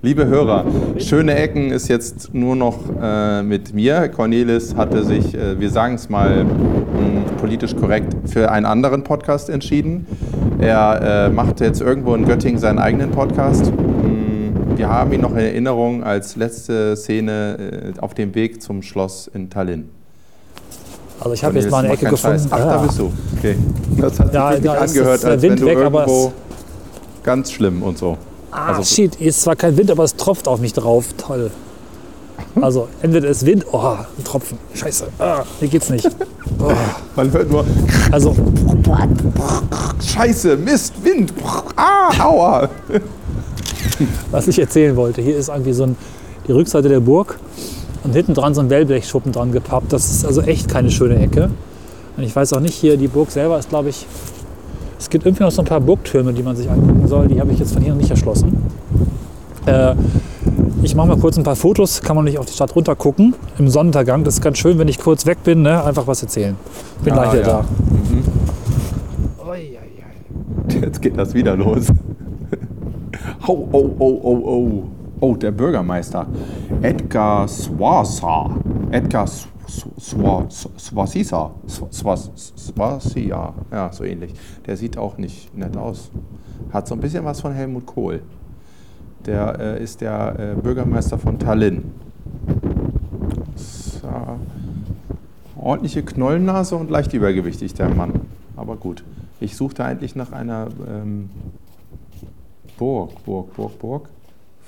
Liebe 0.00 0.26
Hörer, 0.26 0.64
Schöne 0.96 1.34
Ecken 1.34 1.70
ist 1.70 1.88
jetzt 1.88 2.32
nur 2.32 2.56
noch 2.56 2.78
äh, 2.98 3.42
mit 3.42 3.74
mir. 3.74 4.08
Cornelis 4.08 4.74
hatte 4.74 5.04
sich, 5.04 5.34
äh, 5.34 5.60
wir 5.60 5.68
sagen 5.68 5.96
es 5.96 6.08
mal 6.08 6.44
mh, 6.44 7.32
politisch 7.38 7.76
korrekt, 7.76 8.30
für 8.30 8.50
einen 8.50 8.64
anderen 8.64 9.04
Podcast 9.04 9.50
entschieden. 9.50 10.06
Er 10.58 11.26
äh, 11.26 11.30
macht 11.30 11.60
jetzt 11.60 11.82
irgendwo 11.82 12.14
in 12.14 12.24
Göttingen 12.24 12.58
seinen 12.58 12.78
eigenen 12.78 13.10
Podcast. 13.10 13.70
Mh, 13.70 14.78
wir 14.78 14.88
haben 14.88 15.12
ihn 15.12 15.20
noch 15.20 15.32
in 15.32 15.40
Erinnerung 15.40 16.02
als 16.02 16.36
letzte 16.36 16.96
Szene 16.96 17.92
äh, 17.94 18.00
auf 18.00 18.14
dem 18.14 18.34
Weg 18.34 18.62
zum 18.62 18.80
Schloss 18.80 19.30
in 19.34 19.50
Tallinn. 19.50 19.90
Also 21.20 21.32
ich 21.34 21.44
habe 21.44 21.58
jetzt 21.58 21.70
mal 21.70 21.84
eine 21.84 21.92
Ecke 21.92 22.06
gefunden. 22.08 22.38
Scheiß. 22.38 22.48
Ach, 22.50 22.58
da 22.58 22.76
Ja. 22.76 22.76
bist 22.78 22.98
du. 22.98 23.12
Okay. 23.36 23.56
Das 23.98 24.18
hat 24.18 24.26
sich 24.26 24.34
Ja, 24.34 24.50
wirklich 24.50 24.64
da 24.72 24.74
ist 24.84 24.90
angehört, 24.96 25.24
als 25.24 25.42
Wind 25.42 25.52
wenn 25.60 25.60
du 25.60 25.66
weg, 25.66 25.78
aber 25.84 26.00
irgendwo 26.00 26.32
ganz 27.22 27.52
schlimm 27.52 27.82
und 27.82 27.98
so. 27.98 28.16
Ah, 28.50 28.66
Also- 28.76 28.82
shit, 28.82 29.14
hier 29.16 29.28
ist 29.28 29.42
zwar 29.42 29.54
kein 29.56 29.76
Wind, 29.76 29.90
aber 29.90 30.04
es 30.04 30.16
tropft 30.16 30.48
auf 30.48 30.60
mich 30.60 30.72
drauf. 30.72 31.04
Toll. 31.16 31.50
Also 32.60 32.88
entweder 33.02 33.28
ist 33.28 33.44
Wind, 33.46 33.64
oh, 33.70 33.78
ein 33.78 34.24
Tropfen. 34.24 34.58
Scheiße, 34.74 35.06
ah, 35.18 35.44
hier 35.60 35.68
geht's 35.68 35.90
nicht. 35.90 36.08
Oh. 36.62 36.72
Man 37.16 37.32
hört 37.32 37.50
nur 37.50 37.64
Also 38.10 38.34
Scheiße, 40.02 40.56
Mist, 40.56 40.92
Wind, 41.02 41.32
ah, 41.76 42.10
aua. 42.22 42.68
was 44.30 44.48
ich 44.48 44.58
erzählen 44.58 44.94
wollte. 44.96 45.22
Hier 45.22 45.36
ist 45.38 45.48
irgendwie 45.48 45.72
so 45.72 45.84
ein, 45.84 45.96
die 46.46 46.52
Rückseite 46.52 46.88
der 46.88 47.00
Burg 47.00 47.38
und 48.04 48.12
hinten 48.12 48.34
dran 48.34 48.54
so 48.54 48.60
ein 48.60 48.70
Wellblechschuppen 48.70 49.32
dran 49.32 49.52
gepappt. 49.52 49.92
Das 49.92 50.10
ist 50.10 50.24
also 50.24 50.40
echt 50.42 50.68
keine 50.68 50.90
schöne 50.90 51.16
Ecke. 51.18 51.50
Und 52.16 52.22
ich 52.24 52.34
weiß 52.34 52.52
auch 52.52 52.60
nicht, 52.60 52.74
hier 52.74 52.96
die 52.96 53.08
Burg 53.08 53.30
selber 53.30 53.58
ist, 53.58 53.68
glaube 53.68 53.88
ich, 53.90 54.06
es 54.98 55.08
gibt 55.08 55.24
irgendwie 55.24 55.44
noch 55.44 55.50
so 55.50 55.62
ein 55.62 55.66
paar 55.66 55.80
Burgtürme, 55.80 56.32
die 56.32 56.42
man 56.42 56.56
sich 56.56 56.70
angucken 56.70 57.06
soll. 57.08 57.28
Die 57.28 57.40
habe 57.40 57.52
ich 57.52 57.58
jetzt 57.58 57.72
von 57.72 57.82
hier 57.82 57.92
noch 57.92 58.00
nicht 58.00 58.10
erschlossen. 58.10 58.56
Äh, 59.66 59.94
ich 60.82 60.94
mache 60.94 61.08
mal 61.08 61.18
kurz 61.18 61.36
ein 61.36 61.42
paar 61.44 61.56
Fotos, 61.56 62.00
kann 62.02 62.16
man 62.16 62.24
nicht 62.24 62.38
auf 62.38 62.46
die 62.46 62.52
Stadt 62.52 62.74
runter 62.74 62.94
gucken 62.96 63.34
im 63.58 63.68
Sonnenuntergang. 63.68 64.24
Das 64.24 64.34
ist 64.34 64.40
ganz 64.42 64.58
schön, 64.58 64.78
wenn 64.78 64.88
ich 64.88 64.98
kurz 64.98 65.26
weg 65.26 65.42
bin, 65.44 65.62
ne? 65.62 65.82
einfach 65.84 66.06
was 66.06 66.22
erzählen. 66.22 66.56
Bin 67.04 67.12
Ah, 67.14 67.22
gleich 67.22 67.32
wieder 67.32 67.46
ja. 67.46 67.64
da. 70.68 70.80
Jetzt 70.80 71.02
geht 71.02 71.18
das 71.18 71.34
wieder 71.34 71.56
los. 71.56 71.86
Oh, 73.46 73.68
oh, 73.72 73.90
oh, 73.98 74.20
oh, 74.22 74.42
oh. 74.44 74.82
Oh, 75.20 75.36
der 75.36 75.50
Bürgermeister. 75.50 76.26
Edgar 76.82 77.46
Swasa. 77.46 78.56
Edgar 78.90 79.26
Sw- 79.26 79.48
Sw- 79.98 80.48
Sw- 80.48 80.78
Swasisa. 80.78 81.50
Sw- 81.66 81.90
Swas- 81.90 82.30
Swasia. 82.56 83.52
Ja, 83.70 83.92
so 83.92 84.04
ähnlich. 84.04 84.32
Der 84.66 84.76
sieht 84.76 84.96
auch 84.96 85.18
nicht 85.18 85.56
nett 85.56 85.76
aus. 85.76 86.10
Hat 86.72 86.88
so 86.88 86.94
ein 86.94 87.00
bisschen 87.00 87.24
was 87.24 87.40
von 87.40 87.52
Helmut 87.52 87.84
Kohl. 87.86 88.22
Der 89.26 89.58
äh, 89.60 89.82
ist 89.82 90.00
der 90.00 90.38
äh, 90.38 90.60
Bürgermeister 90.60 91.18
von 91.18 91.38
Tallinn. 91.38 91.92
Ist, 93.54 94.02
ordentliche 95.56 96.02
Knollennase 96.02 96.76
und 96.76 96.90
leicht 96.90 97.12
übergewichtig, 97.12 97.74
der 97.74 97.90
Mann. 97.90 98.12
Aber 98.56 98.76
gut. 98.76 99.04
Ich 99.40 99.56
suchte 99.56 99.84
eigentlich 99.84 100.16
nach 100.16 100.32
einer 100.32 100.68
ähm, 100.88 101.28
Burg, 102.78 103.22
Burg, 103.24 103.54
Burg, 103.54 103.78
Burg. 103.78 104.08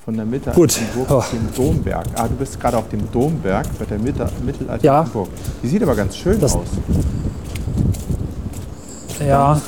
Von 0.04 0.14
der 0.16 0.24
Mitte 0.24 0.50
Gut. 0.50 0.78
Burg 0.96 1.10
Oh. 1.10 1.22
dem 1.32 1.54
Domberg. 1.54 2.06
Ah, 2.16 2.26
du 2.26 2.34
bist 2.34 2.58
gerade 2.60 2.76
auf 2.76 2.88
dem 2.88 3.10
Domberg 3.12 3.66
mit 3.78 3.88
der 3.90 3.98
Mitte, 3.98 4.28
mittelalterlichen 4.44 4.84
Ja. 4.84 5.02
Burg. 5.04 5.28
Die 5.62 5.68
sieht 5.68 5.82
aber 5.82 5.94
ganz 5.94 6.16
schön 6.16 6.40
Das- 6.40 6.56
aus. 6.56 6.66
Ja, 9.24 9.54
Äh, 9.54 9.58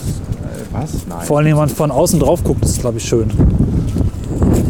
was? 0.73 0.91
Nein. 1.09 1.19
vor 1.25 1.39
allem, 1.39 1.47
wenn 1.49 1.57
man 1.57 1.69
von 1.69 1.91
außen 1.93 2.19
drauf 2.19 2.43
guckt, 2.43 2.65
ist 2.65 2.71
es, 2.73 2.79
glaube 2.81 2.99
ich, 2.99 3.05
schön. 3.05 3.31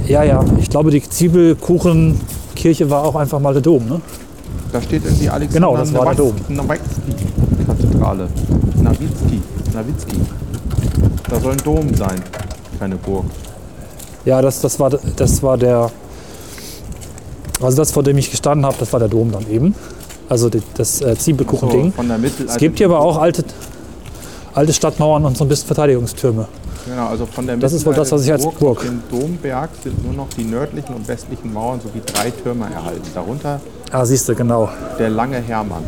Ja, 0.06 0.22
ja, 0.22 0.44
ich 0.58 0.68
glaube, 0.68 0.90
die 0.90 1.00
Zwiebelkuchenkirche 1.02 2.90
war 2.90 3.02
auch 3.04 3.14
einfach 3.16 3.40
mal 3.40 3.54
der 3.54 3.62
Dom, 3.62 3.86
ne? 3.88 4.02
Da 4.70 4.82
steht 4.82 5.02
irgendwie 5.04 5.30
Alexander 5.30 5.68
Genau, 5.68 5.76
das 5.78 5.94
war 5.94 6.04
der 6.04 6.14
Dom. 6.16 6.34
Nowitzki-Kathedrale. 6.48 8.28
Nowitzki. 8.82 9.40
Nowitzki. 9.72 10.16
Da 11.30 11.40
soll 11.40 11.52
ein 11.52 11.58
Dom 11.64 11.94
sein, 11.94 12.20
keine 12.78 12.96
Burg. 12.96 13.24
Ja, 14.24 14.40
das, 14.42 14.60
das, 14.60 14.78
war, 14.80 14.90
das 14.90 15.42
war 15.42 15.58
der. 15.58 15.90
Also 17.60 17.76
das, 17.76 17.92
vor 17.92 18.02
dem 18.02 18.18
ich 18.18 18.30
gestanden 18.30 18.66
habe, 18.66 18.76
das 18.78 18.92
war 18.92 19.00
der 19.00 19.08
Dom 19.08 19.30
dann 19.30 19.48
eben. 19.50 19.74
Also 20.28 20.48
die- 20.48 20.62
das 20.76 21.00
äh, 21.02 21.16
Zwiebelkuchending. 21.16 21.92
von 21.92 22.08
der 22.08 22.18
Mittel 22.18 22.46
es 22.46 22.56
gibt 22.56 22.78
hier 22.78 22.86
aber 22.86 23.00
auch 23.00 23.18
alte, 23.18 23.44
alte 24.54 24.72
Stadtmauern 24.72 25.24
und 25.26 25.36
so 25.36 25.44
ein 25.44 25.48
bisschen 25.48 25.66
Verteidigungstürme. 25.66 26.48
Genau, 26.86 27.06
also 27.08 27.26
von 27.26 27.46
der 27.46 27.56
Das 27.58 27.72
ist 27.72 27.86
wohl 27.86 27.94
das, 27.94 28.10
was 28.12 28.24
ich 28.24 28.32
als 28.32 28.42
Burg 28.42 28.58
Burg- 28.58 28.78
auf 28.78 28.84
dem 28.84 29.02
Domberg 29.10 29.70
sind 29.82 30.02
nur 30.04 30.12
noch 30.14 30.28
die 30.36 30.44
nördlichen 30.44 30.94
und 30.94 31.06
westlichen 31.08 31.52
Mauern 31.52 31.80
sowie 31.80 32.00
drei 32.04 32.30
Türme 32.30 32.66
erhalten. 32.74 33.02
Darunter 33.14 33.60
Ah, 33.90 34.04
siehst 34.04 34.28
du, 34.28 34.34
genau. 34.34 34.68
der 34.98 35.10
lange 35.10 35.40
Hermann. 35.40 35.84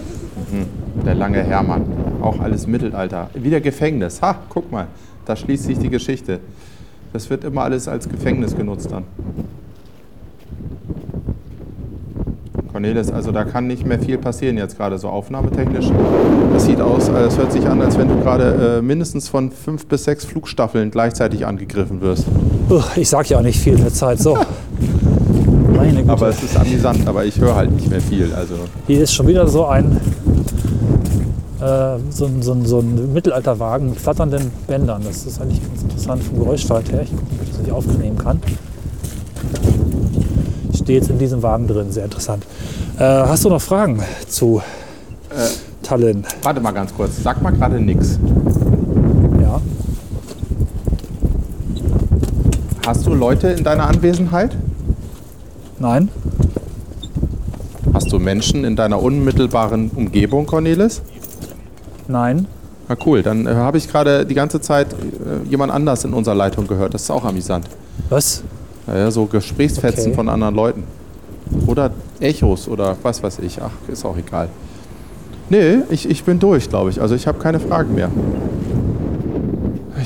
Mhm. 0.52 1.02
Der 1.04 1.14
lange 1.14 1.42
Hermann. 1.42 1.84
Auch 2.22 2.38
alles 2.40 2.66
Mittelalter. 2.66 3.28
Wieder 3.34 3.60
Gefängnis. 3.60 4.22
Ha, 4.22 4.36
guck 4.48 4.70
mal, 4.70 4.86
da 5.24 5.34
schließt 5.36 5.64
sich 5.64 5.78
die 5.78 5.90
Geschichte. 5.90 6.40
Das 7.12 7.30
wird 7.30 7.44
immer 7.44 7.62
alles 7.62 7.88
als 7.88 8.08
Gefängnis 8.08 8.56
genutzt 8.56 8.90
dann. 8.90 9.04
Cornelis, 12.76 13.10
also 13.10 13.32
da 13.32 13.44
kann 13.44 13.66
nicht 13.66 13.86
mehr 13.86 13.98
viel 13.98 14.18
passieren 14.18 14.58
jetzt 14.58 14.76
gerade 14.76 14.98
so 14.98 15.08
aufnahmetechnisch. 15.08 15.86
Das 16.52 16.66
sieht 16.66 16.78
aus, 16.78 17.08
äh, 17.08 17.12
es 17.22 17.38
hört 17.38 17.50
sich 17.50 17.66
an, 17.66 17.80
als 17.80 17.96
wenn 17.96 18.06
du 18.06 18.20
gerade 18.20 18.76
äh, 18.78 18.82
mindestens 18.82 19.30
von 19.30 19.50
fünf 19.50 19.86
bis 19.86 20.04
sechs 20.04 20.26
Flugstaffeln 20.26 20.90
gleichzeitig 20.90 21.46
angegriffen 21.46 22.02
wirst. 22.02 22.26
Ich 22.96 23.08
sag 23.08 23.30
ja 23.30 23.38
auch 23.38 23.42
nicht 23.42 23.58
viel 23.58 23.74
in 23.74 23.80
der 23.82 23.94
Zeit. 23.94 24.18
So. 24.18 24.36
Meine 25.74 26.00
Güte. 26.00 26.12
Aber 26.12 26.28
es 26.28 26.42
ist 26.42 26.54
amüsant, 26.54 27.08
aber 27.08 27.24
ich 27.24 27.40
höre 27.40 27.56
halt 27.56 27.72
nicht 27.72 27.88
mehr 27.88 28.02
viel. 28.02 28.34
Also 28.34 28.54
Hier 28.86 29.02
ist 29.02 29.14
schon 29.14 29.26
wieder 29.26 29.46
so 29.46 29.64
ein, 29.64 29.98
äh, 31.60 31.98
so, 32.10 32.26
ein, 32.26 32.42
so, 32.42 32.56
so 32.64 32.80
ein 32.80 33.12
Mittelalterwagen 33.12 33.90
mit 33.90 34.00
flatternden 34.00 34.50
Bändern. 34.66 35.02
Das 35.04 35.24
ist 35.24 35.40
eigentlich 35.40 35.66
ganz 35.66 35.82
interessant 35.82 36.22
vom 36.24 36.38
Geräuschfalt 36.38 36.92
her. 36.92 37.02
Ich 37.02 37.10
gucke, 37.10 37.22
ob 37.34 37.42
ich 37.42 37.50
das 37.50 37.58
nicht 37.58 37.72
aufnehmen 37.72 38.18
kann. 38.18 38.42
Ich 40.72 40.78
stehe 40.80 40.98
jetzt 40.98 41.10
in 41.10 41.18
diesem 41.18 41.42
Wagen 41.42 41.66
drin, 41.66 41.90
sehr 41.90 42.04
interessant. 42.04 42.44
Äh, 42.98 43.02
hast 43.02 43.44
du 43.44 43.48
noch 43.48 43.60
Fragen 43.60 44.02
zu 44.28 44.60
Tallinn? 45.82 46.24
warte 46.42 46.60
mal 46.60 46.72
ganz 46.72 46.92
kurz, 46.94 47.22
sag 47.22 47.40
mal 47.42 47.52
gerade 47.52 47.80
nix. 47.80 48.18
Ja. 49.40 49.60
Hast 52.84 53.06
du 53.06 53.14
Leute 53.14 53.48
in 53.48 53.64
deiner 53.64 53.86
Anwesenheit? 53.86 54.56
Nein? 55.78 56.08
Hast 57.92 58.12
du 58.12 58.18
Menschen 58.18 58.64
in 58.64 58.76
deiner 58.76 59.02
unmittelbaren 59.02 59.90
Umgebung, 59.90 60.46
Cornelis? 60.46 61.02
Nein? 62.08 62.46
Na 62.88 62.96
cool, 63.04 63.22
dann 63.22 63.46
äh, 63.46 63.50
habe 63.54 63.78
ich 63.78 63.88
gerade 63.88 64.24
die 64.24 64.34
ganze 64.34 64.60
Zeit 64.60 64.92
äh, 64.92 65.48
jemand 65.48 65.72
anders 65.72 66.04
in 66.04 66.12
unserer 66.12 66.34
Leitung 66.36 66.66
gehört. 66.66 66.94
Das 66.94 67.02
ist 67.02 67.10
auch 67.10 67.24
amüsant. 67.24 67.66
Was? 68.10 68.42
Naja, 68.86 69.10
so 69.10 69.26
Gesprächsfetzen 69.26 70.06
Okay. 70.08 70.14
von 70.14 70.28
anderen 70.28 70.54
Leuten. 70.54 70.84
Oder 71.66 71.90
Echos 72.20 72.68
oder 72.68 72.96
was 73.02 73.22
weiß 73.22 73.40
ich. 73.40 73.60
Ach, 73.60 73.70
ist 73.88 74.04
auch 74.04 74.16
egal. 74.16 74.48
Nee, 75.48 75.78
ich, 75.90 76.08
ich 76.08 76.24
bin 76.24 76.38
durch, 76.38 76.68
glaube 76.68 76.90
ich. 76.90 77.00
Also 77.00 77.14
ich 77.14 77.26
habe 77.26 77.38
keine 77.38 77.60
Fragen 77.60 77.94
mehr. 77.94 78.10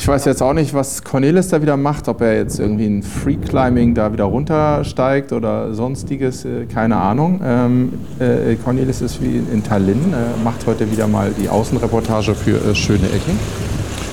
Ich 0.00 0.08
weiß 0.08 0.24
jetzt 0.24 0.42
auch 0.42 0.54
nicht, 0.54 0.72
was 0.72 1.04
Cornelis 1.04 1.48
da 1.48 1.60
wieder 1.60 1.76
macht, 1.76 2.08
ob 2.08 2.22
er 2.22 2.34
jetzt 2.34 2.58
irgendwie 2.58 2.86
ein 2.86 3.02
Free 3.02 3.36
Climbing 3.36 3.94
da 3.94 4.10
wieder 4.10 4.24
runtersteigt 4.24 5.30
oder 5.30 5.74
sonstiges, 5.74 6.46
äh, 6.46 6.64
keine 6.64 6.96
Ahnung. 6.96 7.38
Ähm, 7.44 7.92
äh, 8.18 8.54
Cornelis 8.54 9.02
ist 9.02 9.20
wie 9.20 9.36
in 9.36 9.62
Tallinn, 9.62 10.14
äh, 10.14 10.42
macht 10.42 10.66
heute 10.66 10.90
wieder 10.90 11.06
mal 11.06 11.32
die 11.38 11.50
Außenreportage 11.50 12.34
für 12.34 12.70
äh, 12.70 12.74
Schöne 12.74 13.08
Ecken. 13.08 13.38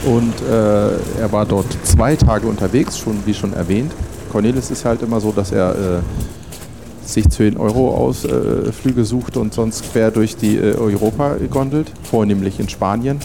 Und 0.05 0.33
äh, 0.51 1.21
er 1.21 1.31
war 1.31 1.45
dort 1.45 1.67
zwei 1.83 2.17
Tage 2.17 2.47
unterwegs, 2.47 2.97
schon 2.97 3.25
wie 3.25 3.33
schon 3.33 3.53
erwähnt. 3.53 3.93
Cornelis 4.29 4.69
ist 4.69 4.83
halt 4.83 5.01
immer 5.01 5.21
so, 5.21 5.31
dass 5.31 5.53
er 5.53 5.71
äh, 5.71 7.07
sich 7.07 7.29
10 7.29 7.55
Euro 7.55 7.95
Ausflüge 7.95 9.01
äh, 9.01 9.05
sucht 9.05 9.37
und 9.37 9.53
sonst 9.53 9.89
quer 9.93 10.11
durch 10.11 10.35
die 10.35 10.57
äh, 10.57 10.75
Europa 10.75 11.37
gondelt, 11.49 11.93
vornehmlich 12.03 12.59
in 12.59 12.67
Spanien. 12.67 13.19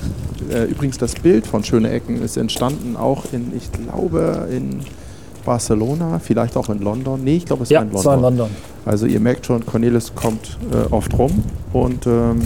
Äh, 0.53 0.65
übrigens, 0.65 0.99
das 0.99 1.15
Bild 1.15 1.47
von 1.47 1.65
Schöne 1.65 1.91
Ecken 1.91 2.23
ist 2.23 2.37
entstanden 2.37 2.97
auch 2.97 3.25
in, 3.33 3.53
ich 3.57 3.71
glaube, 3.73 4.47
in 4.51 4.81
Barcelona, 5.45 6.21
vielleicht 6.23 6.57
auch 6.57 6.69
in 6.69 6.81
London. 6.81 7.23
Nee, 7.25 7.37
ich 7.37 7.47
glaube, 7.47 7.65
es 7.65 7.71
Ja, 7.71 7.81
war 7.81 7.85
in 7.89 7.95
es 7.97 8.05
London. 8.05 8.23
war 8.23 8.31
in 8.31 8.37
London. 8.39 8.57
Also 8.85 9.07
ihr 9.07 9.21
merkt 9.21 9.47
schon, 9.47 9.65
Cornelis 9.67 10.15
kommt 10.15 10.59
äh, 10.73 10.93
oft 10.93 11.17
rum 11.19 11.43
und 11.73 12.07
ähm, 12.07 12.41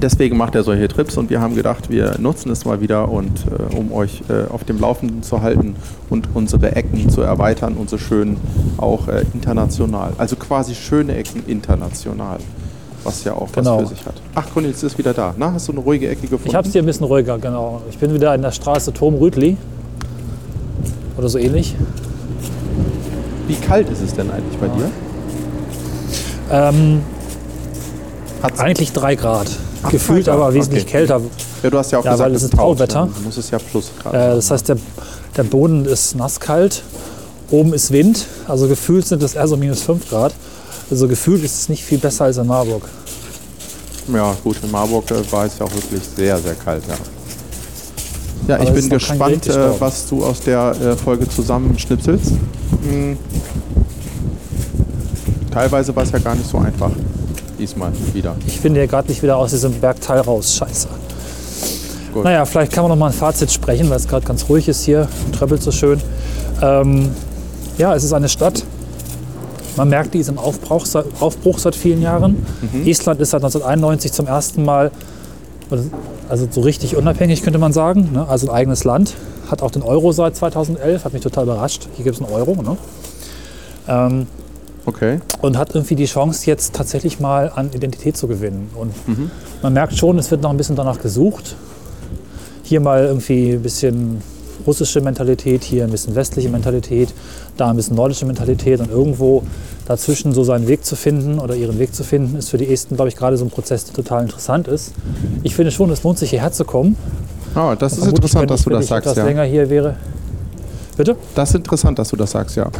deswegen 0.00 0.36
macht 0.36 0.54
er 0.54 0.62
solche 0.64 0.88
Trips 0.88 1.16
und 1.16 1.30
wir 1.30 1.40
haben 1.40 1.54
gedacht, 1.54 1.90
wir 1.90 2.16
nutzen 2.18 2.50
es 2.50 2.64
mal 2.64 2.80
wieder 2.80 3.10
und 3.10 3.30
äh, 3.46 3.76
um 3.76 3.92
euch 3.92 4.22
äh, 4.28 4.50
auf 4.50 4.64
dem 4.64 4.80
Laufenden 4.80 5.22
zu 5.22 5.42
halten 5.42 5.76
und 6.10 6.28
unsere 6.34 6.74
Ecken 6.74 7.08
zu 7.10 7.20
erweitern, 7.22 7.74
unsere 7.78 8.00
schönen 8.00 8.36
auch 8.78 9.08
äh, 9.08 9.24
international. 9.34 10.12
Also 10.18 10.36
quasi 10.36 10.74
schöne 10.74 11.14
Ecken 11.16 11.42
international. 11.46 12.38
Was 13.04 13.24
ja 13.24 13.34
auch 13.34 13.50
Genau. 13.52 13.78
was 13.82 13.88
für 13.90 13.96
sich 13.96 14.06
hat. 14.06 14.14
Ach, 14.34 14.44
Cornelis 14.52 14.82
ist 14.82 14.96
wieder 14.98 15.12
da. 15.12 15.34
Na, 15.36 15.52
hast 15.52 15.66
du 15.68 15.72
eine 15.72 15.80
ruhige 15.80 16.08
Ecke 16.08 16.22
gefunden? 16.22 16.48
Ich 16.48 16.54
habe 16.54 16.66
es 16.66 16.72
hier 16.72 16.82
ein 16.82 16.86
bisschen 16.86 17.06
ruhiger, 17.06 17.38
genau. 17.38 17.80
Ich 17.90 17.98
bin 17.98 18.14
wieder 18.14 18.34
in 18.34 18.42
der 18.42 18.52
Straße 18.52 18.92
Turm 18.92 19.14
Rütli. 19.16 19.56
Oder 21.18 21.28
so 21.28 21.38
ähnlich. 21.38 21.74
Wie 23.48 23.54
kalt 23.56 23.88
ist 23.90 24.02
es 24.02 24.14
denn 24.14 24.30
eigentlich 24.30 24.58
bei 24.58 24.68
dir? 24.68 24.90
Ähm, 26.50 27.02
Hat's- 28.42 28.60
eigentlich 28.60 28.92
3 28.92 29.14
Grad. 29.16 29.48
Ach, 29.82 29.90
Gefühlt 29.90 30.26
drei 30.26 30.32
Grad, 30.32 30.42
aber 30.42 30.54
wesentlich 30.54 30.84
okay. 30.84 30.92
kälter. 30.92 31.20
Ja, 31.62 31.70
du 31.70 31.78
hast 31.78 31.90
ja 31.92 31.98
auch 31.98 32.04
Ja, 32.04 32.12
gesagt, 32.12 32.30
weil 32.30 32.36
es 32.36 32.42
ist 32.44 32.54
Tauwetter. 32.54 33.08
Dann 33.12 33.24
muss 33.24 33.36
es 33.36 33.50
ja 33.50 33.58
Plusgrad 33.58 34.14
Äh, 34.14 34.34
das 34.36 34.50
heißt, 34.50 34.68
der, 34.68 34.76
der 35.36 35.42
Boden 35.44 35.84
ist 35.86 36.14
nasskalt, 36.16 36.82
oben 37.50 37.72
ist 37.72 37.90
Wind, 37.92 38.26
also 38.48 38.68
gefühlt 38.68 39.06
sind 39.06 39.22
es 39.22 39.34
eher 39.34 39.46
so 39.48 39.56
minus 39.56 39.82
5 39.82 40.08
Grad. 40.08 40.34
Also 40.92 41.08
gefühlt 41.08 41.42
ist 41.42 41.58
es 41.58 41.68
nicht 41.70 41.82
viel 41.82 41.96
besser 41.96 42.26
als 42.26 42.36
in 42.36 42.46
Marburg. 42.46 42.82
Ja, 44.12 44.36
gut, 44.44 44.58
in 44.62 44.70
Marburg 44.70 45.10
äh, 45.10 45.32
war 45.32 45.46
es 45.46 45.58
ja 45.58 45.64
auch 45.64 45.72
wirklich 45.72 46.02
sehr, 46.02 46.36
sehr 46.36 46.54
kalt. 46.54 46.82
Ja, 48.46 48.58
ja 48.58 48.62
ich 48.62 48.70
bin 48.74 48.90
gespannt, 48.90 49.46
äh, 49.46 49.80
was 49.80 50.06
du 50.10 50.22
aus 50.22 50.40
der 50.40 50.76
äh, 50.78 50.94
Folge 50.94 51.26
zusammenschnipselst. 51.26 52.32
Hm. 52.82 53.16
Teilweise 55.50 55.96
war 55.96 56.02
es 56.02 56.10
ja 56.10 56.18
gar 56.18 56.34
nicht 56.34 56.50
so 56.50 56.58
einfach. 56.58 56.90
Diesmal 57.58 57.90
wieder. 58.12 58.36
Ich 58.46 58.60
finde 58.60 58.80
hier 58.80 58.86
gerade 58.86 59.08
nicht 59.08 59.22
wieder 59.22 59.38
aus 59.38 59.52
diesem 59.52 59.72
Bergteil 59.72 60.20
raus. 60.20 60.56
Scheiße. 60.56 60.88
Gut. 62.12 62.24
Naja, 62.24 62.44
vielleicht 62.44 62.70
kann 62.70 62.84
man 62.84 62.90
noch 62.90 62.98
mal 62.98 63.06
ein 63.06 63.14
Fazit 63.14 63.50
sprechen, 63.50 63.88
weil 63.88 63.96
es 63.96 64.06
gerade 64.06 64.26
ganz 64.26 64.46
ruhig 64.46 64.68
ist 64.68 64.82
hier. 64.82 65.08
Tröppelt 65.38 65.62
so 65.62 65.72
schön. 65.72 66.02
Ähm, 66.60 67.08
ja, 67.78 67.94
es 67.94 68.04
ist 68.04 68.12
eine 68.12 68.28
Stadt. 68.28 68.62
Man 69.76 69.88
merkt, 69.88 70.14
die 70.14 70.18
ist 70.18 70.28
im 70.28 70.38
Aufbruch, 70.38 70.84
seit- 70.86 71.06
Aufbruch 71.20 71.58
seit 71.58 71.74
vielen 71.74 72.02
Jahren. 72.02 72.44
Mhm. 72.72 72.86
Island 72.86 73.20
ist 73.20 73.30
seit 73.30 73.42
1991 73.42 74.12
zum 74.12 74.26
ersten 74.26 74.64
Mal, 74.64 74.90
also 76.28 76.46
so 76.50 76.60
richtig 76.60 76.96
unabhängig 76.96 77.42
könnte 77.42 77.58
man 77.58 77.72
sagen, 77.72 78.10
ne? 78.12 78.28
also 78.28 78.48
ein 78.48 78.54
eigenes 78.54 78.84
Land. 78.84 79.14
Hat 79.50 79.62
auch 79.62 79.70
den 79.70 79.82
Euro 79.82 80.12
seit 80.12 80.36
2011, 80.36 81.04
hat 81.04 81.12
mich 81.12 81.22
total 81.22 81.44
überrascht. 81.44 81.88
Hier 81.94 82.04
gibt 82.04 82.16
es 82.16 82.22
einen 82.22 82.32
Euro. 82.32 82.54
Ne? 82.62 82.76
Ähm, 83.88 84.26
Okay. 84.84 85.20
und 85.40 85.56
hat 85.56 85.74
irgendwie 85.74 85.94
die 85.94 86.06
Chance, 86.06 86.44
jetzt 86.46 86.74
tatsächlich 86.74 87.20
mal 87.20 87.52
an 87.54 87.70
Identität 87.72 88.16
zu 88.16 88.26
gewinnen. 88.28 88.68
Und 88.74 88.92
Mhm. 89.08 89.30
man 89.62 89.72
merkt 89.72 89.96
schon, 89.96 90.18
es 90.18 90.30
wird 90.30 90.42
noch 90.42 90.50
ein 90.50 90.56
bisschen 90.56 90.74
danach 90.76 91.00
gesucht. 91.00 91.54
Hier 92.64 92.80
mal 92.80 93.04
irgendwie 93.04 93.52
ein 93.52 93.62
bisschen 93.62 94.22
russische 94.66 95.00
Mentalität, 95.00 95.64
hier 95.64 95.84
ein 95.84 95.90
bisschen 95.90 96.14
westliche 96.14 96.48
Mentalität, 96.48 97.12
da 97.56 97.70
ein 97.70 97.76
bisschen 97.76 97.96
nordische 97.96 98.26
Mentalität 98.26 98.80
und 98.80 98.90
irgendwo 98.90 99.42
dazwischen 99.86 100.32
so 100.32 100.44
seinen 100.44 100.68
Weg 100.68 100.84
zu 100.84 100.96
finden 100.96 101.38
oder 101.38 101.54
ihren 101.54 101.78
Weg 101.78 101.94
zu 101.94 102.04
finden, 102.04 102.36
ist 102.36 102.50
für 102.50 102.58
die 102.58 102.72
Esten, 102.72 102.96
glaube 102.96 103.08
ich, 103.08 103.16
gerade 103.16 103.36
so 103.36 103.44
ein 103.44 103.50
Prozess, 103.50 103.84
der 103.84 103.94
total 103.94 104.22
interessant 104.22 104.68
ist. 104.68 104.92
Ich 105.42 105.54
finde 105.54 105.70
schon, 105.70 105.90
es 105.90 106.02
lohnt 106.02 106.18
sich 106.18 106.30
hierher 106.30 106.52
zu 106.52 106.64
kommen. 106.64 106.96
Ah, 107.54 107.76
das 107.76 107.98
ist 107.98 108.06
interessant, 108.06 108.50
dass 108.50 108.60
ich 108.60 108.64
du 108.64 108.70
das 108.70 108.86
sagst, 108.86 109.06
etwas 109.06 109.18
ja. 109.18 109.24
länger 109.24 109.44
hier 109.44 109.68
wäre. 109.68 109.96
Bitte? 110.96 111.16
Das 111.34 111.50
ist 111.50 111.56
interessant, 111.56 111.98
dass 111.98 112.08
du 112.08 112.16
das 112.16 112.30
sagst, 112.30 112.56
ja. 112.56 112.70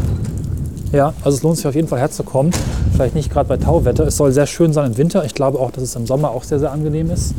Ja, 0.93 1.14
also 1.22 1.37
es 1.37 1.43
lohnt 1.43 1.57
sich 1.57 1.66
auf 1.66 1.74
jeden 1.74 1.89
Fall 1.89 1.99
herzukommen. 1.99 2.53
Vielleicht 2.93 3.14
nicht 3.14 3.30
gerade 3.30 3.49
bei 3.49 3.57
Tauwetter. 3.57 4.07
Es 4.07 4.18
soll 4.18 4.30
sehr 4.33 4.47
schön 4.47 4.74
sein 4.74 4.93
im 4.93 4.99
Winter. 4.99 5.24
Ich 5.24 5.35
glaube 5.35 5.59
auch, 5.59 5.70
dass 5.70 5.83
es 5.83 5.97
im 5.97 6.07
Sommer 6.07 6.30
auch 6.30 6.45
sehr, 6.45 6.59
sehr 6.59 6.70
angenehm 6.70 7.11
ist. 7.11 7.35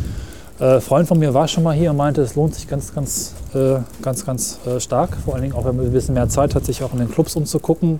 Äh, 0.63 0.79
Freund 0.79 1.09
von 1.09 1.19
mir 1.19 1.33
war 1.33 1.49
schon 1.49 1.61
mal 1.63 1.75
hier 1.75 1.91
und 1.91 1.97
meinte, 1.97 2.21
es 2.21 2.35
lohnt 2.35 2.55
sich 2.55 2.69
ganz, 2.69 2.95
ganz, 2.95 3.33
äh, 3.53 3.79
ganz, 4.01 4.25
ganz 4.25 4.59
äh, 4.65 4.79
stark. 4.79 5.17
Vor 5.25 5.33
allen 5.33 5.43
Dingen 5.43 5.55
auch, 5.55 5.65
wenn 5.65 5.75
man 5.75 5.85
ein 5.85 5.91
bisschen 5.91 6.13
mehr 6.13 6.29
Zeit 6.29 6.55
hat, 6.55 6.63
sich 6.63 6.81
auch 6.81 6.93
in 6.93 6.99
den 6.99 7.11
Clubs 7.11 7.35
umzugucken. 7.35 7.99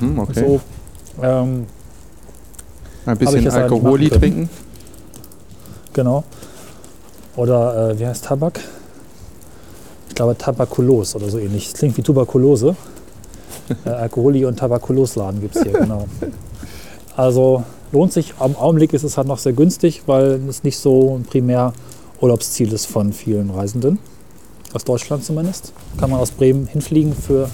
Mhm, 0.00 0.18
okay. 0.18 0.44
so. 0.44 0.60
Ähm, 1.22 1.66
Ein 3.06 3.16
bisschen 3.16 3.52
halt 3.52 3.62
Alkoholi 3.62 4.08
können. 4.08 4.20
trinken. 4.20 4.50
genau. 5.92 6.24
Oder 7.36 7.90
äh, 7.90 7.98
wie 8.00 8.06
heißt 8.08 8.24
Tabak? 8.24 8.58
Ich 10.08 10.16
glaube 10.16 10.36
Tabakulos 10.36 11.14
oder 11.14 11.28
so 11.28 11.38
ähnlich. 11.38 11.70
Das 11.70 11.78
klingt 11.78 11.96
wie 11.96 12.02
Tuberkulose. 12.02 12.74
äh, 13.84 13.88
Alkoholi- 13.88 14.44
und 14.46 14.58
Tabakulosladen 14.58 15.40
gibt 15.40 15.54
es 15.54 15.62
hier, 15.62 15.74
genau. 15.74 16.08
Also 17.16 17.62
lohnt 17.92 18.12
sich. 18.12 18.34
Am 18.40 18.56
Augenblick 18.56 18.94
ist 18.94 19.04
es 19.04 19.16
halt 19.16 19.28
noch 19.28 19.38
sehr 19.38 19.52
günstig, 19.52 20.02
weil 20.06 20.40
es 20.48 20.64
nicht 20.64 20.78
so 20.78 21.16
ein 21.16 21.22
primär 21.22 21.72
Urlaubsziel 22.20 22.72
ist 22.72 22.86
von 22.86 23.12
vielen 23.12 23.50
Reisenden. 23.50 23.98
Aus 24.72 24.84
Deutschland 24.84 25.24
zumindest. 25.24 25.72
Kann 25.98 26.10
man 26.10 26.20
aus 26.20 26.30
Bremen 26.30 26.66
hinfliegen 26.66 27.14
für 27.14 27.50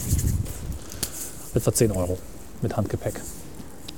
etwa 1.55 1.73
10 1.73 1.93
Euro 1.93 2.19
mit 2.63 2.77
Handgepäck. 2.77 3.21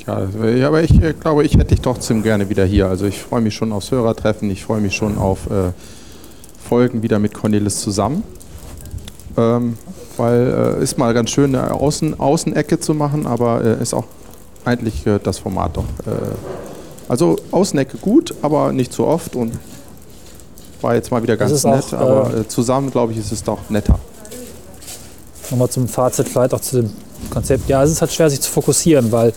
Ja, 0.06 0.26
ja, 0.46 0.68
aber 0.68 0.82
ich 0.82 1.02
äh, 1.02 1.12
glaube, 1.12 1.44
ich 1.44 1.54
hätte 1.54 1.66
dich 1.66 1.80
trotzdem 1.80 2.22
gerne 2.22 2.48
wieder 2.48 2.64
hier. 2.64 2.86
Also 2.88 3.06
ich 3.06 3.18
freue 3.18 3.40
mich 3.40 3.54
schon 3.54 3.72
aufs 3.72 3.90
Hörertreffen, 3.90 4.50
ich 4.50 4.64
freue 4.64 4.80
mich 4.80 4.94
schon 4.94 5.18
auf 5.18 5.50
äh, 5.50 5.72
Folgen 6.68 7.02
wieder 7.02 7.18
mit 7.18 7.34
Cornelis 7.34 7.80
zusammen. 7.80 8.22
Ähm, 9.36 9.76
weil 10.16 10.76
äh, 10.78 10.82
ist 10.82 10.98
mal 10.98 11.14
ganz 11.14 11.30
schön, 11.30 11.54
eine 11.54 11.72
Außen, 11.72 12.18
Außenecke 12.18 12.80
zu 12.80 12.94
machen, 12.94 13.26
aber 13.26 13.64
äh, 13.64 13.82
ist 13.82 13.94
auch 13.94 14.04
eigentlich 14.64 15.06
äh, 15.06 15.18
das 15.22 15.38
Format 15.38 15.76
doch. 15.76 15.84
Äh, 16.06 16.34
also 17.08 17.36
Außenecke 17.50 17.98
gut, 17.98 18.34
aber 18.42 18.72
nicht 18.72 18.92
zu 18.92 19.06
oft 19.06 19.36
und 19.36 19.52
war 20.80 20.94
jetzt 20.94 21.10
mal 21.10 21.22
wieder 21.22 21.36
ganz 21.36 21.52
ist 21.52 21.64
auch, 21.64 21.74
nett, 21.74 21.92
aber 21.94 22.34
äh, 22.34 22.48
zusammen, 22.48 22.90
glaube 22.90 23.12
ich, 23.12 23.18
ist 23.18 23.32
es 23.32 23.42
doch 23.42 23.58
netter. 23.68 23.98
Nochmal 25.50 25.68
zum 25.70 25.88
Fazit, 25.88 26.28
vielleicht 26.28 26.52
auch 26.54 26.60
zu 26.60 26.82
dem 26.82 26.90
Konzept. 27.30 27.68
Ja, 27.68 27.82
es 27.82 27.90
ist 27.90 28.00
halt 28.00 28.12
schwer, 28.12 28.28
sich 28.30 28.40
zu 28.40 28.50
fokussieren, 28.50 29.10
weil 29.12 29.32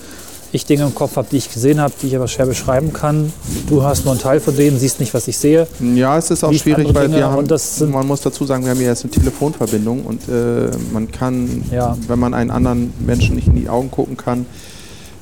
ich 0.54 0.66
Dinge 0.66 0.84
im 0.84 0.94
Kopf 0.94 1.16
habe, 1.16 1.28
die 1.32 1.38
ich 1.38 1.52
gesehen 1.52 1.80
habe, 1.80 1.94
die 2.02 2.08
ich 2.08 2.16
aber 2.16 2.28
schwer 2.28 2.46
beschreiben 2.46 2.92
kann. 2.92 3.32
Du 3.70 3.84
hast 3.84 4.04
nur 4.04 4.14
einen 4.14 4.22
Teil 4.22 4.42
von 4.42 4.54
denen, 4.56 4.78
siehst 4.78 5.00
nicht, 5.00 5.14
was 5.14 5.28
ich 5.30 5.38
sehe. 5.38 5.66
Ja, 5.96 6.18
es 6.18 6.30
ist 6.30 6.44
auch 6.44 6.52
Liest 6.52 6.64
schwierig, 6.64 6.94
weil 6.94 7.08
Dinge 7.08 7.20
wir 7.20 7.32
haben, 7.32 7.92
man 7.92 8.08
muss 8.08 8.20
dazu 8.20 8.46
sagen, 8.46 8.64
wir 8.66 8.72
haben 8.72 8.80
hier 8.80 8.88
jetzt 8.88 9.04
eine 9.06 9.12
Telefonverbindung 9.12 10.04
und 10.04 10.28
äh, 10.28 10.70
man 10.92 11.10
kann, 11.10 11.64
Ja. 11.72 11.98
wenn 12.08 12.20
man 12.20 12.34
einen 12.34 12.52
anderen 12.52 12.94
Menschen 13.00 13.36
nicht 13.36 13.48
in 13.48 13.56
die 13.56 13.70
Augen 13.70 13.90
gucken 13.92 14.18
kann 14.18 14.46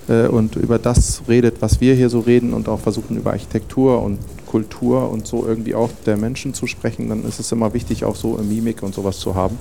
äh, 0.10 0.28
und 0.28 0.56
über 0.56 0.80
das 0.80 1.22
redet, 1.28 1.62
was 1.62 1.80
wir 1.80 1.94
hier 1.96 2.10
so 2.10 2.20
reden 2.20 2.54
und 2.54 2.68
auch 2.68 2.80
versuchen 2.80 3.18
über 3.18 3.32
Architektur 3.32 4.02
und 4.02 4.20
Kultur 4.48 5.10
und 5.12 5.28
so 5.28 5.46
irgendwie 5.48 5.76
auch 5.76 5.90
der 6.06 6.18
Menschen 6.18 6.54
zu 6.54 6.66
sprechen, 6.68 7.10
dann 7.10 7.24
ist 7.24 7.40
es 7.40 7.52
immer 7.52 7.74
wichtig, 7.74 8.04
auch 8.04 8.16
so 8.16 8.38
Mimik 8.38 8.82
und 8.84 8.96
sowas 8.96 9.20
zu 9.20 9.36
haben. 9.36 9.58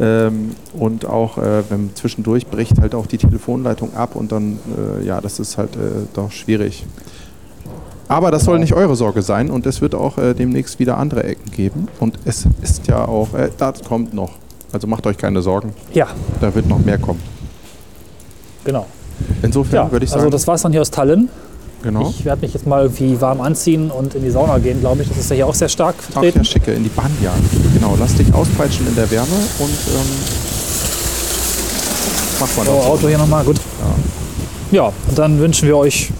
Ähm, 0.00 0.50
und 0.72 1.06
auch, 1.06 1.38
äh, 1.38 1.62
wenn 1.68 1.94
zwischendurch 1.94 2.46
bricht 2.46 2.80
halt 2.80 2.94
auch 2.94 3.06
die 3.06 3.18
Telefonleitung 3.18 3.94
ab 3.94 4.16
und 4.16 4.32
dann, 4.32 4.58
äh, 5.00 5.04
ja, 5.06 5.20
das 5.20 5.38
ist 5.38 5.58
halt 5.58 5.76
äh, 5.76 6.06
doch 6.14 6.32
schwierig. 6.32 6.84
Aber 8.08 8.30
das 8.30 8.44
soll 8.44 8.58
nicht 8.58 8.74
eure 8.74 8.96
Sorge 8.96 9.22
sein 9.22 9.50
und 9.50 9.64
es 9.66 9.80
wird 9.80 9.94
auch 9.94 10.18
äh, 10.18 10.34
demnächst 10.34 10.78
wieder 10.80 10.98
andere 10.98 11.24
Ecken 11.24 11.50
geben. 11.50 11.88
Und 12.00 12.18
es 12.24 12.46
ist 12.62 12.86
ja 12.88 13.06
auch, 13.06 13.32
äh, 13.34 13.50
das 13.56 13.84
kommt 13.84 14.12
noch. 14.12 14.32
Also 14.72 14.86
macht 14.86 15.06
euch 15.06 15.18
keine 15.18 15.42
Sorgen, 15.42 15.74
Ja, 15.92 16.08
da 16.40 16.54
wird 16.54 16.66
noch 16.66 16.78
mehr 16.78 16.98
kommen. 16.98 17.20
genau. 18.64 18.86
Insofern 19.42 19.86
Ja, 19.86 19.92
würde 19.92 20.04
ich 20.04 20.10
sagen, 20.10 20.20
also 20.22 20.30
das 20.30 20.46
war 20.46 20.54
es 20.54 20.62
dann 20.62 20.72
hier 20.72 20.80
aus 20.80 20.90
Tallinn. 20.90 21.28
genau. 21.82 22.08
Ich 22.10 22.24
werde 22.24 22.42
mich 22.42 22.54
jetzt 22.54 22.66
mal 22.66 22.82
irgendwie 22.82 23.20
warm 23.20 23.40
anziehen 23.40 23.90
und 23.90 24.14
in 24.14 24.22
die 24.22 24.30
Sauna 24.30 24.58
gehen, 24.58 24.80
glaube 24.80 25.02
ich. 25.02 25.08
Das 25.08 25.18
ist 25.18 25.30
ja 25.30 25.36
hier 25.36 25.46
auch 25.46 25.54
sehr 25.54 25.68
stark 25.68 25.94
Ach 25.98 26.12
vertreten. 26.12 26.38
ja, 26.38 26.44
schicke, 26.44 26.72
in 26.72 26.82
die 26.84 26.90
Banja. 26.90 27.32
Genau, 27.74 27.96
lass 27.98 28.14
dich 28.14 28.32
auspeitschen 28.34 28.86
in 28.86 28.94
der 28.94 29.10
Wärme 29.10 29.26
und 29.58 29.68
ähm, 29.70 30.10
mach 32.40 32.56
mal 32.56 32.66
So, 32.66 32.72
noch. 32.72 32.86
Auto 32.86 33.08
hier 33.08 33.18
nochmal, 33.18 33.44
gut. 33.44 33.56
Ja, 34.70 34.84
und 35.08 35.18
dann 35.18 35.38
wünschen 35.38 35.68
wir 35.68 35.76
euch 35.76 36.10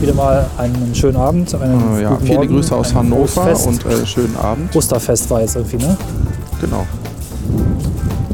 wieder 0.00 0.14
mal 0.14 0.46
einen 0.58 0.94
schönen 0.94 1.16
Abend. 1.16 1.54
Einen 1.54 1.96
Äh, 1.98 2.02
ja, 2.02 2.18
viele 2.20 2.34
Morgen, 2.36 2.48
Grüße 2.48 2.74
aus 2.74 2.94
Hannover 2.94 3.26
frohes 3.28 3.64
Fest. 3.64 3.66
und 3.66 3.86
äh, 3.86 4.06
schönen 4.06 4.36
Abend. 4.36 4.74
Osterfest 4.74 5.28
war 5.30 5.40
jetzt 5.40 5.56
irgendwie, 5.56 5.76
ne? 5.76 5.96
Genau. 6.60 6.86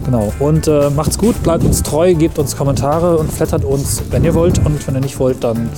Genau. 0.08 0.32
Und 0.38 0.66
äh, 0.66 0.88
macht's 0.88 1.18
gut, 1.18 1.42
bleibt 1.42 1.64
uns 1.64 1.82
treu, 1.82 2.14
gebt 2.14 2.38
uns 2.38 2.56
Kommentare 2.56 3.18
und 3.18 3.30
flattert 3.30 3.62
uns, 3.62 4.02
wenn 4.08 4.24
ihr 4.24 4.34
wollt. 4.34 4.58
Und 4.64 4.86
wenn 4.86 4.94
ihr 4.94 5.02
nicht 5.02 5.18
wollt, 5.18 5.44
dann 5.44 5.68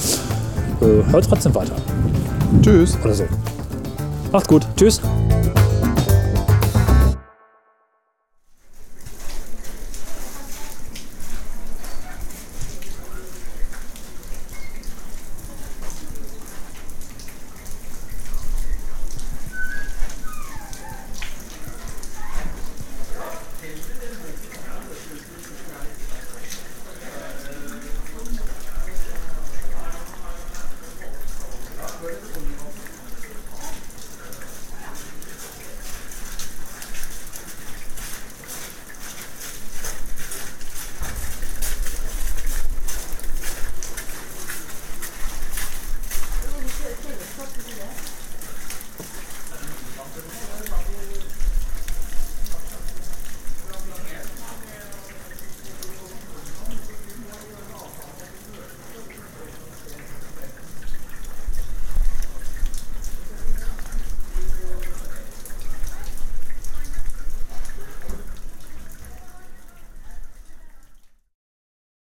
äh, 0.81 1.11
hört 1.11 1.28
trotzdem 1.28 1.53
weiter. 1.53 1.74
Tschüss. 2.62 2.97
Oder 3.03 3.14
so. 3.14 3.24
Macht's 4.31 4.47
gut. 4.47 4.64
Tschüss. 4.76 5.01